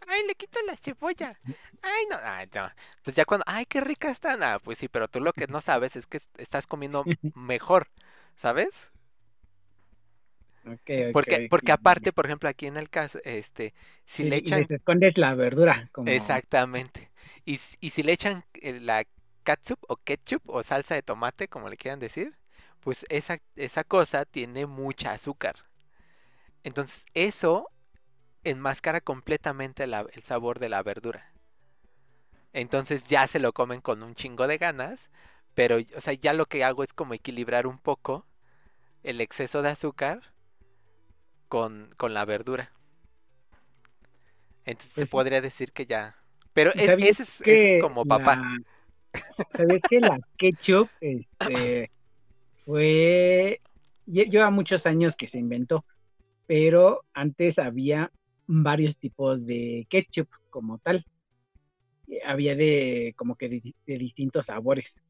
Ay, 0.07 0.23
le 0.27 0.35
quito 0.35 0.59
la 0.67 0.75
cebolla. 0.75 1.39
Ay, 1.81 2.05
no, 2.09 2.17
ay, 2.23 2.49
no. 2.53 2.69
Entonces 2.97 3.15
ya 3.15 3.25
cuando, 3.25 3.45
ay, 3.47 3.65
qué 3.67 3.81
rica 3.81 4.11
están. 4.11 4.43
Ah, 4.43 4.59
pues 4.63 4.79
sí, 4.79 4.87
pero 4.89 5.07
tú 5.09 5.21
lo 5.21 5.33
que 5.33 5.47
no 5.47 5.61
sabes 5.61 5.95
es 5.97 6.07
que 6.07 6.17
est- 6.17 6.39
estás 6.39 6.67
comiendo 6.67 7.09
mejor, 7.35 7.89
¿sabes? 8.35 8.91
Ok, 10.65 10.89
ok, 11.11 11.27
Porque, 11.27 11.39
porque 11.49 11.71
aparte, 11.71 12.11
por 12.13 12.25
ejemplo, 12.25 12.49
aquí 12.49 12.65
en 12.67 12.77
el 12.77 12.89
caso, 12.89 13.19
este, 13.23 13.73
si 14.05 14.23
Y- 14.23 14.25
le 14.25 14.37
y 14.49 14.51
echan, 14.51 14.53
les 14.53 14.71
escondes 14.71 15.17
la 15.19 15.35
verdura, 15.35 15.87
como 15.91 16.43
exactamente, 16.67 17.11
y, 17.45 17.59
y 17.79 17.89
si 17.91 18.03
le 18.03 18.13
echan 18.13 18.43
eh, 18.61 18.79
la 18.79 19.05
catsup 19.43 19.79
o 19.89 19.97
ketchup 19.97 20.41
o 20.49 20.63
salsa 20.63 20.95
de 20.95 21.03
tomate, 21.03 21.47
como 21.49 21.69
le 21.69 21.77
quieran 21.77 21.99
decir, 21.99 22.37
pues 22.81 23.05
esa, 23.09 23.37
esa 23.55 23.83
cosa 23.83 24.25
tiene 24.25 24.65
mucha 24.67 25.13
azúcar. 25.13 25.55
Entonces, 26.63 27.05
eso 27.13 27.69
enmascara 28.43 29.01
completamente 29.01 29.87
la- 29.87 30.07
el 30.13 30.23
sabor 30.23 30.59
de 30.59 30.69
la 30.69 30.83
verdura. 30.83 31.33
Entonces 32.53 33.07
ya 33.09 33.27
se 33.27 33.39
lo 33.39 33.51
comen 33.53 33.81
con 33.81 34.01
un 34.03 34.13
chingo 34.15 34.47
de 34.47 34.57
ganas, 34.57 35.09
pero, 35.55 35.77
o 35.95 36.01
sea, 36.01 36.13
ya 36.13 36.33
lo 36.33 36.45
que 36.45 36.63
hago 36.63 36.83
es 36.83 36.93
como 36.93 37.13
equilibrar 37.13 37.67
un 37.67 37.79
poco 37.79 38.25
el 39.03 39.21
exceso 39.21 39.61
de 39.63 39.69
azúcar 39.71 40.33
con, 41.47 41.89
con 41.97 42.13
la 42.13 42.25
verdura. 42.25 42.73
Entonces 44.65 44.93
Pues 44.93 45.07
se 45.07 45.07
sí. 45.07 45.07
podría 45.07 45.41
decir 45.41 45.71
que 45.73 45.85
ya. 45.85 46.15
Pero 46.53 46.71
¿Y 46.73 46.77
e- 46.77 46.93
ese 46.97 47.23
es, 47.23 47.41
ese 47.41 47.65
es 47.65 47.73
que 47.73 47.73
como 47.73 48.05
papá. 48.05 48.39
la- 48.41 48.57
¿Sabes 49.51 49.81
que 49.89 49.99
la 49.99 50.19
ketchup 50.37 50.89
este, 51.01 51.91
fue... 52.57 53.61
lle- 54.07 54.29
Lleva 54.29 54.49
muchos 54.51 54.85
años 54.85 55.15
que 55.15 55.27
se 55.27 55.37
inventó, 55.39 55.85
pero 56.47 57.03
antes 57.13 57.59
había 57.59 58.11
varios 58.47 58.97
tipos 58.97 59.45
de 59.45 59.85
ketchup 59.89 60.27
como 60.49 60.79
tal. 60.79 61.05
Eh, 62.07 62.19
Había 62.25 62.55
de 62.55 63.13
como 63.17 63.35
que 63.35 63.49
de, 63.49 63.61
de 63.85 63.97
distintos 63.97 64.47
sabores. 64.47 65.03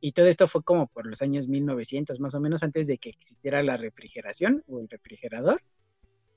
Y 0.00 0.12
todo 0.12 0.26
esto 0.26 0.46
fue 0.46 0.62
como 0.62 0.86
por 0.86 1.06
los 1.06 1.22
años 1.22 1.48
1900, 1.48 2.20
más 2.20 2.34
o 2.34 2.40
menos 2.40 2.62
antes 2.62 2.86
de 2.86 2.98
que 2.98 3.08
existiera 3.10 3.62
la 3.62 3.76
refrigeración 3.76 4.62
o 4.68 4.80
el 4.80 4.88
refrigerador. 4.88 5.60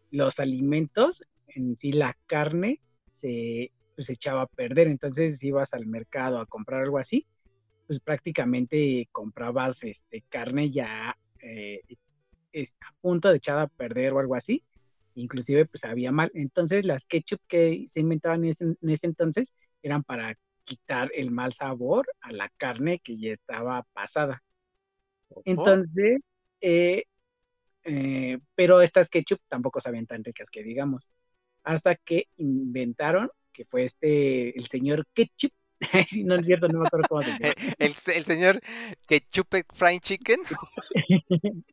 Los 0.10 0.40
alimentos, 0.40 1.24
en 1.48 1.78
sí 1.78 1.92
la 1.92 2.18
carne, 2.26 2.82
se 3.12 3.72
pues, 4.02 4.10
echaba 4.10 4.42
a 4.42 4.48
perder. 4.48 4.88
Entonces, 4.88 5.38
si 5.38 5.50
ibas 5.50 5.76
al 5.76 5.86
mercado 5.86 6.40
a 6.40 6.48
comprar 6.48 6.82
algo 6.82 6.98
así, 6.98 7.28
pues 7.86 8.00
prácticamente 8.00 9.08
comprabas 9.12 9.84
este, 9.84 10.24
carne 10.28 10.72
ya 10.72 11.16
eh, 11.40 11.82
a 12.56 12.94
punto 13.00 13.30
de 13.30 13.38
echada 13.38 13.64
a 13.64 13.68
perder 13.68 14.14
o 14.14 14.20
algo 14.20 14.34
así. 14.34 14.64
Inclusive, 15.14 15.68
pues 15.68 15.86
había 15.86 16.12
mal. 16.12 16.32
Entonces, 16.34 16.84
las 16.84 17.06
ketchup 17.06 17.42
que 17.48 17.84
se 17.86 18.00
inventaban 18.00 18.44
en 18.44 18.50
ese 18.90 19.06
entonces 19.06 19.54
eran 19.84 20.04
para 20.04 20.36
quitar 20.64 21.12
el 21.14 21.30
mal 21.30 21.54
sabor 21.54 22.08
a 22.22 22.32
la 22.32 22.50
carne 22.58 23.00
que 23.04 23.18
ya 23.18 23.32
estaba 23.34 23.84
pasada. 23.94 24.42
Entonces, 25.46 26.22
eh, 26.60 27.04
eh, 27.84 28.40
pero 28.56 28.82
estas 28.82 29.10
ketchup 29.10 29.42
tampoco 29.48 29.80
sabían 29.80 30.08
tan 30.08 30.24
ricas 30.24 30.50
que 30.50 30.64
digamos, 30.64 31.12
hasta 31.64 31.96
que 31.96 32.30
inventaron, 32.38 33.30
que 33.52 33.66
fue 33.66 33.86
este, 33.86 34.58
el 34.58 34.68
señor 34.68 35.06
ketchup, 35.14 35.52
no 36.26 36.36
es 36.36 36.46
cierto, 36.46 36.68
no 36.68 36.80
me 36.80 36.88
acuerdo 36.88 37.08
cómo 37.10 37.22
se 37.22 37.32
llama. 37.32 37.54
El, 37.80 37.94
el 38.16 38.26
señor 38.26 38.62
ketchup 39.08 39.48
fried 39.74 40.00
chicken. 40.02 40.40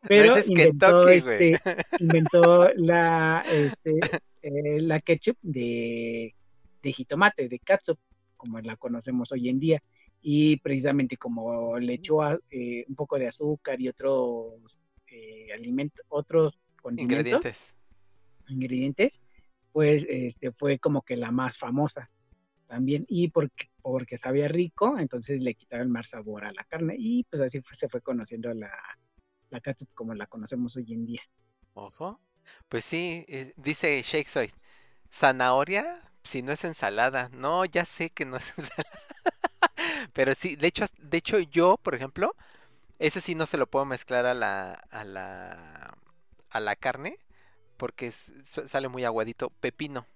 Pero 0.00 0.36
inventó, 0.46 1.08
este, 1.08 1.60
inventó 1.98 2.68
la, 2.76 3.44
este, 3.50 3.98
eh, 4.42 4.80
la 4.80 5.00
ketchup 5.00 5.36
de, 5.42 6.34
de 6.82 6.92
jitomate, 6.92 7.48
de 7.48 7.58
catsup 7.58 7.98
como 8.36 8.60
la 8.60 8.76
conocemos 8.76 9.32
hoy 9.32 9.48
en 9.48 9.58
día. 9.58 9.82
Y 10.22 10.56
precisamente 10.58 11.16
como 11.16 11.78
le 11.78 11.94
echó 11.94 12.22
eh, 12.50 12.84
un 12.88 12.94
poco 12.94 13.18
de 13.18 13.26
azúcar 13.26 13.80
y 13.80 13.88
otros 13.88 14.80
eh, 15.08 15.52
alimentos, 15.52 16.04
otros 16.08 16.58
ingredientes. 16.96 17.74
ingredientes, 18.48 19.22
pues 19.72 20.06
este, 20.08 20.52
fue 20.52 20.78
como 20.78 21.02
que 21.02 21.16
la 21.16 21.30
más 21.30 21.58
famosa 21.58 22.10
también. 22.66 23.04
Y 23.08 23.28
porque, 23.28 23.70
porque 23.82 24.18
sabía 24.18 24.48
rico, 24.48 24.98
entonces 24.98 25.42
le 25.42 25.54
quitaba 25.54 25.82
el 25.82 25.88
más 25.88 26.10
sabor 26.10 26.44
a 26.44 26.52
la 26.52 26.64
carne. 26.64 26.94
Y 26.98 27.24
pues 27.24 27.42
así 27.42 27.60
se 27.72 27.88
fue 27.88 28.00
conociendo 28.00 28.52
la, 28.54 28.70
la 29.50 29.60
como 29.94 30.14
la 30.14 30.26
conocemos 30.26 30.76
hoy 30.76 30.92
en 30.92 31.06
día. 31.06 31.22
Ojo. 31.74 32.20
Pues 32.68 32.84
sí, 32.84 33.24
eh, 33.28 33.52
dice 33.56 34.02
Shakespeare, 34.02 34.52
zanahoria 35.12 36.02
si 36.22 36.42
no 36.42 36.52
es 36.52 36.64
ensalada. 36.64 37.30
No, 37.32 37.64
ya 37.64 37.84
sé 37.84 38.10
que 38.10 38.24
no 38.24 38.36
es 38.36 38.52
ensalada. 38.56 38.90
Pero 40.12 40.34
sí, 40.34 40.56
de 40.56 40.68
hecho, 40.68 40.86
de 40.98 41.18
hecho 41.18 41.38
yo, 41.38 41.78
por 41.78 41.94
ejemplo, 41.94 42.34
ese 42.98 43.20
sí 43.20 43.34
no 43.34 43.46
se 43.46 43.58
lo 43.58 43.66
puedo 43.66 43.84
mezclar 43.84 44.26
a 44.26 44.34
la 44.34 44.72
a 44.72 45.04
la 45.04 45.96
a 46.50 46.60
la 46.60 46.76
carne 46.76 47.18
porque 47.78 48.12
sale 48.12 48.88
muy 48.88 49.04
aguadito. 49.04 49.50
Pepino. 49.60 50.06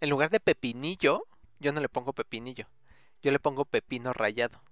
En 0.00 0.08
lugar 0.08 0.30
de 0.30 0.40
pepinillo, 0.40 1.26
yo 1.60 1.72
no 1.72 1.80
le 1.82 1.90
pongo 1.90 2.14
pepinillo. 2.14 2.66
Yo 3.22 3.30
le 3.30 3.38
pongo 3.38 3.66
pepino 3.66 4.14
rallado. 4.14 4.62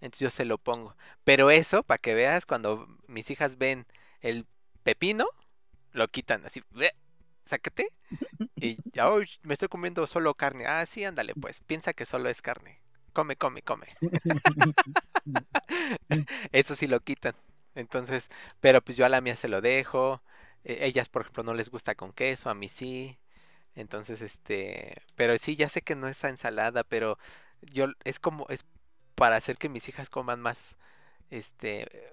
Entonces 0.00 0.20
yo 0.20 0.30
se 0.30 0.44
lo 0.44 0.58
pongo. 0.58 0.96
Pero 1.22 1.50
eso, 1.50 1.84
para 1.84 1.98
que 1.98 2.14
veas, 2.14 2.44
cuando 2.44 2.88
mis 3.06 3.30
hijas 3.30 3.56
ven 3.56 3.86
el 4.20 4.46
pepino, 4.82 5.26
lo 5.92 6.08
quitan 6.08 6.44
así 6.44 6.62
sáquete. 7.44 7.92
Y 8.56 8.78
ya 8.92 9.10
hoy 9.10 9.28
me 9.42 9.54
estoy 9.54 9.68
comiendo 9.68 10.06
solo 10.06 10.34
carne. 10.34 10.66
Ah, 10.66 10.84
sí, 10.86 11.04
ándale, 11.04 11.34
pues. 11.34 11.60
Piensa 11.60 11.92
que 11.92 12.06
solo 12.06 12.28
es 12.28 12.42
carne. 12.42 12.80
Come, 13.12 13.36
come, 13.36 13.62
come. 13.62 13.86
Eso 16.52 16.74
sí 16.74 16.86
lo 16.86 17.00
quitan. 17.00 17.34
Entonces, 17.74 18.28
pero 18.60 18.82
pues 18.82 18.96
yo 18.96 19.06
a 19.06 19.08
la 19.08 19.20
mía 19.20 19.36
se 19.36 19.48
lo 19.48 19.60
dejo. 19.60 20.22
E, 20.64 20.86
ellas, 20.86 21.08
por 21.08 21.22
ejemplo, 21.22 21.42
no 21.42 21.54
les 21.54 21.70
gusta 21.70 21.94
con 21.94 22.12
queso, 22.12 22.50
a 22.50 22.54
mí 22.54 22.68
sí. 22.68 23.18
Entonces, 23.74 24.20
este, 24.20 25.02
pero 25.16 25.36
sí, 25.38 25.56
ya 25.56 25.68
sé 25.68 25.82
que 25.82 25.96
no 25.96 26.08
es 26.08 26.22
ensalada, 26.24 26.84
pero 26.84 27.18
yo 27.62 27.86
es 28.04 28.18
como 28.20 28.46
es 28.48 28.64
para 29.14 29.36
hacer 29.36 29.56
que 29.56 29.68
mis 29.68 29.88
hijas 29.88 30.10
coman 30.10 30.40
más 30.40 30.76
este 31.30 32.12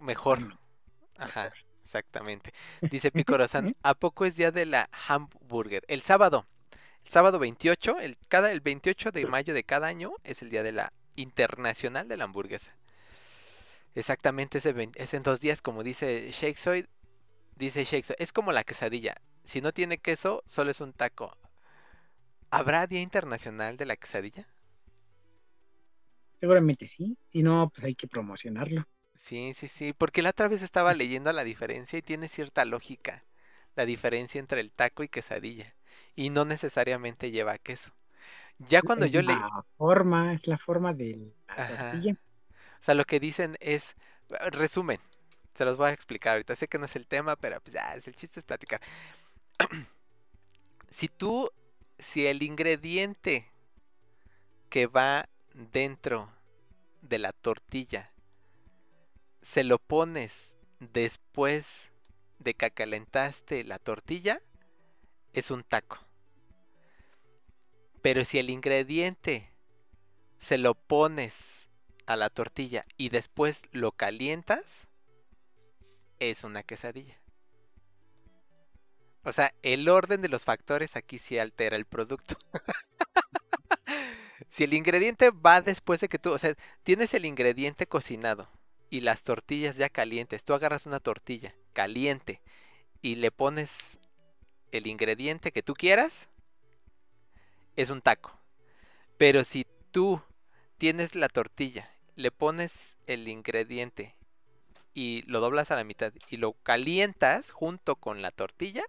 mejor. 0.00 0.58
Ajá. 1.18 1.52
Exactamente. 1.84 2.52
Dice 2.80 3.10
Picorozan, 3.12 3.76
¿a 3.82 3.94
poco 3.94 4.24
es 4.24 4.36
día 4.36 4.50
de 4.50 4.66
la 4.66 4.88
hamburger? 5.06 5.84
El 5.86 6.02
sábado. 6.02 6.46
El 7.04 7.10
sábado 7.10 7.38
28, 7.38 8.00
el, 8.00 8.16
cada, 8.28 8.50
el 8.50 8.60
28 8.60 9.12
de 9.12 9.26
mayo 9.26 9.52
de 9.52 9.62
cada 9.62 9.86
año 9.86 10.12
es 10.24 10.40
el 10.40 10.48
día 10.48 10.62
de 10.62 10.72
la 10.72 10.92
internacional 11.16 12.08
de 12.08 12.16
la 12.16 12.24
hamburguesa. 12.24 12.74
Exactamente, 13.94 14.58
ese 14.58 14.74
es 14.96 15.14
en 15.14 15.22
dos 15.22 15.38
días, 15.38 15.62
como 15.62 15.82
dice 15.84 16.30
Shakespeare. 16.32 16.88
Dice 17.56 17.84
Shakespeare, 17.84 18.22
es 18.22 18.32
como 18.32 18.52
la 18.52 18.64
quesadilla. 18.64 19.14
Si 19.44 19.60
no 19.60 19.72
tiene 19.72 19.98
queso, 19.98 20.42
solo 20.46 20.70
es 20.70 20.80
un 20.80 20.92
taco. 20.92 21.36
¿Habrá 22.50 22.86
Día 22.86 23.00
Internacional 23.00 23.76
de 23.76 23.86
la 23.86 23.96
Quesadilla? 23.96 24.46
Seguramente 26.36 26.86
sí. 26.86 27.16
Si 27.26 27.42
no, 27.42 27.70
pues 27.70 27.84
hay 27.84 27.94
que 27.94 28.06
promocionarlo. 28.06 28.86
Sí, 29.14 29.54
sí, 29.54 29.68
sí, 29.68 29.92
porque 29.92 30.22
la 30.22 30.30
otra 30.30 30.48
vez 30.48 30.62
estaba 30.62 30.94
leyendo 30.94 31.32
la 31.32 31.44
diferencia 31.44 31.98
y 31.98 32.02
tiene 32.02 32.28
cierta 32.28 32.64
lógica 32.64 33.24
la 33.76 33.86
diferencia 33.86 34.38
entre 34.38 34.60
el 34.60 34.72
taco 34.72 35.02
y 35.02 35.08
quesadilla 35.08 35.74
y 36.14 36.30
no 36.30 36.44
necesariamente 36.44 37.30
lleva 37.30 37.58
queso. 37.58 37.92
Ya 38.58 38.82
cuando 38.82 39.06
yo 39.06 39.20
le 39.20 39.34
la 39.34 39.64
forma, 39.76 40.32
es 40.32 40.46
la 40.46 40.58
forma 40.58 40.92
de 40.92 41.32
la 41.48 41.68
tortilla. 41.68 42.16
O 42.52 42.82
sea, 42.82 42.94
lo 42.94 43.04
que 43.04 43.18
dicen 43.18 43.56
es 43.60 43.96
resumen. 44.52 45.00
Se 45.54 45.64
los 45.64 45.76
voy 45.76 45.90
a 45.90 45.92
explicar 45.92 46.32
ahorita. 46.32 46.56
Sé 46.56 46.68
que 46.68 46.78
no 46.78 46.86
es 46.86 46.96
el 46.96 47.06
tema, 47.06 47.36
pero 47.36 47.60
pues 47.60 47.74
ya, 47.74 47.94
el 47.94 48.02
chiste 48.14 48.40
es 48.40 48.44
platicar. 48.44 48.80
si 50.90 51.08
tú 51.08 51.50
si 51.98 52.26
el 52.26 52.42
ingrediente 52.42 53.46
que 54.68 54.86
va 54.86 55.28
dentro 55.52 56.30
de 57.02 57.18
la 57.18 57.32
tortilla 57.32 58.12
se 59.42 59.62
lo 59.62 59.78
pones 59.78 60.54
después 60.80 61.90
de 62.38 62.54
que 62.54 62.70
calentaste 62.70 63.62
la 63.64 63.78
tortilla, 63.78 64.40
es 65.32 65.50
un 65.50 65.62
taco. 65.62 65.98
Pero 68.02 68.24
si 68.24 68.38
el 68.38 68.50
ingrediente 68.50 69.50
se 70.38 70.58
lo 70.58 70.74
pones 70.74 71.68
a 72.06 72.16
la 72.16 72.30
tortilla 72.30 72.84
y 72.96 73.10
después 73.10 73.62
lo 73.72 73.92
calientas, 73.92 74.88
es 76.18 76.44
una 76.44 76.62
quesadilla. 76.62 77.18
O 79.22 79.32
sea, 79.32 79.54
el 79.62 79.88
orden 79.88 80.20
de 80.20 80.28
los 80.28 80.44
factores 80.44 80.96
aquí 80.96 81.18
sí 81.18 81.38
altera 81.38 81.76
el 81.76 81.86
producto. 81.86 82.36
si 84.48 84.64
el 84.64 84.74
ingrediente 84.74 85.30
va 85.30 85.62
después 85.62 86.00
de 86.00 86.08
que 86.08 86.18
tú, 86.18 86.32
o 86.32 86.38
sea, 86.38 86.54
tienes 86.82 87.14
el 87.14 87.24
ingrediente 87.24 87.86
cocinado, 87.86 88.48
y 88.94 89.00
las 89.00 89.24
tortillas 89.24 89.76
ya 89.76 89.88
calientes. 89.88 90.44
Tú 90.44 90.54
agarras 90.54 90.86
una 90.86 91.00
tortilla 91.00 91.52
caliente 91.72 92.40
y 93.02 93.16
le 93.16 93.32
pones 93.32 93.98
el 94.70 94.86
ingrediente 94.86 95.50
que 95.50 95.64
tú 95.64 95.74
quieras, 95.74 96.28
es 97.74 97.90
un 97.90 98.00
taco. 98.00 98.38
Pero 99.18 99.42
si 99.42 99.66
tú 99.90 100.22
tienes 100.78 101.16
la 101.16 101.28
tortilla, 101.28 101.90
le 102.14 102.30
pones 102.30 102.96
el 103.08 103.26
ingrediente 103.26 104.14
y 104.94 105.22
lo 105.26 105.40
doblas 105.40 105.70
a 105.70 105.76
la 105.76 105.84
mitad 105.84 106.12
y 106.30 106.36
lo 106.36 106.52
calientas 106.52 107.50
junto 107.50 107.96
con 107.96 108.22
la 108.22 108.30
tortilla, 108.30 108.84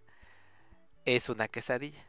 es 1.05 1.29
una 1.29 1.47
quesadilla. 1.47 2.03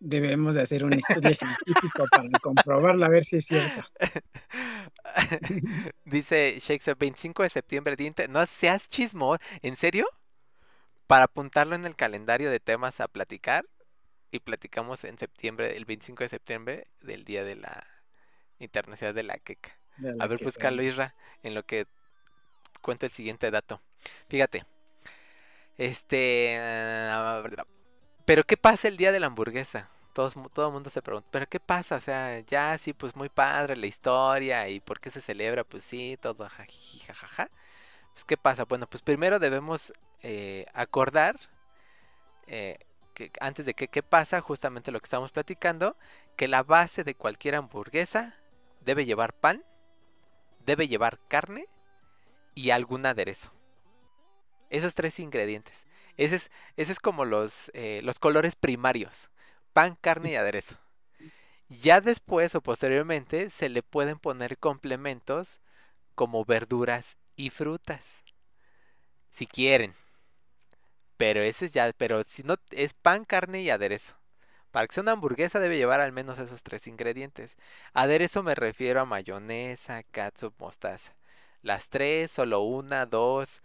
debemos 0.00 0.54
de 0.54 0.62
hacer 0.62 0.84
un 0.84 0.94
estudio 0.94 1.34
científico 1.34 2.06
para 2.10 2.28
comprobarlo, 2.40 3.04
a 3.04 3.08
ver 3.08 3.24
si 3.24 3.36
es 3.36 3.46
cierto. 3.46 3.84
Dice 6.04 6.56
Shakespeare, 6.58 6.96
25 6.98 7.42
de 7.44 7.50
septiembre, 7.50 7.96
no 8.28 8.44
seas 8.46 8.88
chismo, 8.88 9.36
¿en 9.62 9.76
serio? 9.76 10.06
Para 11.06 11.24
apuntarlo 11.24 11.76
en 11.76 11.84
el 11.84 11.94
calendario 11.94 12.50
de 12.50 12.60
temas 12.60 13.00
a 13.00 13.08
platicar 13.08 13.66
y 14.32 14.40
platicamos 14.40 15.04
en 15.04 15.18
septiembre, 15.18 15.76
el 15.76 15.84
25 15.84 16.24
de 16.24 16.28
septiembre, 16.28 16.86
del 17.02 17.24
día 17.24 17.44
de 17.44 17.56
la 17.56 17.86
Internacional 18.60 19.14
de 19.14 19.22
la 19.24 19.38
Queca. 19.38 19.76
a 20.18 20.26
ver, 20.26 20.42
buscarlo, 20.44 20.82
Isra, 20.82 21.14
en 21.42 21.54
lo 21.54 21.64
que 21.64 21.86
cuento 22.80 23.06
el 23.06 23.12
siguiente 23.12 23.50
dato. 23.50 23.80
Fíjate, 24.28 24.64
este... 25.76 26.58
Ah, 26.60 27.42
pero 28.24 28.44
¿qué 28.44 28.56
pasa 28.56 28.88
el 28.88 28.96
día 28.96 29.12
de 29.12 29.20
la 29.20 29.26
hamburguesa? 29.26 29.90
Todos, 30.12 30.34
todo 30.52 30.68
el 30.68 30.72
mundo 30.72 30.90
se 30.90 31.02
pregunta, 31.02 31.28
¿pero 31.30 31.48
qué 31.48 31.60
pasa? 31.60 31.96
O 31.96 32.00
sea, 32.00 32.40
ya 32.40 32.76
sí, 32.78 32.92
pues 32.92 33.16
muy 33.16 33.28
padre 33.28 33.76
la 33.76 33.86
historia 33.86 34.68
y 34.68 34.80
por 34.80 35.00
qué 35.00 35.10
se 35.10 35.20
celebra, 35.20 35.64
pues 35.64 35.84
sí, 35.84 36.18
todo 36.20 36.48
jajaja. 36.48 37.50
Pues 38.12 38.24
¿qué 38.24 38.36
pasa? 38.36 38.64
Bueno, 38.64 38.86
pues 38.88 39.02
primero 39.02 39.38
debemos 39.38 39.92
eh, 40.22 40.66
acordar 40.74 41.38
eh, 42.46 42.78
que 43.14 43.30
antes 43.40 43.66
de 43.66 43.74
que 43.74 43.88
qué 43.88 44.02
pasa, 44.02 44.40
justamente 44.40 44.92
lo 44.92 45.00
que 45.00 45.06
estamos 45.06 45.32
platicando, 45.32 45.96
que 46.36 46.48
la 46.48 46.62
base 46.62 47.04
de 47.04 47.14
cualquier 47.14 47.54
hamburguesa 47.54 48.39
debe 48.80 49.06
llevar 49.06 49.32
pan, 49.34 49.64
debe 50.66 50.88
llevar 50.88 51.18
carne 51.28 51.66
y 52.54 52.70
algún 52.70 53.06
aderezo. 53.06 53.52
Esos 54.68 54.94
tres 54.94 55.18
ingredientes. 55.18 55.86
Ese 56.16 56.36
es, 56.36 56.50
ese 56.76 56.92
es 56.92 57.00
como 57.00 57.24
los, 57.24 57.70
eh, 57.74 58.00
los 58.04 58.18
colores 58.18 58.56
primarios. 58.56 59.30
Pan, 59.72 59.96
carne 60.00 60.32
y 60.32 60.36
aderezo. 60.36 60.76
Ya 61.68 62.00
después 62.00 62.54
o 62.54 62.60
posteriormente 62.60 63.48
se 63.50 63.68
le 63.68 63.82
pueden 63.82 64.18
poner 64.18 64.58
complementos 64.58 65.60
como 66.14 66.44
verduras 66.44 67.16
y 67.36 67.50
frutas. 67.50 68.24
Si 69.30 69.46
quieren. 69.46 69.94
Pero 71.16 71.42
ese 71.42 71.66
es 71.66 71.72
ya, 71.72 71.92
pero 71.96 72.22
si 72.24 72.42
no 72.42 72.56
es 72.70 72.94
pan, 72.94 73.24
carne 73.24 73.62
y 73.62 73.70
aderezo. 73.70 74.19
Para 74.70 74.86
que 74.86 74.94
sea 74.94 75.02
una 75.02 75.12
hamburguesa 75.12 75.60
debe 75.60 75.76
llevar 75.76 76.00
al 76.00 76.12
menos 76.12 76.38
esos 76.38 76.62
tres 76.62 76.86
ingredientes. 76.86 77.56
Aderezo 77.92 78.42
me 78.42 78.54
refiero 78.54 79.00
a 79.00 79.04
mayonesa, 79.04 80.02
catsup, 80.04 80.54
mostaza. 80.58 81.14
Las 81.62 81.88
tres, 81.88 82.30
solo 82.30 82.60
una, 82.62 83.06
dos, 83.06 83.62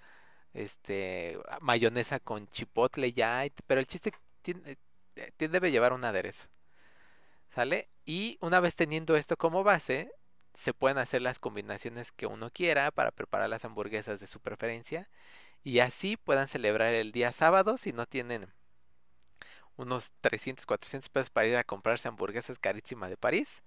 este, 0.53 1.37
mayonesa 1.61 2.19
con 2.19 2.47
chipotle 2.47 3.13
ya, 3.13 3.45
pero 3.67 3.79
el 3.79 3.87
chiste 3.87 4.11
tiene, 4.41 4.77
eh, 5.15 5.31
debe 5.37 5.71
llevar 5.71 5.93
un 5.93 6.05
aderezo. 6.05 6.47
¿Sale? 7.53 7.89
Y 8.05 8.37
una 8.41 8.59
vez 8.59 8.75
teniendo 8.75 9.15
esto 9.15 9.37
como 9.37 9.63
base, 9.63 10.11
se 10.53 10.73
pueden 10.73 10.97
hacer 10.97 11.21
las 11.21 11.39
combinaciones 11.39 12.11
que 12.11 12.27
uno 12.27 12.49
quiera 12.51 12.91
para 12.91 13.11
preparar 13.11 13.49
las 13.49 13.65
hamburguesas 13.65 14.19
de 14.19 14.27
su 14.27 14.39
preferencia. 14.39 15.09
Y 15.63 15.79
así 15.79 16.17
puedan 16.17 16.47
celebrar 16.47 16.93
el 16.93 17.11
día 17.11 17.31
sábado 17.31 17.77
si 17.77 17.93
no 17.93 18.05
tienen 18.05 18.47
unos 19.77 20.11
300, 20.21 20.65
400 20.65 21.09
pesos 21.09 21.29
para 21.29 21.47
ir 21.47 21.55
a 21.55 21.63
comprarse 21.63 22.07
hamburguesas 22.07 22.59
carísimas 22.59 23.09
de 23.09 23.17
París. 23.17 23.63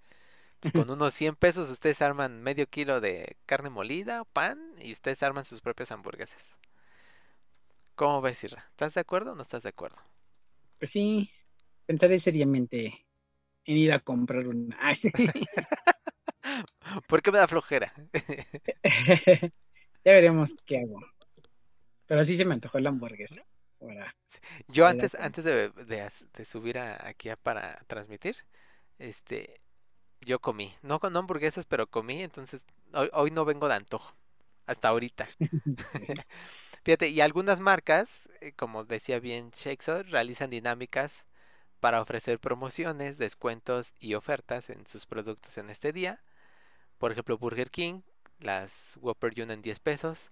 Pues 0.60 0.72
con 0.72 0.90
unos 0.90 1.14
100 1.14 1.36
pesos 1.36 1.70
ustedes 1.70 2.02
arman 2.02 2.42
medio 2.42 2.66
kilo 2.66 3.00
de 3.00 3.36
carne 3.46 3.70
molida, 3.70 4.24
pan 4.24 4.58
y 4.80 4.92
ustedes 4.92 5.22
arman 5.22 5.44
sus 5.44 5.60
propias 5.60 5.92
hamburguesas. 5.92 6.56
¿Cómo 7.94 8.20
ves, 8.20 8.42
Irra? 8.44 8.64
¿Estás 8.70 8.94
de 8.94 9.00
acuerdo 9.00 9.32
o 9.32 9.34
no 9.34 9.42
estás 9.42 9.62
de 9.62 9.68
acuerdo? 9.68 9.98
Pues 10.78 10.90
sí, 10.90 11.30
pensaré 11.86 12.18
seriamente 12.18 13.06
en 13.64 13.76
ir 13.76 13.92
a 13.92 14.00
comprar 14.00 14.48
una. 14.48 14.76
¿Por 17.08 17.22
qué 17.22 17.32
me 17.32 17.38
da 17.38 17.48
flojera? 17.48 17.92
ya 20.04 20.12
veremos 20.12 20.56
qué 20.64 20.78
hago. 20.78 21.00
Pero 22.06 22.24
sí 22.24 22.36
se 22.36 22.44
me 22.44 22.54
antojó 22.54 22.78
la 22.80 22.88
hamburguesa. 22.88 23.44
Yo 24.68 24.86
antes, 24.86 25.14
antes 25.14 25.44
de, 25.44 25.70
de, 25.70 26.44
subir 26.44 26.78
aquí 26.78 27.30
para 27.42 27.76
transmitir, 27.86 28.36
este, 28.98 29.60
yo 30.20 30.40
comí. 30.40 30.74
No 30.82 31.00
con 31.00 31.16
hamburguesas, 31.16 31.66
pero 31.66 31.86
comí, 31.86 32.22
entonces 32.22 32.64
hoy, 33.12 33.30
no 33.30 33.44
vengo 33.44 33.68
de 33.68 33.74
antojo. 33.74 34.14
Hasta 34.66 34.88
ahorita. 34.88 35.28
Fíjate, 36.84 37.08
y 37.08 37.20
algunas 37.20 37.60
marcas, 37.60 38.28
eh, 38.40 38.52
como 38.52 38.84
decía 38.84 39.20
bien 39.20 39.50
Shakespeare, 39.50 40.06
realizan 40.10 40.50
dinámicas 40.50 41.24
para 41.80 42.00
ofrecer 42.00 42.38
promociones, 42.40 43.18
descuentos 43.18 43.94
y 44.00 44.14
ofertas 44.14 44.70
en 44.70 44.86
sus 44.86 45.06
productos 45.06 45.58
en 45.58 45.70
este 45.70 45.92
día. 45.92 46.22
Por 46.98 47.12
ejemplo, 47.12 47.38
Burger 47.38 47.70
King, 47.70 48.02
las 48.40 48.98
Whopper 49.00 49.30
Junior 49.30 49.52
en 49.52 49.62
10 49.62 49.80
pesos. 49.80 50.30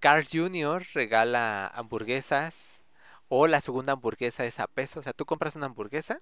Carl 0.00 0.24
Jr. 0.30 0.84
regala 0.94 1.66
hamburguesas 1.68 2.82
o 3.28 3.46
la 3.46 3.60
segunda 3.60 3.94
hamburguesa 3.94 4.44
es 4.44 4.60
a 4.60 4.66
peso. 4.66 5.00
O 5.00 5.02
sea, 5.02 5.12
tú 5.12 5.24
compras 5.26 5.56
una 5.56 5.66
hamburguesa 5.66 6.20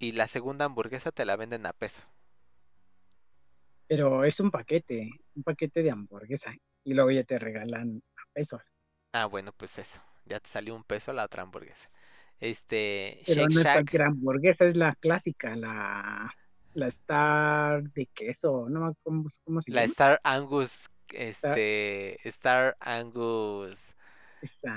y 0.00 0.10
la 0.12 0.26
segunda 0.26 0.64
hamburguesa 0.64 1.12
te 1.12 1.24
la 1.24 1.36
venden 1.36 1.64
a 1.66 1.72
peso. 1.72 2.02
Pero 3.86 4.24
es 4.24 4.38
un 4.40 4.50
paquete, 4.50 5.10
un 5.34 5.42
paquete 5.42 5.82
de 5.82 5.90
hamburguesa 5.90 6.54
y 6.84 6.94
luego 6.94 7.10
ya 7.10 7.24
te 7.24 7.38
regalan 7.38 8.02
a 8.16 8.22
peso. 8.32 8.60
Ah, 9.12 9.26
bueno, 9.26 9.52
pues 9.56 9.78
eso. 9.78 10.00
Ya 10.26 10.40
te 10.40 10.48
salió 10.48 10.74
un 10.74 10.84
peso 10.84 11.12
la 11.12 11.24
otra 11.24 11.42
hamburguesa. 11.42 11.88
Este, 12.40 13.20
Pero 13.26 13.48
no 13.48 13.60
es 13.60 13.66
cualquier 13.66 14.02
hamburguesa, 14.02 14.66
es 14.66 14.76
la 14.76 14.94
clásica, 14.94 15.56
la, 15.56 16.30
la 16.74 16.86
Star 16.86 17.82
de 17.90 18.06
queso, 18.06 18.68
¿no? 18.68 18.94
¿Cómo, 19.02 19.28
cómo 19.44 19.60
se 19.60 19.72
llama? 19.72 19.80
La 19.80 19.84
Star 19.84 20.20
Angus, 20.24 20.88
este, 21.12 22.18
Star, 22.28 22.76
Angus, 22.80 23.94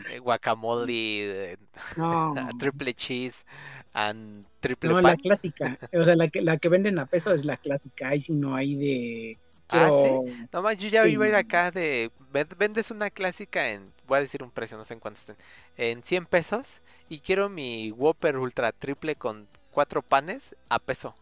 eh, 0.10 0.20
guacamole, 0.20 1.58
triple 2.60 2.94
cheese, 2.94 3.46
and 3.94 4.46
triple 4.60 4.90
No, 4.90 5.02
la 5.02 5.16
clásica, 5.16 5.78
o 5.94 6.04
sea, 6.04 6.16
la 6.16 6.30
que, 6.30 6.42
la 6.42 6.58
que 6.58 6.70
venden 6.70 7.00
a 7.00 7.06
peso 7.06 7.34
es 7.34 7.46
la 7.46 7.58
clásica, 7.58 8.10
ahí 8.10 8.22
si 8.22 8.34
no 8.34 8.56
hay 8.56 8.76
de... 8.76 9.38
Ah, 9.74 9.90
sí. 9.90 10.48
Nomás 10.52 10.78
yo 10.78 10.90
ya 10.90 11.08
iba 11.08 11.24
a 11.24 11.30
ir 11.30 11.36
acá 11.36 11.72
de. 11.72 12.12
Vendes 12.58 12.92
una 12.92 13.10
clásica 13.10 13.70
en. 13.70 13.94
Voy 14.06 14.18
a 14.18 14.20
decir 14.20 14.44
un 14.44 14.52
precio, 14.52 14.76
no 14.76 14.84
sé 14.84 14.96
en 14.96 15.00
cuánto 15.00 15.20
estén. 15.20 15.38
En 15.78 16.04
100 16.04 16.26
pesos 16.26 16.82
y 17.08 17.20
quiero 17.20 17.48
mi 17.48 17.92
Whopper 17.92 18.38
Ultra 18.38 18.74
Triple 18.74 19.16
con 19.16 19.48
cuatro 19.72 20.02
panes 20.02 20.56
a 20.70 20.80
peso. 20.80 21.16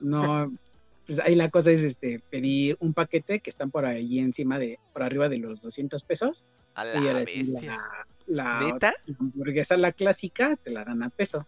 No, 0.00 0.50
pues 1.06 1.20
ahí 1.20 1.34
la 1.34 1.50
cosa 1.50 1.70
es 1.70 1.82
este 1.82 2.20
pedir 2.30 2.76
un 2.80 2.94
paquete 2.94 3.40
que 3.40 3.50
están 3.50 3.70
por 3.70 3.84
ahí 3.84 4.18
encima 4.18 4.58
de, 4.58 4.78
por 4.92 5.02
arriba 5.02 5.28
de 5.28 5.38
los 5.38 5.62
200 5.62 6.02
pesos. 6.04 6.44
A 6.74 6.84
la, 6.84 7.22
y 7.22 7.44
la, 7.44 8.06
la, 8.26 8.78
hamburguesa, 9.18 9.76
la 9.76 9.92
clásica, 9.92 10.56
te 10.56 10.70
la 10.70 10.84
dan 10.84 11.02
a 11.02 11.10
peso. 11.10 11.46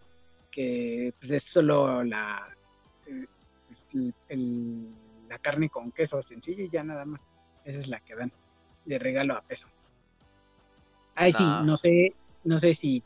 Que 0.51 1.13
pues 1.19 1.31
es 1.31 1.43
solo 1.43 2.03
la, 2.03 2.55
eh, 3.07 3.25
la 5.29 5.37
carne 5.39 5.69
con 5.69 5.91
queso 5.91 6.21
sencillo 6.21 6.63
y 6.63 6.69
ya 6.69 6.83
nada 6.83 7.05
más. 7.05 7.31
Esa 7.65 7.79
es 7.79 7.87
la 7.87 7.99
que 8.01 8.15
dan 8.15 8.31
de 8.85 8.99
regalo 8.99 9.35
a 9.35 9.41
peso. 9.41 9.69
Ay, 11.15 11.31
sí, 11.31 11.43
no 11.43 11.77
sé, 11.77 12.13
no 12.43 12.57
sé 12.57 12.73
si 12.73 13.03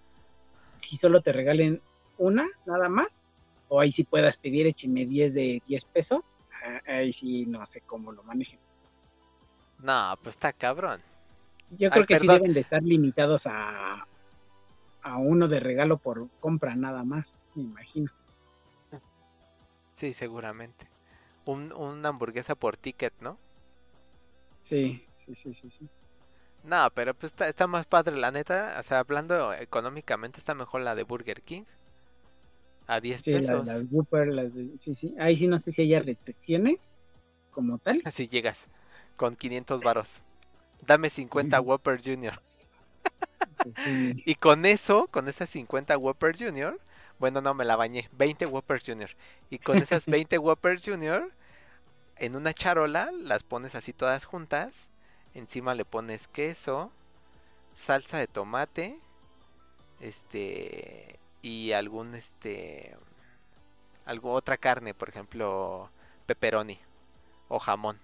si 0.77 0.97
solo 0.97 1.21
te 1.21 1.31
regalen 1.31 1.81
una, 2.17 2.47
nada 2.65 2.89
más, 2.89 3.23
o 3.67 3.79
ahí 3.79 3.91
sí 3.91 4.03
puedas 4.03 4.37
pedir 4.37 4.67
écheme 4.67 5.05
10 5.05 5.33
de 5.33 5.61
10 5.65 5.85
pesos, 5.85 6.37
ah, 6.63 6.81
ahí 6.87 7.11
sí 7.11 7.45
no 7.45 7.65
sé 7.65 7.81
cómo 7.81 8.11
lo 8.11 8.23
manejen. 8.23 8.59
No, 9.79 10.17
pues 10.23 10.35
está 10.35 10.53
cabrón. 10.53 11.01
Yo 11.71 11.89
creo 11.89 12.05
que 12.05 12.19
sí 12.19 12.27
deben 12.27 12.53
de 12.53 12.61
estar 12.61 12.81
limitados 12.81 13.45
a, 13.47 14.07
a 15.01 15.17
uno 15.17 15.47
de 15.47 15.59
regalo 15.59 15.97
por 15.97 16.29
compra 16.39 16.75
nada 16.75 17.03
más, 17.03 17.39
me 17.55 17.63
imagino. 17.63 18.11
Sí, 19.89 20.13
seguramente. 20.13 20.87
Un, 21.45 21.73
una 21.73 22.09
hamburguesa 22.09 22.55
por 22.55 22.77
ticket, 22.77 23.13
¿no? 23.19 23.39
Sí, 24.59 25.03
sí, 25.17 25.33
sí, 25.35 25.53
sí, 25.53 25.69
sí. 25.69 25.89
No, 26.63 26.89
pero 26.93 27.13
pues 27.13 27.33
está, 27.39 27.67
más 27.67 27.85
padre, 27.85 28.17
la 28.17 28.31
neta. 28.31 28.75
O 28.79 28.83
sea, 28.83 28.99
hablando 28.99 29.53
económicamente, 29.53 30.39
está 30.39 30.53
mejor 30.53 30.81
la 30.81 30.95
de 30.95 31.03
Burger 31.03 31.41
King. 31.41 31.63
A 32.87 32.99
10 33.01 33.23
pesos. 33.23 33.65
La, 33.65 33.79
la 33.79 34.49
sí, 34.77 34.95
sí. 34.95 35.13
Ahí 35.19 35.35
sí 35.35 35.47
no 35.47 35.59
sé 35.59 35.71
si 35.71 35.81
hay 35.81 35.99
restricciones 35.99 36.91
como 37.51 37.77
tal. 37.77 38.01
Así 38.05 38.27
llegas 38.27 38.67
con 39.15 39.35
500 39.35 39.81
varos. 39.81 40.21
Dame 40.85 41.09
50 41.09 41.59
Whopper 41.59 42.01
Junior. 42.01 42.41
y 44.25 44.35
con 44.35 44.65
eso, 44.65 45.07
con 45.11 45.27
esas 45.27 45.49
50 45.49 45.97
Whopper 45.97 46.37
Junior, 46.37 46.79
bueno, 47.19 47.41
no 47.41 47.53
me 47.53 47.65
la 47.65 47.75
bañé, 47.75 48.09
20 48.13 48.45
Whopper 48.45 48.81
Junior. 48.83 49.09
Y 49.49 49.59
con 49.59 49.79
esas 49.79 50.05
20 50.07 50.37
Whopper 50.37 50.79
Junior, 50.79 51.31
en 52.15 52.35
una 52.35 52.53
charola, 52.53 53.11
las 53.11 53.43
pones 53.43 53.75
así 53.75 53.91
todas 53.91 54.25
juntas 54.25 54.89
Encima 55.37 55.75
le 55.75 55.85
pones 55.85 56.27
queso, 56.27 56.91
salsa 57.75 58.17
de 58.17 58.25
tomate, 58.25 58.97
este 59.99 61.16
y 61.41 61.71
algún 61.71 62.15
este 62.15 62.95
algo 64.05 64.33
otra 64.33 64.57
carne, 64.57 64.93
por 64.93 65.09
ejemplo, 65.09 65.89
pepperoni 66.25 66.79
o 67.49 67.59
jamón. 67.59 67.99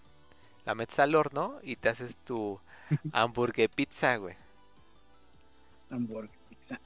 La 0.65 0.75
metes 0.75 0.99
al 0.99 1.15
horno 1.15 1.59
y 1.63 1.77
te 1.77 1.89
haces 1.89 2.17
tu 2.17 2.59
hamburguesa 3.13 3.73
pizza, 3.73 4.15
güey. 4.17 4.35
Hamburguesa 5.89 6.39
pizza. 6.49 6.79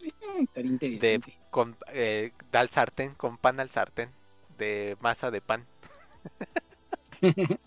Eh, 0.00 0.98
de, 0.98 1.22
con, 1.50 1.76
eh, 1.88 2.32
al 2.52 2.70
sartén, 2.70 3.14
con 3.14 3.38
pan 3.38 3.60
al 3.60 3.70
sartén, 3.70 4.10
de 4.58 4.96
masa 5.00 5.30
de 5.30 5.40
pan. 5.40 5.66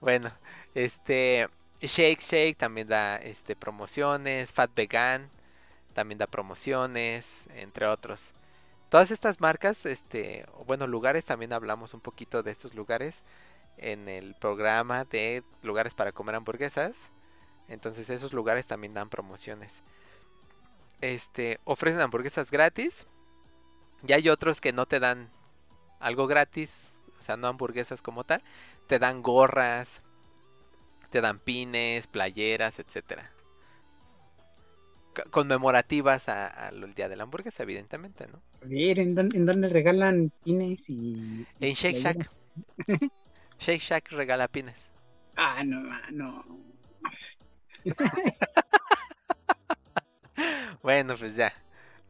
bueno, 0.00 0.32
este, 0.74 1.48
Shake 1.80 2.20
Shake 2.20 2.56
también 2.56 2.88
da 2.88 3.16
este, 3.16 3.56
promociones, 3.56 4.52
Fat 4.52 4.70
Vegan 4.74 5.30
también 5.92 6.18
da 6.18 6.26
promociones, 6.26 7.44
entre 7.54 7.86
otros. 7.86 8.32
Todas 8.90 9.10
estas 9.10 9.40
marcas, 9.40 9.86
este, 9.86 10.46
bueno, 10.66 10.86
lugares, 10.86 11.24
también 11.24 11.52
hablamos 11.52 11.94
un 11.94 12.00
poquito 12.00 12.42
de 12.42 12.50
estos 12.52 12.74
lugares 12.74 13.24
en 13.78 14.08
el 14.08 14.34
programa 14.34 15.04
de 15.04 15.42
lugares 15.62 15.94
para 15.94 16.12
comer 16.12 16.34
hamburguesas. 16.36 17.10
Entonces 17.68 18.10
esos 18.10 18.32
lugares 18.34 18.66
también 18.66 18.94
dan 18.94 19.08
promociones. 19.08 19.82
este, 21.00 21.60
ofrecen 21.64 22.00
hamburguesas 22.00 22.50
gratis. 22.50 23.06
Y 24.06 24.12
hay 24.14 24.28
otros 24.30 24.60
que 24.60 24.72
no 24.72 24.86
te 24.86 25.00
dan 25.00 25.30
algo 26.00 26.26
gratis, 26.26 27.00
o 27.18 27.22
sea, 27.22 27.36
no 27.36 27.48
hamburguesas 27.48 28.02
como 28.02 28.24
tal. 28.24 28.42
Te 28.88 28.98
dan 28.98 29.22
gorras, 29.22 30.02
te 31.10 31.20
dan 31.20 31.38
pines, 31.38 32.06
playeras, 32.08 32.78
etcétera. 32.78 33.31
Conmemorativas 35.30 36.28
a- 36.28 36.46
al 36.68 36.94
día 36.94 37.08
de 37.08 37.16
la 37.16 37.24
hamburguesa, 37.24 37.62
evidentemente, 37.62 38.26
¿no? 38.28 38.40
A 38.62 38.66
ver, 38.66 38.98
¿en 39.00 39.14
dónde, 39.14 39.36
en 39.36 39.46
dónde 39.46 39.68
regalan 39.68 40.32
pines 40.44 40.88
y. 40.88 41.46
En 41.60 41.74
Shake? 41.74 41.96
Shack. 41.96 42.30
Shake 43.58 43.80
Shack 43.82 44.10
regala 44.12 44.48
pines. 44.48 44.88
Ah, 45.36 45.62
no, 45.64 45.80
no. 46.10 46.44
Bueno, 50.82 51.14
pues 51.18 51.36
ya. 51.36 51.52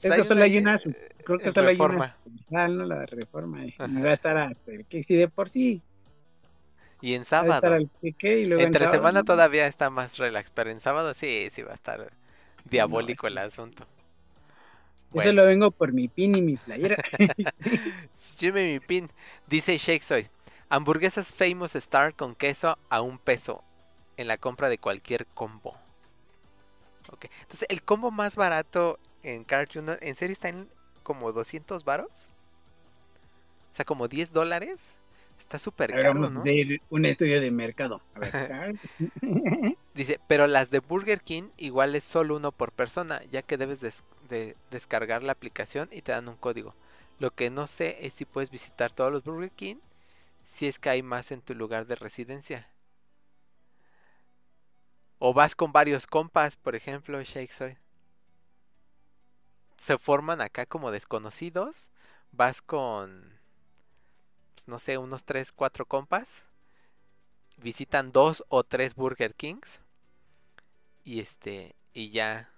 Pues 0.01 0.13
Es 0.13 0.17
que 0.17 0.25
solo 0.25 0.43
hay 0.45 0.59
una, 0.59 0.79
creo 1.25 1.39
que 1.39 1.45
en 1.49 1.53
solo 1.53 1.69
hay 1.69 1.77
una 1.77 1.99
Reforma. 1.99 2.17
¿no? 2.51 2.85
La 2.87 3.07
reforma. 3.07 3.65
eh. 3.65 3.75
Va 3.79 4.11
a 4.11 4.13
estar 4.13 4.37
hasta 4.37 4.73
el 4.73 4.87
que 4.87 5.03
si 5.03 5.15
de 5.17 5.29
por 5.29 5.49
sí. 5.49 5.83
Y 7.01 7.15
en 7.15 7.23
Va 7.41 7.47
a 7.47 7.51
estar 7.51 7.73
sábado. 7.73 7.75
al 7.75 7.91
y 8.03 8.47
luego 8.47 8.67
en 8.67 8.67
Entre 8.67 8.87
sábado, 8.87 8.97
semana 8.97 9.21
¿no? 9.21 9.25
todavía 9.25 9.67
está 9.67 9.91
más 9.91 10.19
relax, 10.19 10.51
pero 10.51 10.71
en 10.71 10.81
sábado 10.81 11.15
sí, 11.15 11.49
sí 11.51 11.63
va 11.63 11.73
a 11.73 11.75
estar 11.75 12.13
diabólico 12.71 13.27
el 13.27 13.39
asunto. 13.39 13.87
Yo 15.15 15.21
solo 15.21 15.45
vengo 15.45 15.71
por 15.71 15.93
mi 15.93 16.09
pin 16.09 16.37
y 16.37 16.43
mi 16.43 16.57
playera. 16.57 16.97
Jimmy 18.39 18.73
mi 18.73 18.81
pin. 18.81 19.11
Dice 19.47 19.77
Shake 19.77 20.03
Soy. 20.03 20.27
Hamburguesas 20.69 21.35
Famous 21.35 21.77
Star 21.77 22.15
con 22.15 22.35
queso 22.35 22.79
a 22.89 23.03
un 23.03 23.19
peso 23.19 23.63
en 24.17 24.27
la 24.27 24.39
compra 24.39 24.71
de 24.71 24.79
cualquier 24.79 25.27
combo. 25.27 25.77
Ok. 27.13 27.27
Entonces, 27.43 27.67
el 27.69 27.83
combo 27.83 28.11
más 28.11 28.37
barato 28.37 28.99
en 29.23 29.45
Jr. 29.45 29.99
¿en 30.01 30.17
serio 30.17 30.33
está 30.33 30.49
en 30.49 30.69
como 31.03 31.33
200 31.33 31.85
varos? 31.85 32.29
O 33.73 33.75
sea, 33.75 33.85
como 33.85 34.09
10 34.09 34.33
dólares. 34.33 34.95
Está 35.39 35.59
súper 35.59 35.99
caro, 35.99 36.31
¿no? 36.31 36.43
de 36.43 36.81
un 36.89 37.05
estudio 37.05 37.41
de 37.41 37.51
mercado. 37.51 38.01
A 38.15 38.21
ver. 38.21 38.77
Dice, 39.95 40.21
pero 40.27 40.47
las 40.47 40.71
de 40.71 40.79
Burger 40.81 41.21
King 41.21 41.51
igual 41.59 41.95
es 41.95 42.05
solo 42.05 42.37
uno 42.37 42.51
por 42.51 42.73
persona, 42.73 43.23
ya 43.31 43.43
que 43.43 43.59
debes 43.59 43.81
de 43.81 44.57
descargar 44.71 45.23
la 45.23 45.33
aplicación 45.33 45.89
y 45.93 46.01
te 46.01 46.13
dan 46.13 46.29
un 46.29 46.37
código. 46.37 46.75
Lo 47.19 47.31
que 47.33 47.51
no 47.51 47.67
sé 47.67 47.99
es 48.01 48.15
si 48.15 48.25
puedes 48.25 48.51
visitar 48.51 48.91
todos 48.91 49.13
los 49.13 49.23
Burger 49.23 49.51
King, 49.51 49.77
si 50.45 50.67
es 50.67 50.79
que 50.79 50.89
hay 50.89 51.03
más 51.03 51.31
en 51.31 51.43
tu 51.43 51.55
lugar 51.55 51.87
de 51.87 51.97
residencia. 51.97 52.69
O 55.19 55.35
vas 55.35 55.55
con 55.55 55.73
varios 55.73 56.07
compas, 56.07 56.57
por 56.57 56.75
ejemplo, 56.75 57.23
Shake. 57.23 57.79
Se 59.77 59.99
forman 59.99 60.41
acá 60.41 60.67
como 60.67 60.91
desconocidos. 60.91 61.91
Vas 62.33 62.63
con, 62.63 63.39
pues, 64.55 64.67
no 64.67 64.79
sé, 64.79 64.97
unos 64.99 65.25
3, 65.25 65.53
4 65.53 65.87
compas 65.87 66.45
visitan 67.63 68.13
dos 68.13 68.45
o 68.49 68.65
tres 68.65 68.95
Burger 68.95 69.35
Kings 69.35 69.81
y 71.05 71.21
este 71.21 71.75
y 71.95 72.11
ya 72.11 72.51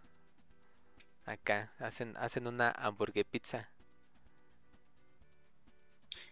acá 1.24 1.72
hacen 1.78 2.16
hacen 2.16 2.46
una 2.46 2.70
hamburguesa 2.70 3.28
pizza. 3.30 3.68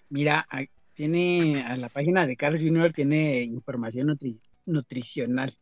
Mira, 0.08 0.46
tiene 0.94 1.64
a 1.64 1.76
la 1.76 1.88
página 1.88 2.26
de 2.26 2.36
Carl's 2.36 2.60
Jr. 2.60 2.92
tiene 2.92 3.42
información 3.42 4.08
nutri- 4.08 4.40
nutricional 4.66 5.56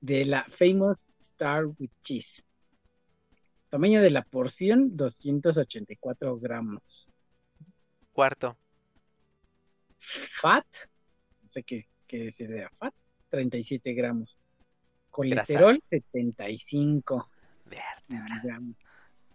de 0.00 0.24
la 0.24 0.44
Famous 0.48 1.06
Star 1.18 1.66
with 1.66 1.90
Cheese. 2.02 2.44
Tamaño 3.68 4.00
de 4.00 4.10
la 4.10 4.22
porción 4.22 4.96
284 4.96 6.38
gramos. 6.38 7.10
Cuarto, 8.12 8.56
Fat, 9.98 10.66
no 11.42 11.48
sé 11.48 11.62
qué, 11.64 11.88
qué 12.06 12.30
sería 12.30 12.70
fat, 12.78 12.94
37 13.28 13.92
gramos. 13.94 14.38
Colesterol 15.10 15.80
75 15.90 17.28
vértebra. 17.66 18.40
gramos. 18.42 18.76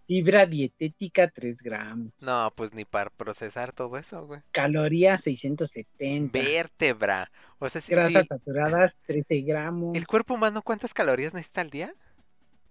Fibra 0.08 0.46
dietética 0.46 1.28
3 1.28 1.62
gramos. 1.62 2.14
No, 2.24 2.52
pues 2.56 2.74
ni 2.74 2.84
para 2.84 3.12
procesar 3.12 3.72
todo 3.74 3.98
eso, 3.98 4.26
güey. 4.26 4.42
Calorías 4.52 5.22
670. 5.22 6.38
Vértebra. 6.38 7.32
O 7.60 7.70
sea, 7.70 7.80
si, 7.80 7.92
Grasas 7.92 8.24
si 8.24 8.28
saturadas 8.28 8.94
13 9.06 9.42
gramos. 9.42 9.96
el 9.96 10.08
cuerpo 10.08 10.34
humano 10.34 10.64
cuántas 10.64 10.94
calorías 10.94 11.34
necesita 11.34 11.62
al 11.62 11.70
día? 11.70 11.94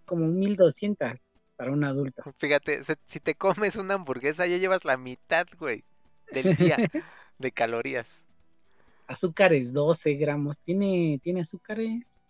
como 0.09 0.26
1200 0.26 1.28
para 1.55 1.70
un 1.70 1.84
adulto. 1.84 2.22
Fíjate, 2.38 2.80
si 3.07 3.20
te 3.20 3.34
comes 3.34 3.76
una 3.76 3.94
hamburguesa 3.94 4.46
ya 4.46 4.57
llevas 4.57 4.84
la 4.84 4.96
mitad, 4.96 5.46
güey, 5.59 5.84
del 6.32 6.57
día 6.57 6.76
de 7.38 7.53
calorías. 7.53 8.22
Azúcares 9.09 9.72
12 9.72 10.14
gramos. 10.14 10.61
¿Tiene, 10.61 11.16
¿tiene 11.20 11.40
azúcares? 11.40 12.24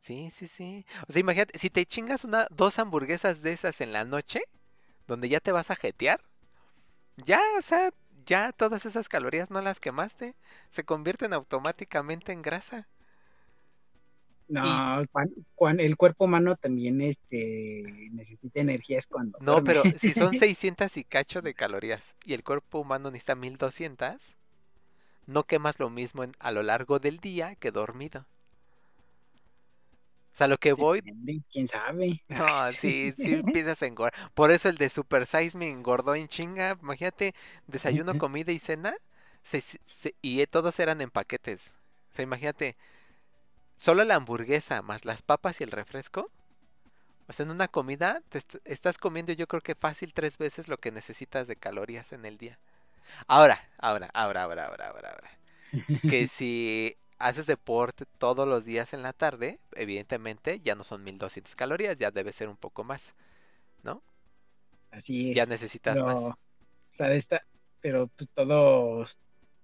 Sí, 0.00 0.30
sí, 0.30 0.46
sí. 0.46 0.86
O 1.08 1.12
sea, 1.12 1.20
imagínate, 1.20 1.58
si 1.58 1.70
te 1.70 1.84
chingas 1.86 2.24
una, 2.24 2.46
dos 2.50 2.78
hamburguesas 2.78 3.42
de 3.42 3.52
esas 3.52 3.80
en 3.80 3.92
la 3.92 4.04
noche, 4.04 4.40
donde 5.08 5.28
ya 5.28 5.40
te 5.40 5.52
vas 5.52 5.70
a 5.70 5.76
jetear, 5.76 6.20
ya, 7.16 7.40
o 7.58 7.62
sea, 7.62 7.92
ya 8.26 8.52
todas 8.52 8.86
esas 8.86 9.08
calorías 9.08 9.50
no 9.50 9.62
las 9.62 9.80
quemaste, 9.80 10.36
se 10.70 10.84
convierten 10.84 11.32
automáticamente 11.34 12.32
en 12.32 12.42
grasa. 12.42 12.88
No, 14.48 15.02
cuan- 15.54 15.78
el 15.80 15.96
cuerpo 15.96 16.24
humano 16.24 16.56
también 16.56 17.00
este, 17.02 18.08
necesita 18.12 18.60
energía 18.60 18.98
es 18.98 19.06
cuando 19.06 19.38
No, 19.38 19.62
duerme. 19.62 19.64
pero 19.64 19.90
si 19.96 20.14
son 20.14 20.34
600 20.34 20.96
y 20.96 21.04
cacho 21.04 21.42
de 21.42 21.54
calorías 21.54 22.14
y 22.24 22.34
el 22.34 22.42
cuerpo 22.44 22.80
humano 22.80 23.10
necesita 23.10 23.34
1200, 23.36 24.36
no 25.28 25.44
quemas 25.44 25.78
lo 25.80 25.90
mismo 25.90 26.24
en- 26.24 26.32
a 26.40 26.52
lo 26.52 26.64
largo 26.64 26.98
del 27.00 27.18
día 27.20 27.54
que 27.56 27.70
dormido. 27.72 28.26
O 30.32 30.36
sea, 30.38 30.48
lo 30.48 30.58
que 30.58 30.72
voy, 30.72 31.02
¿Quién 31.50 31.66
sabe? 31.68 32.20
No, 32.28 32.72
sí, 32.74 33.14
sí 33.18 33.32
empiezas 33.34 33.82
a 33.82 33.86
engordar. 33.86 34.14
Por 34.34 34.50
eso 34.50 34.68
el 34.68 34.76
de 34.76 34.88
Super 34.90 35.26
Size 35.26 35.56
me 35.56 35.70
engordó 35.70 36.14
en 36.14 36.28
chinga. 36.28 36.76
Imagínate, 36.82 37.34
desayuno, 37.66 38.14
comida 38.16 38.52
y 38.52 38.58
cena. 38.58 38.94
se- 39.42 39.60
se- 39.62 40.14
y 40.22 40.46
todos 40.46 40.78
eran 40.80 41.00
en 41.00 41.10
paquetes. 41.10 41.72
O 42.10 42.14
sea, 42.14 42.22
imagínate, 42.22 42.76
solo 43.76 44.04
la 44.04 44.16
hamburguesa 44.16 44.82
más 44.82 45.04
las 45.06 45.22
papas 45.22 45.60
y 45.60 45.64
el 45.64 45.70
refresco. 45.70 46.30
O 47.28 47.32
sea, 47.32 47.44
en 47.44 47.50
una 47.52 47.68
comida 47.68 48.22
te 48.30 48.38
est- 48.38 48.56
estás 48.64 48.98
comiendo 48.98 49.32
yo 49.32 49.46
creo 49.46 49.60
que 49.62 49.74
fácil 49.76 50.12
tres 50.14 50.38
veces 50.38 50.68
lo 50.68 50.78
que 50.78 50.92
necesitas 50.92 51.46
de 51.48 51.56
calorías 51.56 52.12
en 52.12 52.24
el 52.24 52.38
día. 52.38 52.58
Ahora, 53.26 53.60
ahora, 53.78 54.10
ahora, 54.12 54.42
ahora, 54.42 54.66
ahora, 54.66 54.88
ahora, 54.88 55.10
ahora. 55.10 55.30
Que 56.08 56.26
si 56.28 56.96
haces 57.18 57.46
deporte 57.46 58.04
todos 58.18 58.46
los 58.46 58.64
días 58.64 58.94
en 58.94 59.02
la 59.02 59.12
tarde, 59.12 59.58
evidentemente 59.74 60.60
ya 60.60 60.74
no 60.74 60.84
son 60.84 61.04
1200 61.04 61.54
calorías, 61.56 61.98
ya 61.98 62.10
debe 62.10 62.32
ser 62.32 62.48
un 62.48 62.56
poco 62.56 62.84
más. 62.84 63.14
Así 64.90 65.30
es. 65.30 65.36
Ya 65.36 65.46
necesitas 65.46 65.94
pero, 65.94 66.06
más. 66.06 66.16
O 66.16 66.36
sea, 66.90 67.12
esta, 67.12 67.42
pero 67.80 68.08
pues 68.08 68.28
todos 68.30 69.20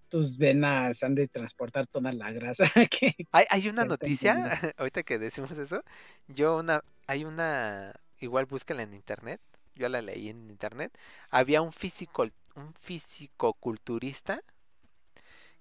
tus 0.09 0.37
venas 0.37 1.03
han 1.03 1.15
de 1.15 1.29
transportar 1.29 1.87
toda 1.87 2.13
la 2.13 2.31
grasa 2.33 2.65
que 2.91 3.15
Hay, 3.33 3.47
hay 3.49 3.69
una 3.69 3.85
noticia, 3.85 4.35
ahorita 4.77 5.03
que 5.03 5.19
decimos 5.19 5.53
eso, 5.53 5.83
yo 6.29 6.57
una, 6.57 6.83
hay 7.07 7.25
una, 7.25 7.95
igual 8.21 8.47
búscala 8.47 8.83
en 8.83 8.95
internet, 8.95 9.41
yo 9.75 9.89
la 9.89 10.03
leí 10.03 10.29
en 10.29 10.51
internet, 10.51 10.97
había 11.31 11.63
un 11.63 11.73
físico, 11.73 12.27
un 12.57 12.75
físico-culturista 12.81 14.43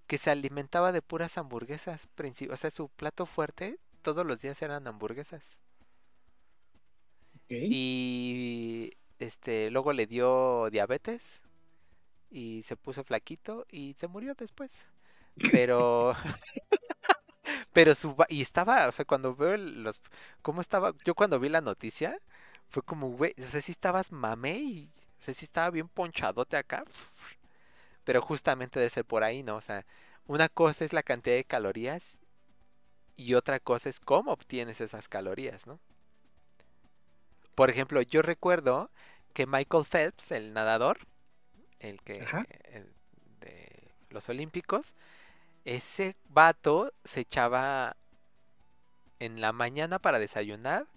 que 0.07 0.17
se 0.17 0.29
alimentaba 0.31 0.91
de 0.91 1.01
puras 1.01 1.37
hamburguesas, 1.37 2.07
o 2.49 2.57
sea, 2.57 2.71
su 2.71 2.89
plato 2.89 3.25
fuerte 3.25 3.79
todos 4.01 4.25
los 4.25 4.41
días 4.41 4.61
eran 4.61 4.87
hamburguesas. 4.87 5.59
Y 7.49 8.91
este 9.19 9.69
luego 9.69 9.93
le 9.93 10.07
dio 10.07 10.69
diabetes 10.71 11.41
y 12.31 12.63
se 12.63 12.75
puso 12.77 13.03
flaquito 13.03 13.65
y 13.71 13.93
se 13.97 14.07
murió 14.07 14.35
después. 14.35 14.85
Pero 15.51 16.15
pero 17.73 17.95
su 17.95 18.15
y 18.29 18.41
estaba, 18.41 18.87
o 18.87 18.91
sea, 18.91 19.05
cuando 19.05 19.35
veo 19.35 19.57
los 19.57 20.01
cómo 20.41 20.61
estaba, 20.61 20.93
yo 21.05 21.15
cuando 21.15 21.39
vi 21.39 21.49
la 21.49 21.61
noticia 21.61 22.19
fue 22.73 22.81
como, 22.81 23.09
güey, 23.09 23.35
o 23.37 23.47
sea, 23.47 23.61
sí 23.61 23.71
estabas 23.71 24.11
mamé 24.11 24.57
y 24.57 24.89
o 25.19 25.21
sea, 25.21 25.33
sí 25.35 25.45
estaba 25.45 25.69
bien 25.69 25.87
ponchadote 25.87 26.57
acá. 26.57 26.83
Pero 28.03 28.19
justamente 28.21 28.79
de 28.79 28.89
ser 28.89 29.05
por 29.05 29.23
ahí, 29.23 29.43
¿no? 29.43 29.57
O 29.57 29.61
sea, 29.61 29.85
una 30.25 30.49
cosa 30.49 30.83
es 30.83 30.91
la 30.91 31.03
cantidad 31.03 31.35
de 31.35 31.45
calorías 31.45 32.19
y 33.15 33.35
otra 33.35 33.59
cosa 33.59 33.89
es 33.89 33.99
cómo 33.99 34.31
obtienes 34.31 34.81
esas 34.81 35.07
calorías, 35.07 35.67
¿no? 35.67 35.79
Por 37.53 37.69
ejemplo, 37.69 38.01
yo 38.01 38.23
recuerdo 38.23 38.89
que 39.33 39.45
Michael 39.45 39.85
Phelps, 39.85 40.31
el 40.31 40.51
nadador, 40.53 40.97
el 41.79 42.01
que 42.01 42.25
el 42.71 42.91
de 43.39 43.91
los 44.09 44.27
Olímpicos, 44.29 44.95
ese 45.63 46.15
vato 46.27 46.91
se 47.05 47.19
echaba 47.19 47.95
en 49.19 49.41
la 49.41 49.53
mañana 49.53 49.99
para 49.99 50.17
desayunar 50.17 50.87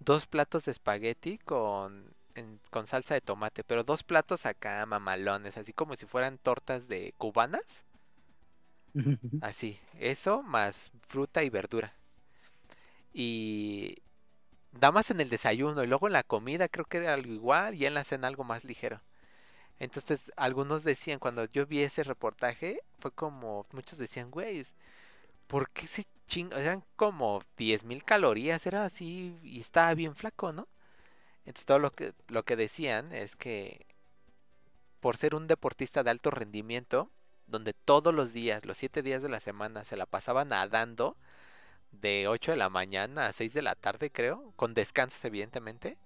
dos 0.00 0.26
platos 0.26 0.64
de 0.66 0.72
espagueti 0.72 1.38
con, 1.38 2.14
en- 2.34 2.60
con 2.70 2.86
salsa 2.86 3.14
de 3.14 3.20
tomate, 3.20 3.64
pero 3.64 3.84
dos 3.84 4.02
platos 4.02 4.46
acá 4.46 4.84
mamalones, 4.86 5.56
así 5.58 5.72
como 5.72 5.96
si 5.96 6.06
fueran 6.06 6.38
tortas 6.38 6.88
de 6.88 7.14
cubanas, 7.18 7.84
así, 9.40 9.78
eso 9.98 10.42
más 10.42 10.92
fruta 11.08 11.42
y 11.42 11.48
verdura. 11.50 11.94
Y 13.12 13.98
nada 14.72 14.92
más 14.92 15.10
en 15.10 15.20
el 15.20 15.30
desayuno 15.30 15.84
y 15.84 15.86
luego 15.86 16.06
en 16.08 16.14
la 16.14 16.24
comida 16.24 16.68
creo 16.68 16.84
que 16.86 16.98
era 16.98 17.14
algo 17.14 17.32
igual 17.32 17.74
y 17.76 17.86
en 17.86 17.94
la 17.94 18.04
cena 18.04 18.28
algo 18.28 18.44
más 18.44 18.64
ligero. 18.64 19.02
Entonces, 19.80 20.32
algunos 20.36 20.84
decían, 20.84 21.18
cuando 21.20 21.46
yo 21.46 21.66
vi 21.66 21.82
ese 21.82 22.04
reportaje, 22.04 22.80
fue 23.00 23.12
como, 23.12 23.66
muchos 23.72 23.98
decían, 23.98 24.30
güey, 24.30 24.64
¿por 25.48 25.70
qué 25.70 25.86
se 25.88 26.04
chinga? 26.26 26.60
Eran 26.60 26.84
como 26.96 27.42
10.000 27.56 28.04
calorías, 28.04 28.66
era 28.66 28.84
así 28.84 29.38
y 29.42 29.60
estaba 29.60 29.94
bien 29.94 30.14
flaco, 30.14 30.52
¿no? 30.52 30.68
Entonces, 31.44 31.66
todo 31.66 31.78
lo 31.78 31.92
que, 31.92 32.12
lo 32.28 32.44
que 32.44 32.56
decían 32.56 33.12
es 33.12 33.36
que 33.36 33.86
por 35.00 35.16
ser 35.16 35.34
un 35.34 35.46
deportista 35.46 36.02
de 36.02 36.10
alto 36.10 36.30
rendimiento, 36.30 37.10
donde 37.46 37.72
todos 37.72 38.12
los 38.14 38.32
días, 38.32 38.66
los 38.66 38.78
7 38.78 39.02
días 39.02 39.22
de 39.22 39.28
la 39.28 39.40
semana, 39.40 39.84
se 39.84 39.96
la 39.96 40.06
pasaba 40.06 40.44
nadando 40.44 41.16
de 41.92 42.28
8 42.28 42.52
de 42.52 42.56
la 42.58 42.68
mañana 42.70 43.26
a 43.26 43.32
6 43.32 43.54
de 43.54 43.62
la 43.62 43.74
tarde, 43.76 44.10
creo, 44.10 44.52
con 44.56 44.74
descansos, 44.74 45.24
evidentemente 45.24 45.98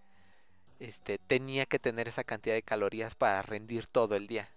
este, 0.80 1.18
tenía 1.18 1.66
que 1.66 1.78
tener 1.78 2.08
esa 2.08 2.24
cantidad 2.24 2.54
de 2.54 2.62
calorías 2.62 3.14
para 3.14 3.42
rendir 3.42 3.86
todo 3.86 4.16
el 4.16 4.26
día. 4.26 4.50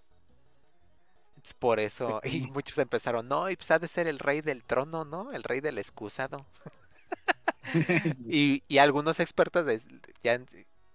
Por 1.54 1.80
eso, 1.82 2.22
y 2.24 2.41
muchos 2.48 2.78
empezaron, 2.78 3.28
no, 3.28 3.50
y 3.50 3.58
pues 3.58 3.72
ha 3.72 3.80
de 3.80 3.88
ser 3.89 4.08
el 4.08 4.20
rey 4.20 4.41
del 4.41 4.64
trono, 4.64 5.04
¿no? 5.06 5.32
El 5.34 5.44
rey 5.44 5.60
del 5.62 5.78
excusado. 5.78 6.46
Y, 8.28 8.64
y 8.68 8.78
algunos 8.80 9.20
expertos 9.20 9.66
ya 10.24 10.39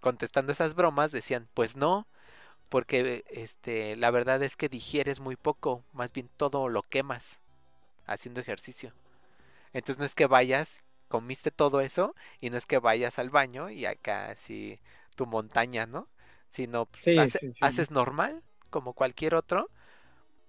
contestando 0.00 0.52
esas 0.52 0.74
bromas 0.74 1.12
decían, 1.12 1.48
pues 1.54 1.76
no, 1.76 2.06
porque 2.70 3.24
este, 3.30 3.96
la 3.96 4.10
verdad 4.10 4.42
es 4.42 4.56
que 4.56 4.68
digieres 4.68 5.20
muy 5.20 5.36
poco, 5.36 5.84
más 5.92 6.12
bien 6.12 6.30
todo 6.36 6.68
lo 6.68 6.82
quemas 6.82 7.40
haciendo 8.06 8.40
ejercicio. 8.40 8.94
Entonces 9.72 9.98
no 9.98 10.04
es 10.06 10.14
que 10.14 10.26
vayas, 10.26 10.80
comiste 11.08 11.50
todo 11.50 11.80
eso, 11.80 12.14
y 12.40 12.50
no 12.50 12.56
es 12.58 12.66
que 12.66 12.78
vayas 12.78 13.18
al 13.18 13.30
baño 13.30 13.70
y 13.70 13.86
acá 13.86 14.30
así 14.30 14.80
tu 15.16 15.26
montaña, 15.26 15.86
¿no? 15.86 16.08
Sino 16.50 16.88
Sí, 16.98 17.12
hace- 17.16 17.40
sí, 17.40 17.52
sí. 17.54 17.66
haces 17.66 17.90
normal, 17.90 18.42
como 18.70 18.92
cualquier 18.94 19.34
otro, 19.34 19.70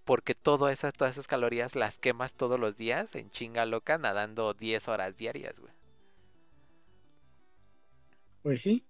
porque 0.10 0.34
todo 0.34 0.70
esas, 0.70 0.91
todas 0.91 1.12
esas 1.12 1.28
calorías 1.28 1.76
las 1.76 1.99
quemas 1.99 2.34
todos 2.34 2.60
los 2.60 2.76
días 2.76 3.14
en 3.14 3.30
chinga 3.30 3.68
loca 3.68 3.99
nadando 3.99 4.55
10 4.55 4.88
horas 4.88 5.16
diarias, 5.16 5.60
güey. 5.60 5.72
Pues 8.41 8.64
sí, 8.64 8.84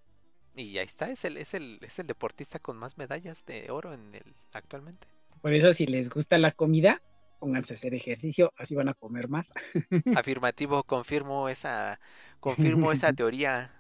Y 0.56 0.78
ahí 0.78 0.86
está, 0.86 1.10
es 1.10 1.26
el, 1.26 1.36
es 1.36 1.54
el, 1.54 1.80
es 1.82 2.00
el 2.00 2.08
deportista 2.08 2.60
con 2.60 2.78
más 2.78 2.98
medallas 2.98 3.46
de 3.46 3.70
oro 3.70 3.94
en 3.94 4.16
el 4.16 4.34
actualmente. 4.54 5.10
por 5.42 5.54
eso 5.54 5.74
si 5.74 5.88
les 5.88 6.10
gusta 6.10 6.38
la 6.38 6.52
comida, 6.52 7.02
pónganse 7.42 7.74
a 7.74 7.76
hacer 7.76 7.94
ejercicio, 7.94 8.54
así 8.56 8.76
van 8.76 8.88
a 8.88 8.94
comer 8.94 9.28
más. 9.28 9.52
Afirmativo, 10.16 10.84
confirmo 10.84 11.50
esa, 11.50 12.00
confirmo 12.40 12.94
esa 12.94 13.12
teoría, 13.20 13.74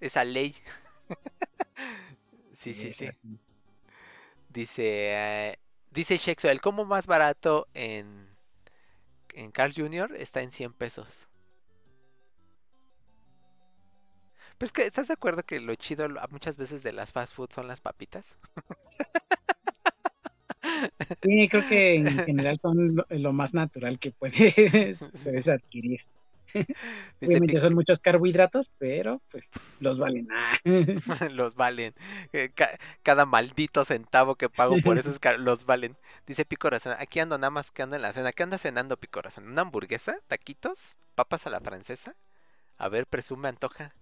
esa 0.00 0.24
ley. 0.24 0.56
Sí, 2.52 2.74
sí, 2.74 2.92
sí. 2.92 3.08
Dice, 4.50 4.82
eh, 4.84 5.58
dice 5.92 6.16
Shexo, 6.16 6.48
el 6.48 6.60
combo 6.60 6.84
más 6.84 7.06
barato 7.06 7.68
en, 7.74 8.28
en 9.34 9.50
Carl 9.52 9.72
Jr. 9.74 10.14
está 10.16 10.42
en 10.42 10.50
100 10.50 10.72
pesos. 10.74 11.28
Pero 14.58 14.66
es 14.66 14.72
que, 14.72 14.82
¿estás 14.86 15.08
de 15.08 15.14
acuerdo 15.14 15.42
que 15.42 15.60
lo 15.60 15.74
chido 15.74 16.06
muchas 16.30 16.56
veces 16.56 16.82
de 16.82 16.92
las 16.92 17.12
fast 17.12 17.34
food 17.34 17.50
son 17.50 17.66
las 17.66 17.80
papitas? 17.80 18.36
Sí, 21.22 21.48
creo 21.48 21.68
que 21.68 21.96
en 21.96 22.18
general 22.24 22.58
son 22.60 22.96
lo, 22.96 23.06
lo 23.08 23.32
más 23.32 23.54
natural 23.54 23.98
que 23.98 24.10
puedes, 24.12 24.54
puedes 25.24 25.48
adquirir. 25.48 26.00
Dice 27.20 27.38
Obviamente 27.38 27.60
son 27.60 27.74
muchos 27.74 28.00
carbohidratos, 28.00 28.70
pero 28.78 29.20
pues 29.30 29.50
los 29.80 29.98
valen. 29.98 30.28
Ah. 30.32 30.58
los 31.30 31.54
valen. 31.54 31.94
Eh, 32.32 32.50
ca- 32.54 32.78
cada 33.02 33.26
maldito 33.26 33.84
centavo 33.84 34.36
que 34.36 34.48
pago 34.48 34.76
por 34.82 34.98
esos 34.98 35.18
los 35.38 35.64
valen. 35.66 35.96
Dice 36.26 36.44
Picorazón, 36.44 36.94
aquí 36.98 37.20
ando 37.20 37.38
nada 37.38 37.50
más 37.50 37.70
que 37.70 37.82
ando 37.82 37.96
en 37.96 38.02
la 38.02 38.12
cena. 38.12 38.32
¿Qué 38.32 38.42
anda 38.42 38.58
cenando 38.58 38.96
Picorazón? 38.96 39.48
¿Una 39.48 39.62
hamburguesa? 39.62 40.16
¿Taquitos? 40.28 40.96
¿Papas 41.14 41.46
a 41.46 41.50
la 41.50 41.60
francesa? 41.60 42.14
A 42.78 42.88
ver, 42.88 43.06
presume, 43.06 43.48
antoja. 43.48 43.94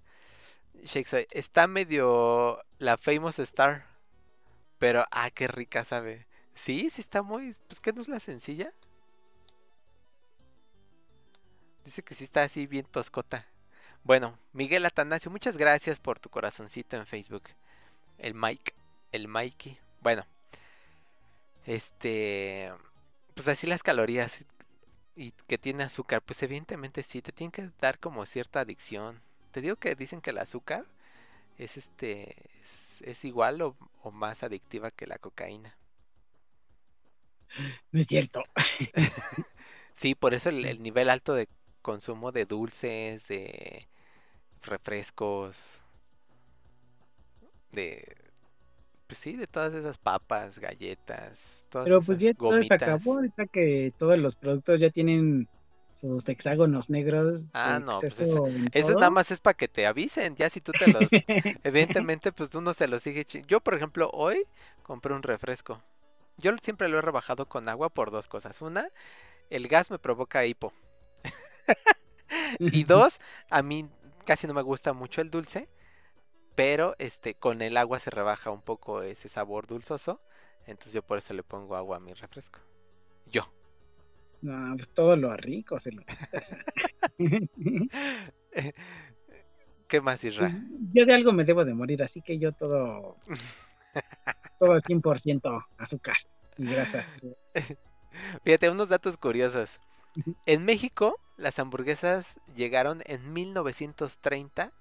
Shakespeare, 0.84 1.26
está 1.32 1.66
medio 1.66 2.60
la 2.78 2.96
famous 2.96 3.38
star. 3.38 3.86
Pero, 4.78 5.04
ah, 5.10 5.30
qué 5.30 5.48
rica 5.48 5.84
sabe. 5.84 6.26
Sí, 6.54 6.90
sí 6.90 7.00
está 7.00 7.22
muy... 7.22 7.54
Pues 7.68 7.80
que 7.80 7.92
no 7.92 8.00
es 8.00 8.08
la 8.08 8.20
sencilla. 8.20 8.72
Dice 11.90 12.04
que 12.04 12.14
sí 12.14 12.22
está 12.22 12.44
así 12.44 12.68
bien 12.68 12.86
toscota. 12.86 13.48
Bueno, 14.04 14.38
Miguel 14.52 14.86
Atanasio, 14.86 15.28
muchas 15.28 15.56
gracias 15.56 15.98
por 15.98 16.20
tu 16.20 16.30
corazoncito 16.30 16.96
en 16.96 17.04
Facebook. 17.04 17.42
El 18.16 18.32
Mike, 18.32 18.74
el 19.10 19.26
Mikey. 19.26 19.76
Bueno, 20.00 20.24
este, 21.66 22.72
pues 23.34 23.48
así 23.48 23.66
las 23.66 23.82
calorías 23.82 24.44
y 25.16 25.32
que 25.48 25.58
tiene 25.58 25.82
azúcar, 25.82 26.22
pues 26.22 26.40
evidentemente 26.44 27.02
sí, 27.02 27.22
te 27.22 27.32
tienen 27.32 27.50
que 27.50 27.70
dar 27.80 27.98
como 27.98 28.24
cierta 28.24 28.60
adicción. 28.60 29.20
Te 29.50 29.60
digo 29.60 29.74
que 29.74 29.96
dicen 29.96 30.20
que 30.20 30.30
el 30.30 30.38
azúcar 30.38 30.86
es 31.58 31.76
este, 31.76 32.36
es, 32.62 33.02
es 33.02 33.24
igual 33.24 33.62
o, 33.62 33.76
o 34.04 34.12
más 34.12 34.44
adictiva 34.44 34.92
que 34.92 35.08
la 35.08 35.18
cocaína. 35.18 35.76
No 37.90 38.00
es 38.00 38.06
cierto. 38.06 38.44
Sí, 39.92 40.14
por 40.14 40.32
eso 40.32 40.48
el, 40.48 40.64
el 40.64 40.82
nivel 40.82 41.10
alto 41.10 41.34
de 41.34 41.46
consumo 41.82 42.32
de 42.32 42.44
dulces, 42.44 43.26
de 43.28 43.86
refrescos, 44.62 45.80
de, 47.72 48.04
pues 49.06 49.18
sí, 49.18 49.36
de 49.36 49.46
todas 49.46 49.74
esas 49.74 49.98
papas, 49.98 50.58
galletas, 50.58 51.66
todas 51.70 51.86
Pero 51.86 52.00
pues 52.00 52.18
ya 52.18 52.34
todo 52.34 52.62
se 52.62 52.74
acabó, 52.74 53.14
ahorita 53.14 53.46
que 53.46 53.92
todos 53.98 54.18
los 54.18 54.36
productos 54.36 54.80
ya 54.80 54.90
tienen 54.90 55.48
sus 55.90 56.28
hexágonos 56.28 56.90
negros. 56.90 57.50
Ah, 57.52 57.80
no, 57.84 58.00
pues 58.00 58.18
Eso 58.18 58.40
todo. 58.72 58.94
nada 58.94 59.10
más 59.10 59.30
es 59.30 59.40
para 59.40 59.54
que 59.54 59.68
te 59.68 59.86
avisen, 59.86 60.36
ya 60.36 60.48
si 60.48 60.60
tú 60.60 60.72
te 60.72 60.86
los, 60.88 61.10
evidentemente 61.64 62.32
pues 62.32 62.50
tú 62.50 62.60
no 62.60 62.72
se 62.74 62.86
los 62.86 63.02
sigue. 63.02 63.26
Yo, 63.46 63.60
por 63.60 63.74
ejemplo, 63.74 64.10
hoy 64.12 64.44
compré 64.82 65.14
un 65.14 65.22
refresco. 65.22 65.82
Yo 66.38 66.52
siempre 66.62 66.88
lo 66.88 66.98
he 66.98 67.02
rebajado 67.02 67.46
con 67.46 67.68
agua 67.68 67.90
por 67.90 68.10
dos 68.10 68.28
cosas. 68.28 68.62
Una, 68.62 68.88
el 69.50 69.68
gas 69.68 69.90
me 69.90 69.98
provoca 69.98 70.46
hipo. 70.46 70.72
Y 72.60 72.84
dos, 72.84 73.20
a 73.50 73.62
mí 73.62 73.88
casi 74.24 74.46
no 74.46 74.54
me 74.54 74.62
gusta 74.62 74.92
mucho 74.92 75.20
el 75.20 75.30
dulce, 75.30 75.68
pero 76.54 76.94
este 76.98 77.34
con 77.34 77.62
el 77.62 77.76
agua 77.76 77.98
se 77.98 78.10
rebaja 78.10 78.50
un 78.50 78.62
poco 78.62 79.02
ese 79.02 79.28
sabor 79.28 79.66
dulzoso, 79.66 80.20
entonces 80.66 80.92
yo 80.92 81.02
por 81.02 81.18
eso 81.18 81.34
le 81.34 81.42
pongo 81.42 81.74
agua 81.74 81.96
a 81.96 82.00
mi 82.00 82.12
refresco. 82.12 82.60
Yo. 83.26 83.42
No, 84.42 84.74
pues 84.76 84.88
todo 84.90 85.16
lo 85.16 85.36
rico 85.36 85.78
se 85.78 85.92
lo. 85.92 86.02
¿Qué 89.88 90.00
más, 90.00 90.22
Isra? 90.24 90.50
Pues, 90.50 90.62
yo 90.92 91.04
de 91.04 91.14
algo 91.14 91.32
me 91.32 91.44
debo 91.44 91.64
de 91.64 91.74
morir, 91.74 92.02
así 92.02 92.22
que 92.22 92.38
yo 92.38 92.52
todo, 92.52 93.16
todo 94.58 94.76
100% 94.76 95.66
azúcar 95.78 96.16
y 96.56 96.66
grasa. 96.66 97.04
Fíjate, 98.44 98.70
unos 98.70 98.88
datos 98.88 99.16
curiosos. 99.16 99.80
En 100.46 100.64
México, 100.64 101.18
las 101.40 101.58
hamburguesas 101.58 102.38
llegaron 102.54 103.02
en 103.06 103.32
1930 103.32 104.72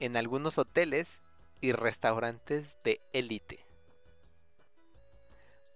en 0.00 0.16
algunos 0.16 0.58
hoteles 0.58 1.22
y 1.60 1.72
restaurantes 1.72 2.76
de 2.82 3.00
élite. 3.12 3.64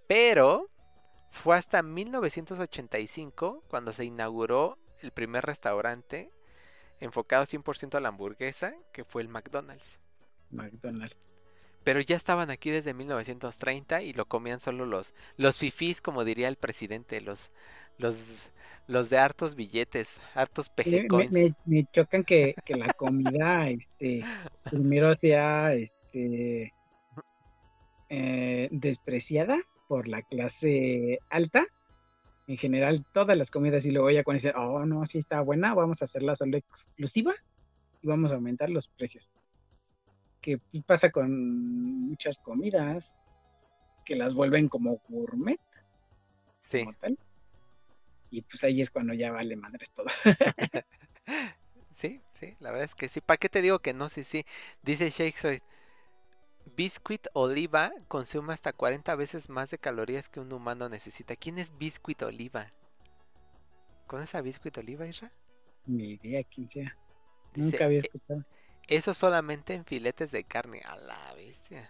Pero 0.09 0.69
fue 1.31 1.57
hasta 1.57 1.83
1985 1.83 3.63
cuando 3.69 3.93
se 3.93 4.05
inauguró 4.05 4.79
el 5.01 5.13
primer 5.13 5.45
restaurante 5.45 6.31
enfocado 7.01 7.45
100% 7.45 7.95
a 7.95 8.01
la 8.01 8.09
hamburguesa, 8.09 8.75
que 8.93 9.05
fue 9.05 9.23
el 9.23 9.29
McDonald's. 9.29 10.01
McDonald's. 10.51 11.23
Pero 11.85 12.01
ya 12.01 12.17
estaban 12.17 12.51
aquí 12.51 12.71
desde 12.71 12.95
1930 12.95 14.03
y 14.03 14.13
lo 14.13 14.27
comían 14.27 14.59
solo 14.59 14.87
los 14.87 15.15
los 15.37 15.59
fifís, 15.59 16.01
como 16.01 16.25
diría 16.25 16.49
el 16.49 16.57
presidente, 16.57 17.21
los 17.21 17.53
los 17.99 18.51
los 18.87 19.09
de 19.11 19.19
hartos 19.19 19.55
billetes, 19.55 20.21
hartos 20.35 20.69
Me, 20.71 20.75
peje 20.85 21.07
me- 21.11 21.29
me- 21.31 21.55
me 21.65 21.87
chocan 21.93 22.25
que, 22.25 22.55
que 22.65 22.75
la 22.75 22.87
comida 22.97 23.69
este, 23.71 24.23
primero 24.71 25.15
sea 25.15 25.75
este, 25.75 26.73
eh, 28.09 28.69
despreciada 28.71 29.59
por 29.89 30.09
la 30.09 30.23
clase 30.23 31.19
alta. 31.31 31.67
En 32.47 32.57
general, 32.59 33.05
todas 33.13 33.39
las 33.39 33.51
comidas 33.51 33.87
y 33.87 33.91
luego 33.91 34.11
ya 34.11 34.23
cuando 34.23 34.37
dicen, 34.37 34.53
oh, 34.57 34.85
no, 34.85 35.07
sí 35.07 35.17
está 35.19 35.41
buena, 35.41 35.73
vamos 35.75 36.03
a 36.03 36.05
hacerla 36.05 36.35
solo 36.35 36.57
exclusiva. 36.59 37.33
y 38.03 38.07
vamos 38.07 38.33
a 38.33 38.35
aumentar 38.35 38.69
los 38.69 38.89
precios. 38.89 39.31
Que 40.43 40.59
pues, 40.59 40.83
pasa 40.83 41.11
con 41.11 42.07
muchas 42.09 42.39
comidas 42.39 43.17
que 44.05 44.15
las 44.15 44.35
vuelven 44.35 44.69
como 44.69 45.01
gourmet, 45.09 45.59
Sí. 46.59 46.81
como 46.85 46.93
tal. 46.99 47.19
Y 48.35 48.43
pues 48.43 48.65
ahí 48.65 48.81
es 48.81 48.91
cuando 48.91 49.15
ya 49.15 49.31
vale 49.31 49.55
madres 49.55 49.93
todo. 49.93 50.07
Sí, 51.93 52.21
sí, 52.35 52.57
la 52.61 52.71
verdad 52.71 52.85
es 52.87 52.95
que 52.95 53.09
sí. 53.09 53.21
¿Para 53.21 53.37
qué 53.39 53.49
te 53.49 53.63
digo 53.63 53.79
que 53.79 53.95
no? 53.95 54.09
Sí, 54.09 54.25
sí. 54.25 54.45
Dice 54.83 55.11
Shakespeare, 55.11 55.63
Biscuit 56.77 57.27
Oliva 57.33 57.91
consume 58.09 58.53
hasta 58.53 58.75
40 58.75 59.15
veces 59.15 59.49
más 59.49 59.71
de 59.71 59.79
calorías 59.79 60.29
que 60.29 60.41
un 60.41 60.53
humano 60.53 60.89
necesita. 60.91 61.37
¿Quién 61.37 61.59
es 61.59 61.79
Biscuit 61.79 62.23
Oliva? 62.23 62.75
¿Conoces 64.07 64.35
a 64.35 64.41
Biscuit 64.41 64.79
Oliva, 64.79 65.07
Isra? 65.07 65.31
Ni 65.87 66.13
idea 66.15 66.43
quién 66.45 66.69
sea. 66.69 66.97
Dice, 67.55 67.63
Nunca 67.63 67.85
había 67.87 67.99
"E- 68.01 68.01
escuchado. 68.01 68.45
Eso 68.89 69.15
solamente 69.15 69.75
en 69.75 69.85
filetes 69.85 70.31
de 70.33 70.45
carne. 70.45 70.83
A 70.85 70.97
la 70.97 71.35
bestia. 71.35 71.89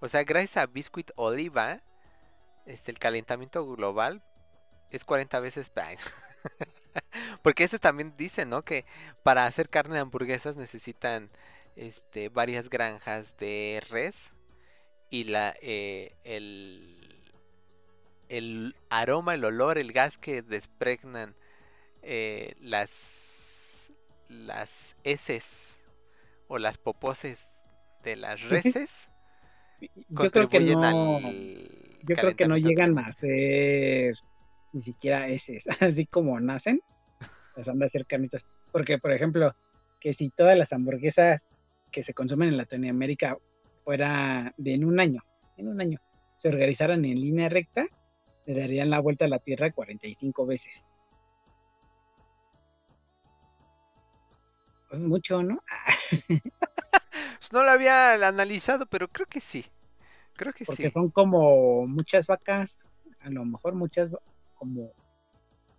O 0.00 0.08
sea, 0.08 0.24
gracias 0.24 0.56
a 0.56 0.66
Biscuit 0.66 1.10
Oliva, 1.16 1.82
este, 2.66 2.90
el 2.90 2.98
calentamiento 2.98 3.66
global 3.66 4.22
es 4.96 5.04
40 5.04 5.40
veces. 5.40 5.70
Porque 7.42 7.64
ese 7.64 7.78
también 7.78 8.14
dice, 8.16 8.46
¿no? 8.46 8.62
Que 8.62 8.84
para 9.22 9.46
hacer 9.46 9.68
carne 9.68 9.94
de 9.94 10.00
hamburguesas 10.00 10.56
necesitan 10.56 11.30
este, 11.76 12.28
varias 12.28 12.68
granjas 12.68 13.36
de 13.38 13.82
res 13.88 14.30
y 15.10 15.24
la, 15.24 15.54
eh, 15.60 16.14
el, 16.24 17.26
el 18.28 18.76
aroma, 18.88 19.34
el 19.34 19.44
olor, 19.44 19.78
el 19.78 19.92
gas 19.92 20.18
que 20.18 20.42
despregnan 20.42 21.34
eh, 22.02 22.54
las, 22.60 23.90
las 24.28 24.96
heces 25.04 25.78
o 26.48 26.58
las 26.58 26.78
poposes 26.78 27.46
de 28.02 28.16
las 28.16 28.42
reses 28.42 29.08
Yo 30.08 30.30
creo 30.30 30.48
que 30.48 30.60
no. 30.60 31.16
al 31.16 31.70
Yo 32.02 32.16
creo 32.16 32.34
que 32.34 32.48
no 32.48 32.56
llegan 32.56 32.98
a 32.98 33.12
ser 33.12 34.16
ni 34.72 34.80
siquiera 34.80 35.28
ese, 35.28 35.58
así 35.80 36.06
como 36.06 36.38
nacen, 36.40 36.80
las 37.56 37.68
han 37.68 37.78
de 37.78 37.86
hacer 37.86 38.06
carnitas. 38.06 38.46
Porque, 38.70 38.98
por 38.98 39.12
ejemplo, 39.12 39.54
que 40.00 40.12
si 40.12 40.30
todas 40.30 40.58
las 40.58 40.72
hamburguesas 40.72 41.48
que 41.90 42.02
se 42.02 42.14
consumen 42.14 42.48
en 42.48 42.56
Latinoamérica 42.56 43.36
fuera 43.84 44.52
de 44.56 44.74
en 44.74 44.84
un 44.84 45.00
año, 45.00 45.22
en 45.56 45.68
un 45.68 45.80
año, 45.80 45.98
se 46.36 46.48
organizaran 46.48 47.04
en 47.04 47.20
línea 47.20 47.48
recta, 47.48 47.86
le 48.46 48.54
darían 48.54 48.90
la 48.90 49.00
vuelta 49.00 49.26
a 49.26 49.28
la 49.28 49.38
Tierra 49.38 49.70
45 49.72 50.46
veces. 50.46 50.96
Pues 54.88 55.00
es 55.00 55.04
mucho, 55.08 55.42
¿no? 55.42 55.60
Pues 57.38 57.52
no 57.52 57.64
lo 57.64 57.70
había 57.70 58.12
analizado, 58.28 58.86
pero 58.86 59.08
creo 59.08 59.26
que 59.26 59.40
sí. 59.40 59.64
Creo 60.34 60.52
que 60.52 60.64
porque 60.64 60.88
sí. 60.88 60.92
son 60.92 61.10
como 61.10 61.86
muchas 61.86 62.26
vacas, 62.26 62.92
a 63.20 63.30
lo 63.30 63.44
mejor 63.44 63.74
muchas, 63.74 64.12
va- 64.12 64.20
como, 64.62 64.92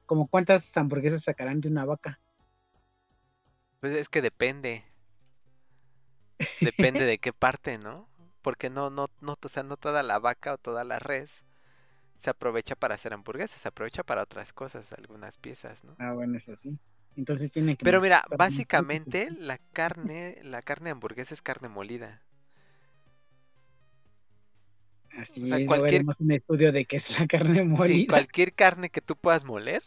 como 0.05 0.27
cuántas 0.27 0.75
hamburguesas 0.75 1.23
sacarán 1.23 1.61
de 1.61 1.69
una 1.69 1.85
vaca. 1.85 2.19
Pues 3.79 3.93
es 3.93 4.09
que 4.09 4.21
depende. 4.21 4.83
Depende 6.59 7.05
de 7.05 7.17
qué 7.17 7.31
parte, 7.31 7.77
¿no? 7.77 8.09
Porque 8.41 8.69
no, 8.69 8.89
no, 8.89 9.07
no, 9.21 9.37
o 9.41 9.47
sea, 9.47 9.63
no 9.63 9.77
toda 9.77 10.03
la 10.03 10.19
vaca 10.19 10.55
o 10.55 10.57
toda 10.57 10.83
la 10.83 10.99
res 10.99 11.45
se 12.17 12.29
aprovecha 12.29 12.75
para 12.75 12.95
hacer 12.95 13.13
hamburguesas, 13.13 13.61
se 13.61 13.69
aprovecha 13.69 14.03
para 14.03 14.21
otras 14.21 14.51
cosas, 14.51 14.91
algunas 14.91 15.37
piezas, 15.37 15.85
¿no? 15.85 15.95
Ah, 15.97 16.11
bueno, 16.11 16.35
eso 16.35 16.53
sí. 16.57 16.77
Entonces 17.15 17.53
tiene 17.53 17.77
que 17.77 17.85
Pero 17.85 18.01
mira, 18.01 18.25
básicamente 18.37 19.31
la 19.31 19.59
carne, 19.71 20.39
la 20.43 20.61
carne 20.61 20.85
de 20.85 20.91
hamburguesa 20.91 21.33
es 21.33 21.41
carne 21.41 21.69
molida. 21.69 22.21
Así 25.17 25.43
o 25.43 25.47
sea, 25.47 25.59
es, 25.59 25.67
cualquier- 25.67 26.05
un 26.19 26.31
estudio 26.31 26.71
de 26.71 26.85
qué 26.85 26.97
es 26.97 27.19
la 27.19 27.27
carne 27.27 27.63
Sí, 27.75 28.03
molida. 28.03 28.05
cualquier 28.05 28.53
carne 28.53 28.89
que 28.89 29.01
tú 29.01 29.15
puedas 29.15 29.43
moler, 29.45 29.83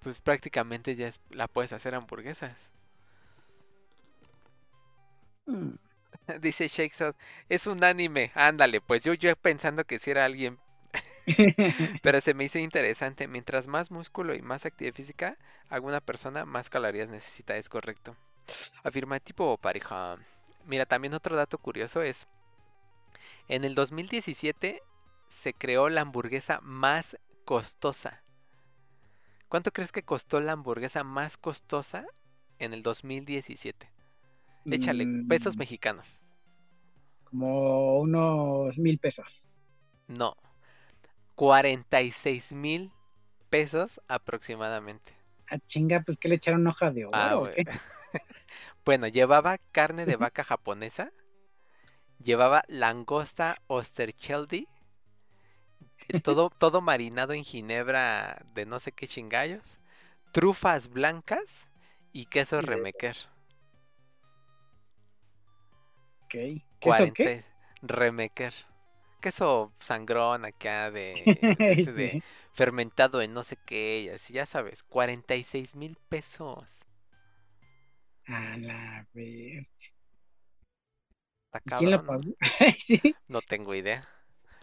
pues 0.00 0.20
prácticamente 0.20 0.96
ya 0.96 1.08
es- 1.08 1.20
la 1.30 1.48
puedes 1.48 1.72
hacer 1.72 1.94
hamburguesas. 1.94 2.70
Mm, 5.46 5.76
Dice 6.40 6.68
Shakespeare, 6.68 7.14
es 7.48 7.66
un 7.66 7.82
anime, 7.84 8.32
ándale, 8.34 8.80
pues 8.80 9.04
yo, 9.04 9.14
yo 9.14 9.34
pensando 9.36 9.84
que 9.84 9.98
si 9.98 10.10
era 10.10 10.24
alguien 10.24 10.58
Pero 12.02 12.20
se 12.20 12.34
me 12.34 12.44
hizo 12.44 12.58
interesante. 12.58 13.28
Mientras 13.28 13.66
más 13.66 13.90
músculo 13.90 14.34
y 14.34 14.42
más 14.42 14.66
actividad 14.66 14.94
física, 14.94 15.36
alguna 15.68 16.00
persona 16.00 16.44
más 16.44 16.70
calorías 16.70 17.08
necesita, 17.08 17.56
es 17.56 17.68
correcto. 17.68 18.16
Afirmativo 18.82 19.52
o 19.52 19.58
pareja. 19.58 20.18
Mira, 20.66 20.86
también 20.86 21.14
otro 21.14 21.36
dato 21.36 21.58
curioso 21.58 22.02
es, 22.02 22.26
en 23.50 23.64
el 23.64 23.74
2017 23.74 24.80
se 25.28 25.54
creó 25.54 25.88
la 25.88 26.02
hamburguesa 26.02 26.60
más 26.62 27.18
costosa. 27.44 28.22
¿Cuánto 29.48 29.72
crees 29.72 29.90
que 29.90 30.04
costó 30.04 30.40
la 30.40 30.52
hamburguesa 30.52 31.02
más 31.02 31.36
costosa 31.36 32.06
en 32.60 32.72
el 32.72 32.82
2017? 32.82 33.90
Échale, 34.70 35.10
pesos 35.28 35.56
mm, 35.56 35.58
mexicanos. 35.58 36.22
Como 37.24 37.98
unos 37.98 38.78
mil 38.78 38.98
pesos. 39.00 39.48
No. 40.06 40.36
46 41.34 42.52
mil 42.52 42.92
pesos 43.48 44.00
aproximadamente. 44.06 45.12
Ah, 45.48 45.58
chinga, 45.58 46.02
pues 46.02 46.18
que 46.18 46.28
le 46.28 46.36
echaron 46.36 46.64
hoja 46.68 46.92
de 46.92 47.06
oro. 47.06 47.18
Ah, 47.18 47.36
o 47.36 47.46
güey. 47.46 47.54
qué? 47.54 47.64
Bueno, 48.84 49.08
llevaba 49.08 49.58
carne 49.72 50.06
de 50.06 50.16
vaca 50.16 50.44
japonesa, 50.44 51.12
llevaba 52.20 52.64
langosta 52.68 53.56
Ostercheldi, 53.68 54.68
eh, 56.08 56.14
todo, 56.14 56.50
todo 56.58 56.80
marinado 56.80 57.32
en 57.32 57.44
ginebra 57.44 58.44
de 58.54 58.66
no 58.66 58.78
sé 58.80 58.92
qué 58.92 59.06
chingallos, 59.06 59.78
trufas 60.32 60.88
blancas 60.90 61.68
y 62.12 62.26
queso 62.26 62.62
remequer. 62.62 63.16
Ok. 66.24 66.62
¿Queso 66.80 67.12
qué? 67.12 67.30
40 67.30 67.42
remequer. 67.82 68.54
Queso 69.20 69.72
sangrón 69.80 70.44
acá 70.44 70.90
de, 70.90 71.34
ese 71.66 71.92
de 71.92 72.18
Sí. 72.18 72.22
fermentado 72.52 73.20
en 73.22 73.32
no 73.34 73.44
sé 73.44 73.56
qué, 73.66 74.00
y 74.00 74.08
así 74.08 74.32
ya 74.34 74.46
sabes, 74.46 74.82
46 74.82 75.74
mil 75.76 75.96
pesos. 76.08 76.84
A 78.26 78.56
la 78.56 79.06
ver. 79.12 79.66
Está 81.52 81.60
¿Quién 81.76 81.90
lo 81.90 81.98
cabrón, 81.98 82.10
¿no? 82.10 82.20
pagó? 82.20 82.34
sí. 82.78 83.00
No 83.28 83.40
tengo 83.40 83.74
idea. 83.74 84.06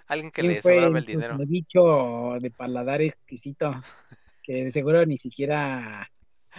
Alguien 0.07 0.31
que 0.31 0.41
¿Quién 0.41 0.55
le 0.55 0.61
sobraba 0.61 0.99
el 0.99 1.05
el 1.05 1.05
dinero. 1.05 1.43
dicho 1.47 2.37
de 2.39 2.51
paladar 2.51 3.01
exquisito? 3.01 3.81
Que 4.43 4.65
de 4.65 4.71
seguro 4.71 5.05
ni 5.05 5.17
siquiera 5.17 6.09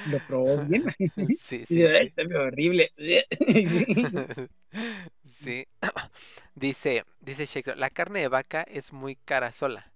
lo 0.04 0.20
probó 0.20 0.60
bien. 0.60 0.84
Sí, 1.38 1.64
sí, 1.66 1.86
dice, 1.86 1.98
"Ay, 1.98 2.06
sí. 2.06 2.14
está 2.14 2.22
horrible. 2.38 2.90
Sí. 5.24 5.66
Dice, 6.54 7.04
dice 7.20 7.46
Shakespeare, 7.46 7.78
la 7.78 7.90
carne 7.90 8.20
de 8.20 8.28
vaca 8.28 8.62
es 8.62 8.92
muy 8.92 9.16
cara 9.16 9.52
sola. 9.52 9.92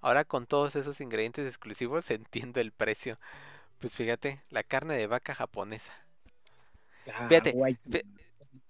Ahora 0.00 0.24
con 0.24 0.46
todos 0.46 0.76
esos 0.76 1.00
ingredientes 1.00 1.46
exclusivos 1.46 2.10
entiendo 2.10 2.60
el 2.60 2.72
precio. 2.72 3.18
Pues 3.80 3.94
fíjate, 3.96 4.42
la 4.50 4.62
carne 4.64 4.94
de 4.96 5.06
vaca 5.08 5.34
japonesa. 5.34 5.92
La 7.06 7.28
Fíjate, 7.28 7.52
guay- 7.52 7.78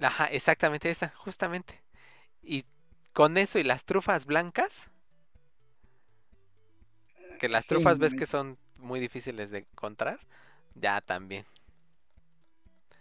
Ajá, 0.01 0.27
exactamente 0.27 0.91
esa, 0.91 1.11
justamente. 1.17 1.83
Y 2.43 2.67
con 3.15 3.39
eso 3.39 3.59
y 3.61 3.65
las 3.65 3.85
trufas 3.87 4.27
blancas, 4.27 4.91
que 7.39 7.49
las 7.49 7.67
Sí, 7.67 7.67
trufas 7.67 7.99
ves 7.99 8.15
que 8.15 8.27
son 8.27 8.59
muy 8.77 9.01
difíciles 9.01 9.51
de 9.51 9.59
encontrar, 9.59 10.21
ya 10.75 11.01
también. 11.01 11.47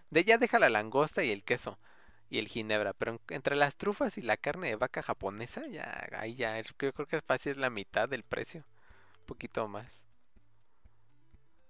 De 0.09 0.23
ya 0.23 0.39
deja 0.39 0.57
la 0.57 0.69
langosta 0.69 1.23
y 1.23 1.29
el 1.29 1.43
queso 1.43 1.77
y 2.31 2.39
el 2.39 2.47
ginebra, 2.47 2.93
pero 2.93 3.11
en- 3.11 3.19
entre 3.29 3.55
las 3.55 3.75
trufas 3.75 4.17
y 4.17 4.23
la 4.23 4.35
carne 4.35 4.69
de 4.69 4.75
vaca 4.77 5.03
japonesa, 5.03 5.67
ya 5.67 6.07
ahí 6.13 6.33
ya 6.35 6.57
es, 6.57 6.73
yo 6.79 6.91
creo 6.93 7.07
que 7.07 7.21
fácil 7.21 7.51
es 7.51 7.57
la 7.57 7.69
mitad 7.69 8.09
del 8.09 8.23
precio, 8.23 8.65
un 9.21 9.25
poquito 9.27 9.67
más. 9.67 10.01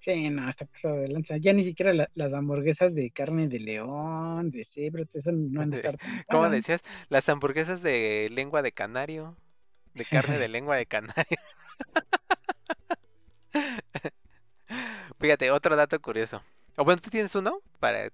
Sí, 0.05 0.29
no, 0.29 0.47
está 0.47 0.65
pasado 0.65 0.97
de 0.97 1.07
lanza. 1.07 1.37
Ya 1.37 1.51
ni 1.51 1.63
siquiera 1.63 1.91
la- 1.91 2.09
las 2.13 2.31
hamburguesas 2.33 2.93
de 2.93 3.09
carne 3.09 3.47
de 3.47 3.59
león, 3.59 4.51
de 4.51 4.63
cebra, 4.63 5.03
eso 5.11 5.31
no 5.31 5.61
han 5.61 5.71
de 5.71 5.77
estar 5.77 5.97
tan 5.97 6.23
¿Cómo 6.29 6.47
decías? 6.49 6.81
Las 7.09 7.27
hamburguesas 7.29 7.81
de 7.81 8.29
lengua 8.31 8.61
de 8.61 8.71
canario, 8.71 9.35
de 9.95 10.05
carne 10.05 10.37
de 10.37 10.47
lengua 10.49 10.75
de 10.75 10.85
canario. 10.85 11.37
Fíjate, 15.19 15.51
otro 15.51 15.75
dato 15.75 15.99
curioso. 16.01 16.41
O 16.77 16.83
bueno, 16.85 17.01
¿tú 17.01 17.09
tienes 17.09 17.33
uno? 17.35 17.61
Para 17.79 18.09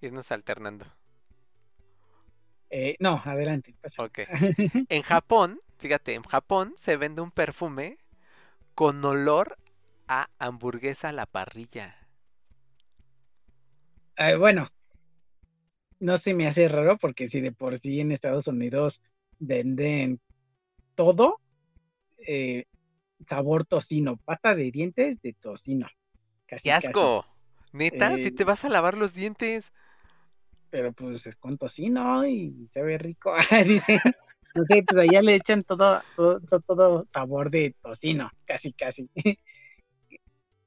irnos 0.00 0.32
alternando. 0.32 0.86
Eh, 2.70 2.96
no, 2.98 3.20
adelante, 3.24 3.74
pasa. 3.80 4.04
Ok. 4.04 4.20
En 4.88 5.02
Japón, 5.02 5.58
fíjate, 5.78 6.14
en 6.14 6.22
Japón 6.22 6.74
se 6.76 6.96
vende 6.96 7.22
un 7.22 7.30
perfume 7.30 7.98
con 8.74 9.04
olor 9.04 9.58
a 10.08 10.28
hamburguesa 10.38 11.08
a 11.10 11.12
la 11.12 11.26
parrilla. 11.26 11.94
bueno, 14.38 14.68
no 16.00 16.16
se 16.16 16.34
me 16.34 16.46
hace 16.46 16.68
raro 16.68 16.96
porque 16.98 17.26
si 17.26 17.40
de 17.40 17.52
por 17.52 17.78
sí 17.78 18.00
en 18.00 18.12
Estados 18.12 18.48
Unidos 18.48 19.02
venden 19.38 20.20
todo, 20.94 21.40
eh, 22.18 22.64
sabor 23.24 23.64
tocino, 23.64 24.16
pasta 24.18 24.54
de 24.54 24.70
dientes 24.70 25.20
de 25.22 25.32
tocino. 25.34 25.88
Casi, 26.46 26.64
¡Qué 26.64 26.72
asco! 26.72 27.26
¿Neta? 27.72 28.14
Eh, 28.14 28.20
Si 28.22 28.30
te 28.30 28.44
vas 28.44 28.64
a 28.64 28.68
lavar 28.68 28.96
los 28.96 29.14
dientes. 29.14 29.72
pero 30.70 30.92
pues 30.92 31.26
es 31.26 31.36
con 31.36 31.56
tocino 31.58 32.26
y 32.26 32.66
se 32.68 32.82
ve 32.82 32.98
rico. 32.98 33.34
Dice, 33.66 34.00
no 34.54 34.64
sé, 34.64 34.82
pues 34.86 35.08
allá 35.08 35.22
le 35.22 35.36
echan 35.36 35.64
todo, 35.64 36.02
todo, 36.14 36.40
todo 36.66 37.06
sabor 37.06 37.50
de 37.50 37.74
tocino, 37.82 38.30
casi, 38.44 38.72
casi. 38.72 39.08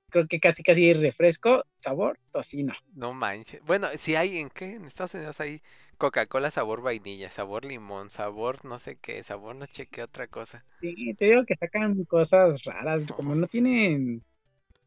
Creo 0.10 0.28
que 0.28 0.40
casi, 0.40 0.64
casi 0.64 0.94
refresco, 0.94 1.66
sabor, 1.78 2.20
tocino. 2.32 2.74
No 2.96 3.14
manches. 3.14 3.62
Bueno, 3.66 3.88
si 3.96 4.16
hay 4.16 4.38
en 4.38 4.50
qué? 4.50 4.74
En 4.74 4.86
Estados 4.86 5.14
Unidos 5.14 5.40
hay 5.40 5.62
Coca-Cola 5.98 6.52
sabor 6.52 6.82
vainilla, 6.82 7.30
sabor 7.30 7.66
limón, 7.66 8.10
sabor 8.10 8.64
no 8.66 8.80
sé 8.80 8.96
qué, 8.96 9.24
sabor 9.24 9.56
no 9.56 9.66
sé 9.66 9.88
qué 9.88 10.04
otra 10.04 10.28
cosa. 10.28 10.64
Sí, 10.82 11.14
te 11.16 11.26
digo 11.26 11.46
que 11.46 11.56
sacan 11.56 12.04
cosas 12.06 12.64
raras, 12.64 13.06
como 13.06 13.36
no 13.36 13.48
tienen 13.48 14.24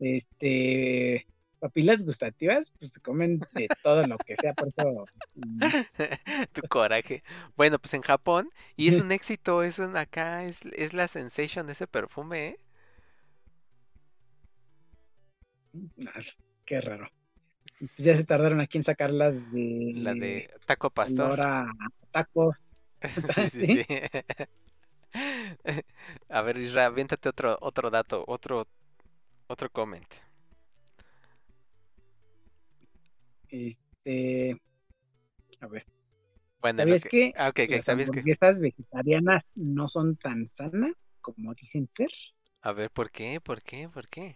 este 0.01 1.27
papilas 1.61 2.05
gustativas, 2.05 2.73
pues 2.79 2.99
comen 2.99 3.41
de 3.53 3.69
todo 3.83 4.05
lo 4.05 4.17
que 4.19 4.35
sea, 4.35 4.53
por 4.53 4.69
eso 4.69 5.05
mm, 5.35 5.61
Tu 6.53 6.63
coraje. 6.63 7.23
Bueno, 7.57 7.79
pues 7.79 7.95
en 7.95 8.03
Japón, 8.03 8.51
y 8.77 8.89
es 8.89 8.99
un 8.99 9.13
éxito, 9.13 9.63
es 9.63 9.79
un 9.79 9.97
acá, 9.97 10.45
es, 10.45 10.63
es 10.77 10.93
la 10.93 11.09
sensation 11.09 11.71
ese 11.71 11.87
perfume, 11.87 12.47
¿eh? 12.47 12.59
Qué 16.65 16.81
raro. 16.81 17.09
Pues 17.79 17.97
ya 17.99 18.15
se 18.17 18.25
tardaron 18.25 18.61
aquí 18.61 18.79
en 18.79 18.85
sacarla 18.85 19.33
de 19.33 19.93
La 19.95 20.15
de 20.15 20.51
taco 20.67 20.91
pastor. 20.91 21.39
Lora 21.39 21.67
taco. 22.13 22.55
Sí, 23.25 23.49
sí, 23.51 23.65
sí. 23.67 23.85
A 26.29 26.43
ver, 26.43 26.57
Isra, 26.59 26.87
aviéntate 26.87 27.29
otro, 27.29 27.57
otro 27.61 27.91
dato, 27.91 28.25
otro, 28.27 28.67
otro 29.49 29.71
comment. 29.71 30.09
Este, 33.51 34.57
a 35.61 35.67
ver, 35.67 35.87
Bueno, 36.61 36.85
¿sabías 36.85 37.07
que 37.07 37.35
Ah, 37.35 37.49
ok, 37.51 37.61
ok, 37.67 37.73
las 37.75 37.85
¿sabías 37.85 38.11
que? 38.11 38.27
vegetarianas 38.61 39.49
no 39.57 39.89
son 39.89 40.17
tan 40.17 40.47
sanas 40.49 40.95
como 41.23 41.55
dicen 41.55 41.89
ser? 41.89 42.11
A 42.63 42.73
ver, 42.73 42.91
¿por 42.91 43.11
qué? 43.13 43.41
¿Por 43.41 43.63
qué? 43.63 43.89
¿Por 43.89 44.09
qué? 44.09 44.35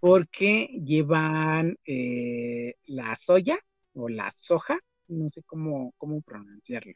Porque 0.00 0.66
llevan 0.84 1.78
eh, 1.84 2.76
la 2.86 3.14
soya 3.16 3.58
o 3.94 4.08
la 4.08 4.30
soja, 4.30 4.78
no 5.08 5.28
sé 5.28 5.42
cómo, 5.42 5.92
cómo 5.98 6.20
pronunciarlo. 6.22 6.94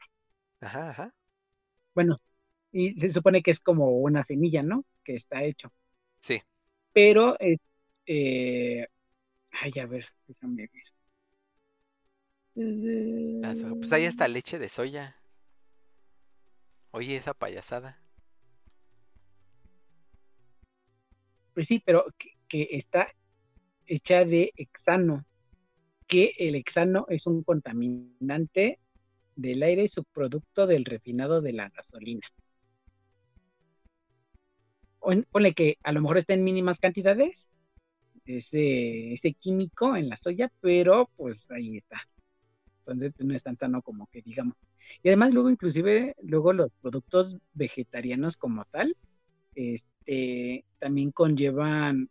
Ajá, 0.59 0.89
ajá. 0.89 1.13
Bueno, 1.93 2.19
y 2.71 2.91
se 2.91 3.09
supone 3.09 3.41
que 3.41 3.51
es 3.51 3.59
como 3.59 3.89
una 3.99 4.23
semilla, 4.23 4.63
¿no? 4.63 4.85
Que 5.03 5.15
está 5.15 5.43
hecho. 5.43 5.71
Sí. 6.19 6.41
Pero, 6.93 7.39
es, 7.39 7.59
eh, 8.05 8.87
ay, 9.51 9.71
a 9.81 9.85
ver, 9.85 10.05
déjame 10.27 10.69
ver. 10.73 10.83
la 13.41 13.55
soja. 13.55 13.75
Pues 13.75 13.91
hay 13.93 14.05
hasta 14.05 14.27
leche 14.27 14.59
de 14.59 14.69
soya. 14.69 15.15
Oye, 16.91 17.15
esa 17.15 17.33
payasada. 17.33 17.99
Pues 21.53 21.67
sí, 21.67 21.81
pero 21.85 22.05
que 22.47 22.69
está 22.71 23.09
hecha 23.87 24.25
de 24.25 24.53
hexano, 24.57 25.25
que 26.07 26.33
el 26.39 26.55
hexano 26.55 27.05
es 27.09 27.27
un 27.27 27.43
contaminante 27.43 28.79
del 29.35 29.63
aire 29.63 29.83
y 29.85 29.89
subproducto 29.89 30.67
del 30.67 30.85
refinado 30.85 31.41
de 31.41 31.53
la 31.53 31.69
gasolina. 31.69 32.27
Pon- 34.99 35.25
Ponle 35.31 35.53
que 35.53 35.77
a 35.83 35.91
lo 35.91 36.01
mejor 36.01 36.17
está 36.17 36.33
en 36.33 36.43
mínimas 36.43 36.79
cantidades 36.79 37.49
ese, 38.25 39.13
ese 39.13 39.33
químico 39.33 39.95
en 39.97 40.09
la 40.09 40.17
soya, 40.17 40.51
pero 40.61 41.09
pues 41.17 41.49
ahí 41.51 41.77
está. 41.77 42.01
Entonces 42.79 43.13
pues, 43.17 43.27
no 43.27 43.35
es 43.35 43.43
tan 43.43 43.57
sano 43.57 43.81
como 43.83 44.07
que 44.07 44.21
digamos. 44.23 44.55
Y 45.03 45.09
además 45.09 45.33
luego 45.33 45.49
inclusive 45.51 46.15
luego 46.23 46.53
los 46.53 46.71
productos 46.81 47.37
vegetarianos 47.53 48.37
como 48.37 48.65
tal, 48.65 48.95
este, 49.55 50.65
también 50.79 51.11
conllevan 51.11 52.09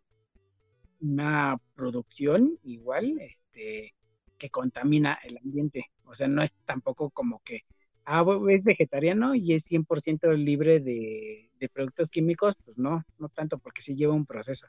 una 1.01 1.59
producción 1.75 2.59
igual, 2.63 3.19
este, 3.21 3.95
que 4.39 4.51
contamina 4.51 5.19
el 5.25 5.39
ambiente. 5.39 5.87
O 6.05 6.15
sea, 6.15 6.29
no 6.29 6.43
es 6.43 6.55
tampoco 6.65 7.11
como 7.11 7.41
que, 7.45 7.63
ah, 8.05 8.25
es 8.51 8.65
vegetariano 8.65 9.35
y 9.35 9.55
es 9.55 9.65
100% 9.71 10.33
libre 10.33 10.81
de, 10.81 11.51
de 11.59 11.69
productos 11.69 12.11
químicos, 12.11 12.55
pues 12.65 12.79
no, 12.79 13.05
no 13.19 13.29
tanto, 13.29 13.59
porque 13.59 13.83
sí 13.83 13.95
lleva 13.95 14.15
un 14.15 14.27
proceso. 14.27 14.69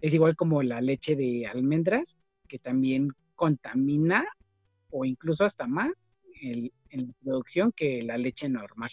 Es 0.00 0.14
igual 0.14 0.36
como 0.36 0.62
la 0.62 0.80
leche 0.80 1.16
de 1.16 1.46
almendras, 1.46 2.16
que 2.48 2.58
también 2.58 3.10
contamina 3.34 4.26
o 4.90 5.04
incluso 5.04 5.44
hasta 5.44 5.66
más 5.66 5.92
en 6.42 6.70
la 6.90 7.12
producción 7.22 7.72
que 7.72 8.02
la 8.02 8.18
leche 8.18 8.48
normal. 8.48 8.90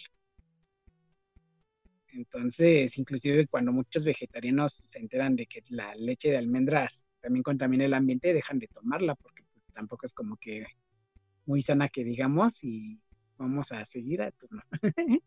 Entonces, 2.12 2.98
inclusive 2.98 3.46
cuando 3.46 3.72
muchos 3.72 4.04
vegetarianos 4.04 4.72
se 4.72 4.98
enteran 4.98 5.36
de 5.36 5.46
que 5.46 5.62
la 5.70 5.94
leche 5.94 6.30
de 6.30 6.38
almendras 6.38 7.06
también 7.20 7.42
contamina 7.42 7.84
el 7.84 7.94
ambiente, 7.94 8.32
dejan 8.32 8.58
de 8.58 8.66
tomarla 8.68 9.14
porque 9.14 9.44
pues, 9.52 9.64
tampoco 9.72 10.06
es 10.06 10.14
como 10.14 10.36
que 10.36 10.66
muy 11.46 11.62
sana 11.62 11.88
que 11.88 12.04
digamos 12.04 12.64
y 12.64 12.98
vamos 13.36 13.72
a 13.72 13.84
seguir, 13.84 14.22
ah, 14.22 14.32
pues 14.38 14.52
no. 14.52 14.62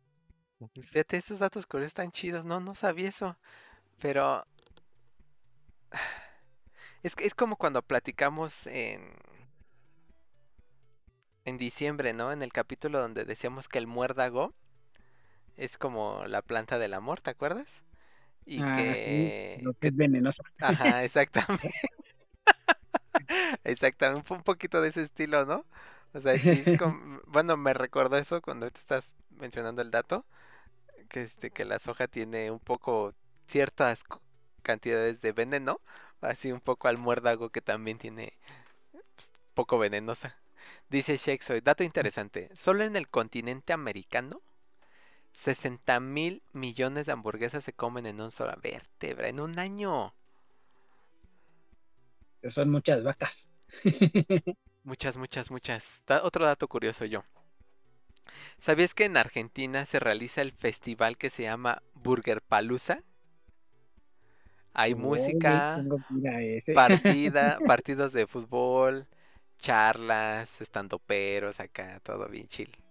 Fíjate, 0.92 1.18
esos 1.18 1.40
datos 1.40 1.66
curiosos 1.66 1.90
están 1.90 2.12
chidos. 2.12 2.46
No, 2.46 2.62
no 2.62 2.74
sabía 2.74 3.10
eso. 3.10 3.38
Pero 4.00 4.46
es, 7.04 7.16
es 7.20 7.36
como 7.36 7.58
cuando 7.58 7.82
platicamos 7.82 8.68
en 8.68 9.02
en 11.46 11.58
diciembre, 11.58 12.14
¿no? 12.14 12.32
En 12.32 12.42
el 12.42 12.54
capítulo 12.54 13.00
donde 13.00 13.26
decíamos 13.26 13.68
que 13.68 13.78
el 13.78 13.88
muérdago 13.88 14.54
es 15.58 15.78
como 15.78 16.26
la 16.28 16.42
planta 16.42 16.80
del 16.80 16.94
amor, 16.94 17.22
¿te 17.22 17.32
acuerdas? 17.32 17.84
Y 18.46 18.64
Ah, 18.66 18.96
sí, 18.98 19.34
que, 19.46 19.62
lo 19.62 19.74
que 19.76 19.88
que- 19.88 19.90
es 19.90 19.96
venenoso. 19.96 20.44
ajá, 20.62 21.04
exactamente. 21.06 21.76
Exactamente, 23.64 24.24
fue 24.28 24.38
un 24.38 24.44
poquito 24.44 24.82
de 24.82 24.90
ese 24.90 25.02
estilo, 25.04 25.46
¿no? 25.46 25.66
O 26.14 26.20
sea, 26.20 26.38
sí 26.40 26.60
es 26.60 26.74
como, 26.74 27.20
bueno, 27.28 27.58
me 27.58 27.74
recordó 27.74 28.18
eso 28.18 28.42
cuando 28.42 28.70
te 28.70 28.80
estás 28.80 29.08
mencionando 29.32 29.82
el 29.82 29.92
dato, 29.92 30.26
que 31.10 31.24
este, 31.24 31.52
que 31.52 31.66
la 31.66 31.80
soja 31.80 32.08
tiene 32.08 32.52
un 32.52 32.60
poco 32.60 33.14
ciertas 33.48 34.04
cantidades 34.64 35.22
de 35.22 35.34
veneno, 35.34 35.82
así 36.22 36.52
un 36.52 36.62
poco 36.62 36.88
al 36.90 36.98
muérdago 36.98 37.50
que 37.52 37.62
también 37.62 37.98
tiene 38.00 38.34
pues, 39.16 39.32
poco 39.54 39.80
venenosa. 39.80 40.38
Dice 40.90 41.18
Shakespeare, 41.18 41.64
dato 41.64 41.84
interesante, 41.84 42.50
solo 42.56 42.84
en 42.84 42.96
el 42.96 43.10
continente 43.10 43.74
americano 43.74 44.42
60 45.34 46.00
mil 46.00 46.44
millones 46.54 47.08
de 47.08 47.12
hamburguesas 47.12 47.64
se 47.64 47.74
comen 47.74 48.06
en 48.06 48.22
un 48.22 48.32
sola 48.32 48.58
vértebra, 48.62 49.28
en 49.28 49.40
un 49.40 49.60
año. 49.60 50.14
Son 52.46 52.70
muchas 52.70 53.04
vacas. 53.04 53.48
Muchas, 54.86 55.16
muchas, 55.16 55.50
muchas. 55.50 56.04
Otro 56.24 56.46
dato 56.46 56.68
curioso 56.68 57.06
yo. 57.06 57.24
¿Sabías 58.58 58.94
que 58.94 59.06
en 59.06 59.16
Argentina 59.16 59.86
se 59.86 60.00
realiza 60.00 60.42
el 60.42 60.52
festival 60.52 61.18
que 61.18 61.30
se 61.30 61.44
llama 61.44 61.82
Burger 61.94 62.42
Palooza? 62.42 63.00
Hay 64.74 64.94
música, 64.96 65.82
partida, 66.74 67.60
partidos 67.68 68.12
de 68.12 68.28
fútbol, 68.28 69.08
charlas, 69.58 70.60
estandoperos 70.60 71.62
acá, 71.62 72.02
todo 72.02 72.28
bien 72.28 72.48
chill. 72.48 72.83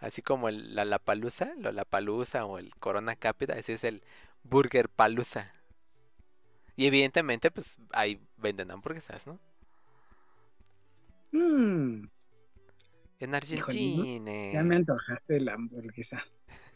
Así 0.00 0.22
como 0.22 0.48
el 0.48 0.74
Lollapalooza, 0.74 1.54
Lollapalooza 1.56 2.44
o 2.44 2.58
el 2.58 2.74
Corona 2.76 3.16
Capital, 3.16 3.58
ese 3.58 3.74
es 3.74 3.84
el 3.84 4.02
Burger 4.44 4.88
Palooza. 4.88 5.52
Y 6.76 6.86
evidentemente, 6.86 7.50
pues 7.50 7.76
ahí 7.92 8.20
venden 8.36 8.70
hamburguesas, 8.70 9.26
¿no? 9.26 9.40
Mm, 11.32 12.08
En. 13.18 13.34
Argentina. 13.34 14.52
ya 14.52 14.62
me 14.62 14.76
antojaste 14.76 15.40
la 15.40 15.54
hamburguesa. 15.54 16.24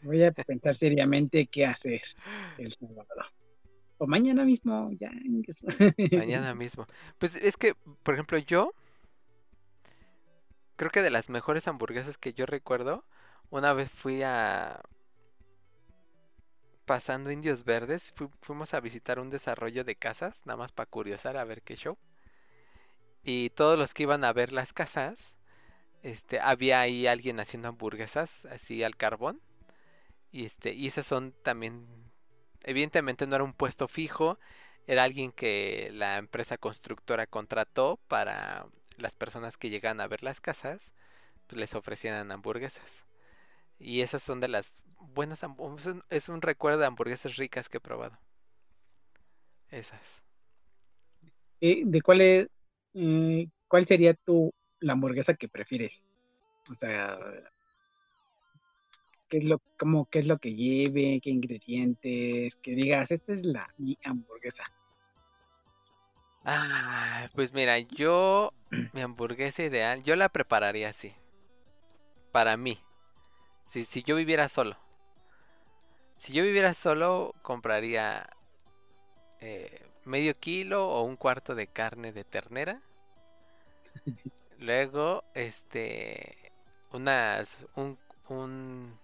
Voy 0.01 0.21
a 0.21 0.31
pensar 0.31 0.75
seriamente 0.75 1.47
qué 1.47 1.65
hacer 1.65 2.01
el 2.57 2.71
sábado. 2.73 3.07
O 3.97 4.05
mañana 4.05 4.43
mismo, 4.43 4.91
ya. 4.91 5.09
Mañana 6.11 6.53
mismo. 6.55 6.85
Pues 7.17 7.37
es 7.37 7.55
que, 7.55 7.73
por 8.03 8.15
ejemplo, 8.15 8.37
yo 8.37 8.73
creo 10.75 10.91
que 10.91 11.01
de 11.01 11.09
las 11.09 11.29
mejores 11.29 11.69
hamburguesas 11.69 12.17
que 12.17 12.33
yo 12.33 12.45
recuerdo, 12.45 13.05
una 13.57 13.73
vez 13.73 13.89
fui 13.91 14.23
a 14.23 14.81
pasando 16.85 17.29
Indios 17.29 17.65
Verdes, 17.65 18.13
fu- 18.15 18.31
fuimos 18.41 18.73
a 18.73 18.79
visitar 18.79 19.19
un 19.19 19.29
desarrollo 19.29 19.83
de 19.83 19.95
casas, 19.97 20.41
nada 20.45 20.55
más 20.57 20.71
para 20.71 20.89
curiosar 20.89 21.35
a 21.37 21.43
ver 21.43 21.61
qué 21.61 21.75
show. 21.75 21.97
y 23.23 23.49
todos 23.51 23.77
los 23.77 23.93
que 23.93 24.03
iban 24.03 24.23
a 24.23 24.33
ver 24.33 24.51
las 24.51 24.73
casas, 24.73 25.33
este, 26.03 26.39
había 26.39 26.81
ahí 26.81 27.07
alguien 27.07 27.39
haciendo 27.39 27.69
hamburguesas 27.69 28.45
así 28.47 28.83
al 28.83 28.97
carbón. 28.97 29.41
Y 30.31 30.45
este, 30.45 30.73
y 30.73 30.87
esas 30.87 31.07
son 31.07 31.33
también, 31.43 31.87
evidentemente 32.63 33.27
no 33.27 33.35
era 33.35 33.45
un 33.45 33.53
puesto 33.53 33.87
fijo, 33.87 34.39
era 34.87 35.03
alguien 35.03 35.31
que 35.31 35.91
la 35.93 36.17
empresa 36.17 36.57
constructora 36.57 37.27
contrató 37.27 37.99
para 38.09 38.67
las 38.97 39.15
personas 39.15 39.57
que 39.57 39.69
llegan 39.69 40.01
a 40.01 40.07
ver 40.07 40.23
las 40.23 40.41
casas, 40.41 40.93
pues 41.47 41.59
les 41.59 41.75
ofrecían 41.75 42.31
hamburguesas. 42.31 43.05
Y 43.83 44.01
esas 44.01 44.23
son 44.23 44.39
de 44.39 44.47
las 44.47 44.81
buenas 44.97 45.43
hamburguesas. 45.43 45.97
Es 46.09 46.29
un 46.29 46.41
recuerdo 46.41 46.79
de 46.79 46.85
hamburguesas 46.85 47.35
ricas 47.35 47.67
que 47.67 47.77
he 47.77 47.81
probado. 47.81 48.17
Esas. 49.69 50.23
Eh, 51.59 51.83
¿De 51.85 52.01
cuál 52.01 52.21
es, 52.21 52.47
eh, 52.93 53.49
cuál 53.67 53.85
sería 53.85 54.13
tu 54.13 54.53
la 54.79 54.93
hamburguesa 54.93 55.33
que 55.33 55.49
prefieres? 55.49 56.05
O 56.69 56.75
sea, 56.75 57.19
¿qué 59.27 59.39
es 59.39 59.43
lo, 59.43 59.59
como, 59.77 60.05
qué 60.05 60.19
es 60.19 60.27
lo 60.27 60.37
que 60.37 60.55
lleve, 60.55 61.19
qué 61.21 61.29
ingredientes, 61.29 62.55
que 62.55 62.71
digas, 62.75 63.11
esta 63.11 63.33
es 63.33 63.43
la 63.43 63.67
mi 63.77 63.97
hamburguesa? 64.05 64.63
Ah, 66.45 67.27
pues 67.35 67.51
mira, 67.51 67.79
yo 67.79 68.53
mi 68.93 69.01
hamburguesa 69.01 69.63
ideal, 69.63 70.03
yo 70.03 70.15
la 70.15 70.29
prepararía 70.29 70.89
así. 70.89 71.13
Para 72.31 72.55
mí. 72.55 72.79
Si, 73.73 73.83
si 73.83 74.03
yo 74.03 74.15
viviera 74.15 74.47
solo. 74.47 74.77
Si 76.17 76.33
yo 76.33 76.43
viviera 76.43 76.73
solo, 76.73 77.35
compraría 77.43 78.27
eh, 79.41 79.81
medio 80.05 80.33
kilo 80.33 80.87
o 80.89 81.03
un 81.03 81.15
cuarto 81.17 81.53
de 81.55 81.67
carne 81.67 82.11
de 82.11 82.23
ternera. 82.23 82.81
Luego, 84.59 85.23
este, 85.33 86.51
unas, 86.91 87.65
un, 87.75 87.97
un- 88.29 88.97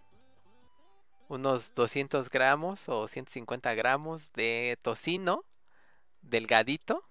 unos 1.30 1.74
200 1.74 2.30
gramos 2.30 2.90
o 2.90 3.08
150 3.08 3.74
gramos 3.74 4.32
de 4.34 4.78
tocino 4.82 5.46
delgadito 6.22 7.04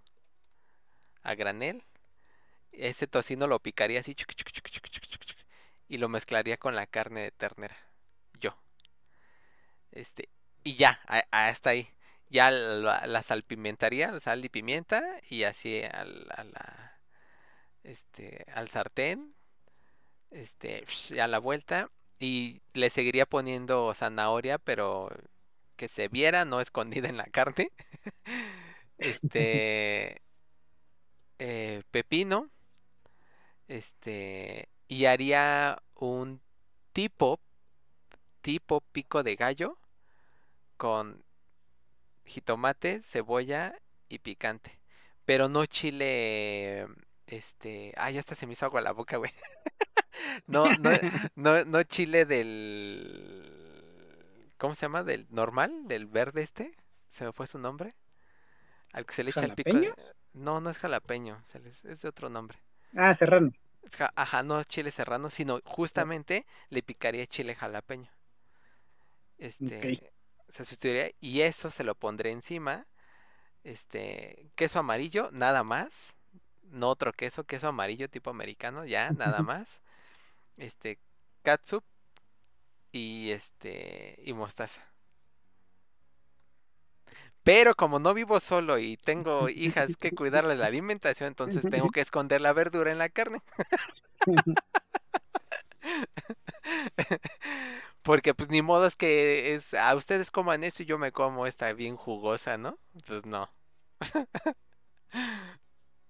a 1.22 1.34
granel. 1.34 1.84
Ese 2.72 3.06
tocino 3.06 3.46
lo 3.48 3.60
picaría 3.60 4.00
así 4.00 4.14
chuc, 4.14 4.34
chuc, 4.34 4.50
chuc, 4.52 4.70
y 5.88 5.98
lo 5.98 6.08
mezclaría 6.08 6.56
con 6.58 6.76
la 6.76 6.86
carne 6.86 7.22
de 7.22 7.30
ternera. 7.32 7.76
Yo. 8.40 8.56
Este, 9.92 10.28
y 10.64 10.74
ya, 10.76 11.00
a- 11.06 11.24
a- 11.30 11.48
hasta 11.48 11.70
ahí. 11.70 11.88
Ya 12.30 12.50
la, 12.50 13.06
la 13.06 13.22
salpimentaría, 13.22 14.18
sal 14.20 14.44
y 14.44 14.48
pimienta, 14.50 15.02
y 15.30 15.44
así 15.44 15.82
al, 15.84 16.26
a 16.36 16.44
la, 16.44 17.00
este, 17.84 18.44
al 18.54 18.68
sartén, 18.70 19.34
este, 20.30 20.84
a 21.22 21.28
la 21.28 21.38
vuelta, 21.38 21.90
y 22.20 22.62
le 22.74 22.90
seguiría 22.90 23.26
poniendo 23.26 23.94
zanahoria, 23.94 24.58
pero 24.58 25.10
que 25.76 25.88
se 25.88 26.08
viera, 26.08 26.44
no 26.46 26.60
escondida 26.62 27.08
en 27.08 27.16
la 27.18 27.26
carne. 27.26 27.70
Este, 28.98 30.20
eh, 31.38 31.82
pepino, 31.90 32.50
este, 33.68 34.68
y 34.88 35.06
haría 35.06 35.82
un 35.96 36.40
tipo, 36.92 37.40
tipo 38.42 38.80
pico 38.92 39.22
de 39.22 39.36
gallo 39.36 39.78
con 40.76 41.22
jitomate, 42.24 43.02
cebolla 43.02 43.74
y 44.08 44.18
picante. 44.20 44.80
Pero 45.24 45.48
no 45.48 45.66
chile, 45.66 46.86
este, 47.26 47.92
ay, 47.96 48.14
ya 48.14 48.20
hasta 48.20 48.34
se 48.34 48.46
me 48.46 48.52
hizo 48.54 48.66
agua 48.66 48.80
la 48.80 48.92
boca, 48.92 49.16
güey. 49.16 49.32
No, 50.46 50.66
no, 50.76 50.90
no, 51.36 51.64
no 51.64 51.82
chile 51.84 52.24
del, 52.24 53.52
¿cómo 54.58 54.74
se 54.74 54.82
llama? 54.82 55.04
Del 55.04 55.26
normal, 55.30 55.86
del 55.86 56.06
verde 56.06 56.42
este. 56.42 56.72
Se 57.08 57.24
me 57.24 57.32
fue 57.32 57.46
su 57.46 57.58
nombre. 57.58 57.94
Al 58.92 59.06
que 59.06 59.14
se 59.14 59.24
le 59.24 59.30
echa 59.30 59.44
el 59.44 59.52
pico. 59.54 59.78
de-. 59.78 59.92
No, 60.34 60.60
no 60.60 60.70
es 60.70 60.78
jalapeño, 60.78 61.40
se 61.44 61.60
les- 61.60 61.84
es 61.84 62.02
de 62.02 62.08
otro 62.08 62.28
nombre. 62.30 62.58
Ah, 62.96 63.14
serrano. 63.14 63.52
Ajá, 64.16 64.42
no 64.42 64.62
chile 64.64 64.90
serrano, 64.90 65.30
sino 65.30 65.60
justamente 65.64 66.46
le 66.70 66.82
picaría 66.82 67.26
chile 67.26 67.54
jalapeño. 67.54 68.10
Este, 69.38 70.10
se 70.48 70.64
sustituiría 70.64 71.10
y 71.20 71.42
eso 71.42 71.70
se 71.70 71.84
lo 71.84 71.94
pondré 71.94 72.30
encima. 72.30 72.86
Este, 73.64 74.50
queso 74.56 74.80
amarillo, 74.80 75.30
nada 75.32 75.64
más. 75.64 76.14
No 76.64 76.90
otro 76.90 77.12
queso, 77.12 77.44
queso 77.44 77.68
amarillo 77.68 78.08
tipo 78.10 78.30
americano, 78.30 78.86
ya, 78.86 79.10
nada 79.12 79.42
más. 79.44 79.80
Este, 80.58 80.98
catsup 81.42 81.84
y 82.92 83.30
este 83.30 84.18
y 84.24 84.32
mostaza. 84.34 84.87
Pero 87.48 87.74
como 87.74 87.98
no 87.98 88.12
vivo 88.12 88.40
solo 88.40 88.78
y 88.78 88.98
tengo 88.98 89.48
hijas 89.48 89.96
que 89.96 90.12
cuidarle 90.12 90.54
la 90.54 90.66
alimentación, 90.66 91.28
entonces 91.28 91.66
tengo 91.70 91.88
que 91.92 92.02
esconder 92.02 92.42
la 92.42 92.52
verdura 92.52 92.92
en 92.92 92.98
la 92.98 93.08
carne. 93.08 93.38
Porque 98.02 98.34
pues 98.34 98.50
ni 98.50 98.60
modo 98.60 98.86
es 98.86 98.96
que 98.96 99.54
es 99.54 99.72
a 99.72 99.94
ustedes 99.94 100.30
coman 100.30 100.62
eso 100.62 100.82
y 100.82 100.86
yo 100.86 100.98
me 100.98 101.10
como 101.10 101.46
esta 101.46 101.72
bien 101.72 101.96
jugosa, 101.96 102.58
¿no? 102.58 102.78
Pues 103.06 103.24
no. 103.24 103.48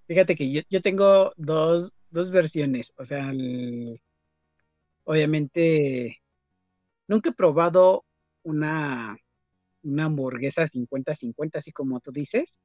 Fíjate 0.08 0.34
que 0.34 0.50
yo, 0.50 0.62
yo 0.68 0.82
tengo 0.82 1.32
dos, 1.36 1.92
dos 2.10 2.32
versiones. 2.32 2.94
O 2.98 3.04
sea, 3.04 3.30
el- 3.30 4.00
obviamente, 5.04 6.18
nunca 7.08 7.30
he 7.30 7.34
probado 7.34 8.04
una, 8.42 9.16
una 9.88 10.06
hamburguesa 10.06 10.64
50-50, 10.64 11.56
así 11.56 11.72
como 11.72 12.00
tú 12.00 12.12
dices, 12.12 12.58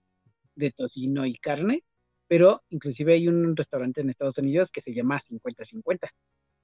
de 0.55 0.71
tocino 0.71 1.25
y 1.25 1.35
carne, 1.35 1.83
pero 2.27 2.63
inclusive 2.69 3.13
hay 3.13 3.27
un 3.27 3.55
restaurante 3.55 4.01
en 4.01 4.09
Estados 4.09 4.37
Unidos 4.37 4.71
que 4.71 4.81
se 4.81 4.93
llama 4.93 5.19
50-50, 5.19 6.09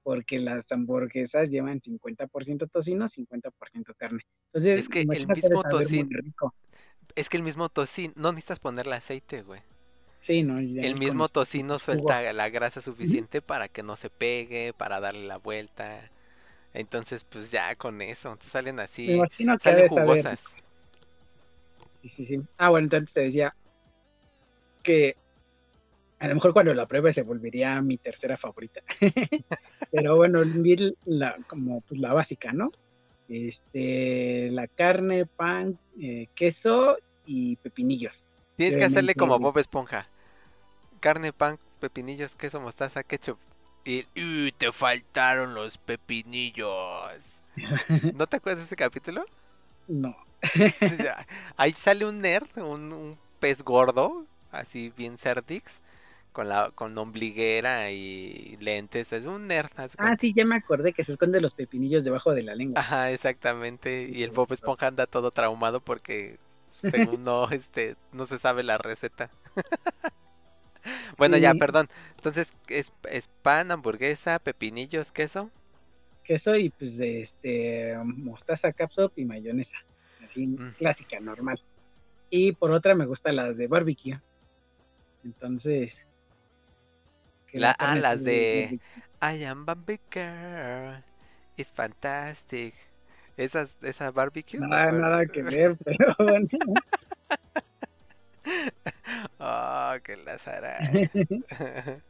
porque 0.02 0.38
las 0.38 0.70
hamburguesas 0.72 1.50
llevan 1.50 1.80
50% 1.80 2.70
tocino, 2.70 3.06
50% 3.06 3.94
carne. 3.96 4.22
Entonces, 4.46 4.80
Es 4.80 4.88
que 4.88 5.00
el 5.00 5.26
mismo 5.26 5.62
tocino-. 5.62 6.54
Es 7.14 7.28
que 7.28 7.36
el 7.36 7.42
mismo 7.42 7.68
tocino, 7.68 8.14
no 8.16 8.32
necesitas 8.32 8.60
ponerle 8.60 8.94
aceite, 8.94 9.42
güey. 9.42 9.60
Sí, 10.18 10.42
¿no? 10.42 10.58
El 10.58 10.98
mismo 10.98 11.28
tocino 11.28 11.78
suelta 11.78 12.32
la 12.34 12.50
grasa 12.50 12.82
suficiente 12.82 13.40
para 13.40 13.68
que 13.68 13.82
no 13.82 13.96
se 13.96 14.10
pegue, 14.10 14.74
para 14.74 15.00
darle 15.00 15.26
la 15.26 15.38
vuelta. 15.38 16.10
Entonces, 16.72 17.24
pues 17.24 17.50
ya 17.50 17.74
con 17.74 18.00
eso, 18.00 18.28
entonces 18.28 18.52
salen 18.52 18.76
Me 18.76 18.82
así, 18.82 19.10
imagino 19.10 19.54
que 19.56 19.62
salen 19.62 19.90
saber 19.90 20.06
jugosas. 20.06 20.56
Sí, 22.00 22.08
sí, 22.08 22.26
sí. 22.26 22.40
Ah, 22.56 22.70
bueno, 22.70 22.84
entonces 22.84 23.12
te 23.12 23.20
decía 23.22 23.54
que 24.82 25.16
a 26.20 26.28
lo 26.28 26.34
mejor 26.34 26.52
cuando 26.52 26.74
la 26.74 26.86
pruebe 26.86 27.12
se 27.12 27.22
volvería 27.22 27.80
mi 27.80 27.96
tercera 27.96 28.36
favorita. 28.36 28.82
Pero 29.90 30.16
bueno, 30.16 30.42
la, 31.06 31.36
como 31.46 31.80
pues, 31.80 32.00
la 32.00 32.12
básica, 32.12 32.52
¿no? 32.52 32.70
Este, 33.28 34.50
la 34.50 34.66
carne, 34.66 35.26
pan, 35.26 35.78
eh, 36.00 36.28
queso 36.34 36.98
y 37.24 37.56
pepinillos. 37.56 38.26
Tienes 38.56 38.76
que 38.76 38.84
hacerle 38.84 39.14
como 39.14 39.38
Bob 39.38 39.58
Esponja. 39.58 40.06
Carne, 41.00 41.32
pan, 41.32 41.58
pepinillos, 41.80 42.36
queso, 42.36 42.60
mostaza, 42.60 43.02
ketchup. 43.02 43.38
Y 43.84 44.06
"Uy, 44.16 44.52
te 44.56 44.72
faltaron 44.72 45.54
los 45.54 45.78
pepinillos. 45.78 47.40
¿No 48.14 48.26
te 48.26 48.36
acuerdas 48.36 48.60
de 48.60 48.64
ese 48.66 48.76
capítulo? 48.76 49.24
No. 49.88 50.16
Ahí 51.56 51.72
sale 51.72 52.04
un 52.06 52.20
nerd, 52.20 52.48
un, 52.58 52.92
un 52.92 53.18
pez 53.38 53.62
gordo, 53.62 54.26
así 54.50 54.92
bien 54.96 55.18
cerdix, 55.18 55.80
con 56.32 56.48
la 56.48 56.70
con 56.72 56.96
ombliguera 56.98 57.90
y 57.90 58.56
lentes. 58.60 59.12
Es 59.12 59.24
un 59.26 59.46
nerd. 59.46 59.70
Ah, 59.76 59.88
cuenta. 59.96 60.16
sí, 60.20 60.32
ya 60.34 60.44
me 60.44 60.56
acordé 60.56 60.92
que 60.92 61.04
se 61.04 61.12
esconde 61.12 61.40
los 61.40 61.54
pepinillos 61.54 62.04
debajo 62.04 62.32
de 62.34 62.42
la 62.42 62.54
lengua. 62.54 62.80
Ajá, 62.80 63.10
exactamente. 63.12 64.08
Y 64.12 64.22
el 64.22 64.30
Bob 64.30 64.52
Esponja 64.52 64.86
anda 64.88 65.06
todo 65.06 65.30
traumado 65.30 65.80
porque 65.80 66.38
según 66.70 67.24
no, 67.24 67.50
este, 67.50 67.96
no 68.12 68.26
se 68.26 68.38
sabe 68.38 68.62
la 68.62 68.78
receta. 68.78 69.30
Bueno, 71.18 71.36
ya, 71.36 71.54
perdón. 71.54 71.88
Entonces, 72.16 72.52
es, 72.68 72.92
es 73.08 73.28
pan, 73.42 73.70
hamburguesa, 73.70 74.38
pepinillos, 74.38 75.12
queso. 75.12 75.50
Queso 76.24 76.56
y 76.56 76.70
pues 76.70 77.00
este, 77.00 77.96
mostaza, 78.04 78.72
capsup 78.72 79.12
y 79.16 79.24
mayonesa. 79.24 79.78
Así, 80.24 80.46
Mm. 80.46 80.74
clásica, 80.78 81.18
normal. 81.20 81.58
Y 82.30 82.52
por 82.52 82.70
otra 82.70 82.94
me 82.94 83.06
gustan 83.06 83.36
las 83.36 83.56
de 83.56 83.66
barbecue. 83.66 84.18
Entonces. 85.24 86.06
La- 87.52 87.72
ah, 87.78 87.96
las 87.96 88.22
de- 88.22 88.78
barbecue. 89.20 89.40
I 89.42 89.44
am 89.44 89.66
Barbie 89.66 90.00
Girl. 90.12 91.02
It's 91.56 91.72
fantastic. 91.72 92.74
¿Esas, 93.36 93.76
esa 93.82 94.10
barbecue? 94.12 94.60
Nada, 94.60 94.88
¿O- 94.88 94.92
nada 94.92 95.26
que 95.26 95.42
ver, 95.42 95.76
pero 95.84 96.14
bueno. 96.18 96.48
Que 99.98 100.16
hará. 100.46 100.78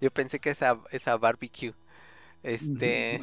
Yo 0.00 0.10
pensé 0.10 0.38
que 0.38 0.50
esa, 0.50 0.78
esa 0.90 1.16
barbecue. 1.16 1.74
Este. 2.42 3.22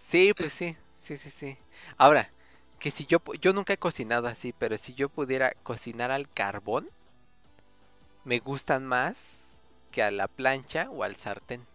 Sí, 0.00 0.32
pues 0.36 0.52
sí. 0.52 0.76
Sí, 0.94 1.16
sí, 1.16 1.30
sí. 1.30 1.58
Ahora, 1.96 2.30
que 2.78 2.90
si 2.90 3.06
yo. 3.06 3.18
Yo 3.40 3.52
nunca 3.52 3.72
he 3.72 3.78
cocinado 3.78 4.26
así, 4.26 4.52
pero 4.52 4.76
si 4.78 4.94
yo 4.94 5.08
pudiera 5.08 5.52
cocinar 5.62 6.10
al 6.10 6.28
carbón, 6.28 6.90
me 8.24 8.38
gustan 8.40 8.84
más 8.86 9.50
que 9.90 10.02
a 10.02 10.10
la 10.10 10.28
plancha 10.28 10.90
o 10.90 11.04
al 11.04 11.16
sartén. 11.16 11.66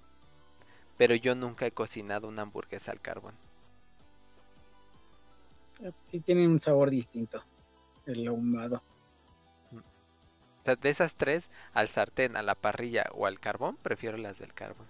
Pero 0.98 1.16
yo 1.16 1.36
nunca 1.36 1.66
he 1.66 1.72
cocinado 1.72 2.28
una 2.28 2.42
hamburguesa 2.42 2.92
al 2.92 3.00
carbón. 3.00 3.36
Sí 6.02 6.20
tiene 6.20 6.48
un 6.48 6.60
sabor 6.60 6.90
distinto. 6.90 7.44
El 8.06 8.28
ahumado. 8.28 8.84
Sea, 10.70 10.76
de 10.76 10.90
esas 10.90 11.16
tres, 11.16 11.50
al 11.74 11.88
sartén, 11.90 12.38
a 12.38 12.44
la 12.44 12.56
parrilla 12.56 13.06
o 13.14 13.26
al 13.26 13.40
carbón, 13.40 13.78
prefiero 13.82 14.18
las 14.18 14.38
del 14.40 14.54
carbón. 14.54 14.88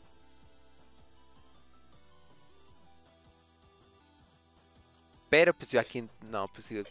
Pero 5.30 5.54
pues 5.54 5.72
yo 5.72 5.80
aquí, 5.80 6.08
no, 6.22 6.48
pues 6.50 6.66
sí, 6.66 6.82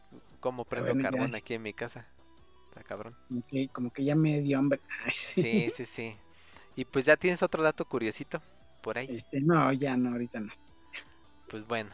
¿cómo 0.41 0.65
prendo 0.65 0.95
Bueno, 0.95 1.03
ya. 1.05 1.11
carbón 1.11 1.35
aquí 1.35 1.55
en 1.55 1.63
mi 1.63 1.73
casa? 1.75 2.07
Está 2.69 2.83
cabrón. 2.85 3.17
Que, 3.47 3.69
como 3.71 3.91
que 3.93 4.05
ya 4.05 4.15
me 4.15 4.41
dio 4.41 4.59
hambre. 4.59 4.81
Ay, 5.05 5.13
sí. 5.13 5.43
Sí, 5.43 5.71
sí, 5.75 5.85
sí. 5.87 6.17
Y 6.77 6.85
pues 6.85 7.07
ya 7.07 7.17
tienes 7.17 7.43
otro 7.43 7.63
dato 7.63 7.85
curiosito 7.87 8.43
por 8.83 8.99
ahí. 8.99 9.11
Este, 9.11 9.41
no, 9.41 9.73
ya 9.73 9.97
no, 9.97 10.11
ahorita 10.13 10.41
no. 10.41 10.53
Pues 11.49 11.67
bueno, 11.67 11.91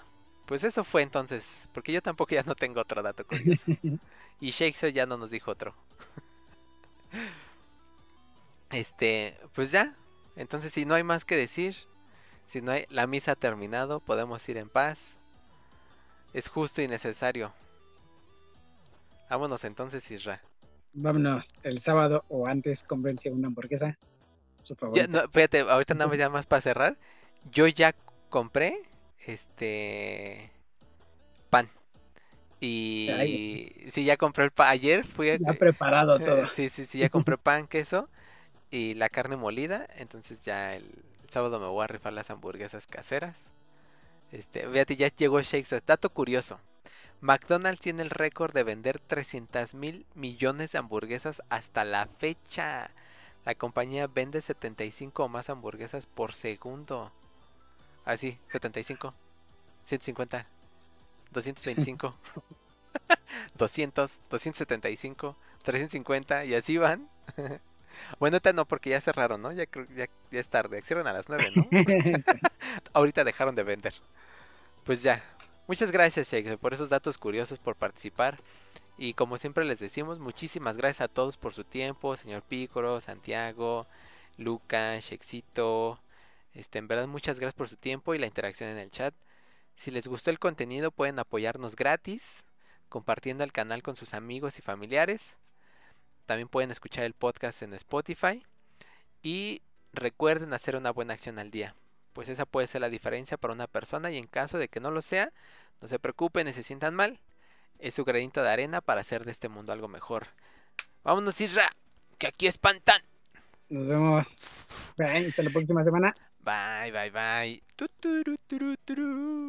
pues 0.47 0.65
eso 0.65 0.85
fue 0.85 1.03
entonces, 1.03 1.69
porque 1.73 1.93
yo 1.93 2.03
tampoco 2.03 2.35
ya 2.35 2.43
no 2.43 2.55
tengo 2.55 2.81
otro 2.81 3.03
dato 3.03 3.27
curioso. 3.27 3.73
Y 4.41 4.51
Shakespeare 4.51 4.93
ya 4.95 5.07
no 5.07 5.17
nos 5.17 5.31
dijo 5.31 5.51
otro. 5.51 5.75
Este, 8.75 9.39
pues 9.55 9.71
ya. 9.71 9.95
Entonces, 10.37 10.73
si 10.73 10.85
no 10.85 10.95
hay 10.95 11.03
más 11.05 11.25
que 11.25 11.37
decir, 11.37 11.77
si 12.47 12.63
no 12.63 12.73
hay, 12.73 12.87
la 12.91 13.07
misa 13.07 13.33
ha 13.33 13.37
terminado, 13.37 14.01
podemos 14.01 14.49
ir 14.49 14.59
en 14.59 14.69
paz. 14.69 15.17
Es 16.35 16.49
justo 16.51 16.83
y 16.83 16.89
necesario. 16.89 17.55
Vámonos 19.29 19.65
entonces, 19.65 20.11
Isra. 20.11 20.41
Vámonos, 20.95 21.55
el 21.63 21.79
sábado 21.81 22.25
o 22.29 22.47
antes 22.47 22.85
cómprense 22.85 23.31
una 23.31 23.49
hamburguesa. 23.49 23.99
Su 24.63 24.75
Ya, 24.75 24.81
favorita. 24.81 25.09
no, 25.09 25.21
espérate, 25.25 25.61
ahorita 25.61 25.95
nada 25.95 26.09
más 26.09 26.19
ya 26.19 26.29
más 26.31 26.47
para 26.47 26.63
cerrar. 26.63 26.97
Yo 27.51 27.67
ya 27.67 27.95
compré 28.31 28.79
este 29.27 30.51
pan. 31.51 31.71
Y 32.61 33.11
Ay. 33.19 33.91
sí, 33.91 34.05
ya 34.05 34.17
compré 34.17 34.45
el 34.45 34.51
pan. 34.53 34.69
Ayer 34.71 35.05
fui 35.07 35.31
a- 35.33 35.39
Ya 35.39 35.53
preparado 35.53 36.19
todo. 36.23 36.45
Sí, 36.47 36.69
sí, 36.69 36.87
sí, 36.87 36.99
ya 36.99 37.11
compré 37.11 37.37
pan, 37.39 37.67
queso 37.69 38.09
y 38.75 38.95
la 38.95 39.09
carne 39.09 39.37
molida. 39.37 39.87
Entonces 39.97 40.45
ya 40.45 40.75
el, 40.75 40.91
sábado 41.29 41.61
me 41.61 41.67
voy 41.67 41.85
a 41.85 41.87
rifar 41.87 42.13
las 42.13 42.31
hamburguesas 42.31 42.89
caseras. 42.89 43.51
Este, 44.33 44.69
fíjate, 44.69 44.97
ya 44.97 45.09
llegó 45.09 45.41
Shakespeare. 45.41 45.83
Dato 45.87 46.11
curioso. 46.11 46.59
McDonald's 47.21 47.81
tiene 47.81 48.03
el 48.03 48.11
récord 48.11 48.53
de 48.53 48.65
vender 48.65 48.99
300 48.99 49.75
mil 49.75 50.07
millones 50.15 50.73
de 50.73 50.79
hamburguesas 50.79 51.41
hasta 51.51 51.85
la 51.85 52.07
fecha. 52.19 52.91
La 53.45 53.55
compañía 53.55 54.09
vende 54.09 54.43
75 54.43 55.25
o 55.25 55.29
más 55.29 55.51
hamburguesas 55.51 56.07
por 56.07 56.35
segundo. 56.35 57.13
Así, 58.05 58.39
75, 58.49 59.15
150, 59.85 60.47
225, 61.31 62.15
200, 63.57 64.21
275, 64.31 65.37
350 65.63 66.45
y 66.45 66.55
así 66.55 66.77
van. 66.77 67.09
Bueno, 68.19 68.37
ahorita 68.37 68.53
no, 68.53 68.67
porque 68.67 68.91
ya 68.91 69.01
cerraron, 69.01 69.43
¿no? 69.43 69.53
Ya, 69.53 69.65
ya, 69.97 70.07
ya 70.31 70.41
es 70.41 70.49
tarde. 70.49 70.83
Cierran 70.83 71.07
a 71.07 71.13
las 71.13 71.29
9, 71.29 71.53
¿no? 71.55 71.69
Ahorita 72.93 73.25
dejaron 73.25 73.55
de 73.55 73.63
vender. 73.63 73.95
Pues 74.85 75.03
ya. 75.03 75.23
Muchas 75.67 75.91
gracias, 75.91 76.31
Shakespeare, 76.31 76.59
por 76.59 76.75
esos 76.75 76.91
datos 76.91 77.17
curiosos, 77.17 77.59
por 77.59 77.75
participar. 77.75 78.39
Y 78.99 79.15
como 79.15 79.39
siempre 79.39 79.65
les 79.65 79.81
decimos, 79.81 80.19
muchísimas 80.19 80.77
gracias 80.77 81.01
a 81.01 81.09
todos 81.09 81.37
por 81.37 81.55
su 81.55 81.65
tiempo, 81.65 82.17
señor 82.17 82.43
Pícoro, 82.43 83.01
Santiago, 83.01 83.87
Lucas, 84.37 85.05
Shexito. 85.05 86.01
Este, 86.53 86.79
en 86.79 86.87
verdad, 86.87 87.09
muchas 87.09 87.41
gracias 87.41 87.55
por 87.55 87.69
su 87.69 87.77
tiempo 87.77 88.15
y 88.15 88.19
la 88.19 88.27
interacción 88.27 88.71
en 88.71 88.79
el 88.79 88.91
chat. 88.91 89.15
Si 89.75 89.91
les 89.91 90.07
gustó 90.07 90.31
el 90.31 90.39
contenido, 90.39 90.93
pueden 90.93 91.19
apoyarnos 91.19 91.75
gratis, 91.75 92.45
compartiendo 92.89 93.43
el 93.43 93.53
canal 93.53 93.83
con 93.83 93.97
sus 93.97 94.15
amigos 94.15 94.59
y 94.59 94.63
familiares. 94.63 95.37
También 96.27 96.49
pueden 96.49 96.71
escuchar 96.71 97.05
el 97.05 97.15
podcast 97.15 97.63
en 97.63 97.75
Spotify. 97.75 98.45
Y 99.23 99.63
recuerden 99.93 100.53
hacer 100.53 100.77
una 100.77 100.91
buena 100.91 101.15
acción 101.15 101.39
al 101.39 101.51
día. 101.51 101.75
Pues 102.13 102.29
esa 102.29 102.47
puede 102.47 102.67
ser 102.67 102.81
la 102.81 102.91
diferencia 102.91 103.37
para 103.37 103.55
una 103.55 103.67
persona 103.67 104.11
y 104.11 104.19
en 104.19 104.27
caso 104.27 104.59
de 104.59 104.69
que 104.69 104.81
no 104.81 104.91
lo 104.91 105.03
sea, 105.03 105.33
no 105.81 105.89
se 105.89 105.99
preocupen 105.99 106.47
ni 106.47 106.53
se 106.53 106.63
sientan 106.63 106.95
mal. 106.95 107.19
Es 107.79 107.95
su 107.95 108.05
granito 108.05 108.43
de 108.43 108.51
arena 108.51 108.81
para 108.81 109.01
hacer 109.01 109.25
de 109.25 109.33
este 109.33 109.49
mundo 109.49 109.73
algo 109.73 109.89
mejor. 109.89 110.29
Vámonos, 111.03 111.41
Isra, 111.41 111.69
que 112.19 112.29
aquí 112.29 112.47
espantan. 112.47 113.03
Nos 113.69 113.87
vemos. 113.87 114.39
Bye, 114.97 115.27
hasta 115.29 115.43
la 115.43 115.51
próxima 115.51 115.83
semana. 115.83 116.15
Bye, 116.39 116.93
bye, 116.93 117.11
bye. 117.11 117.63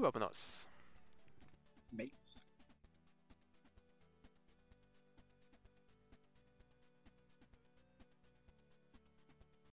Vámonos. 0.02 0.68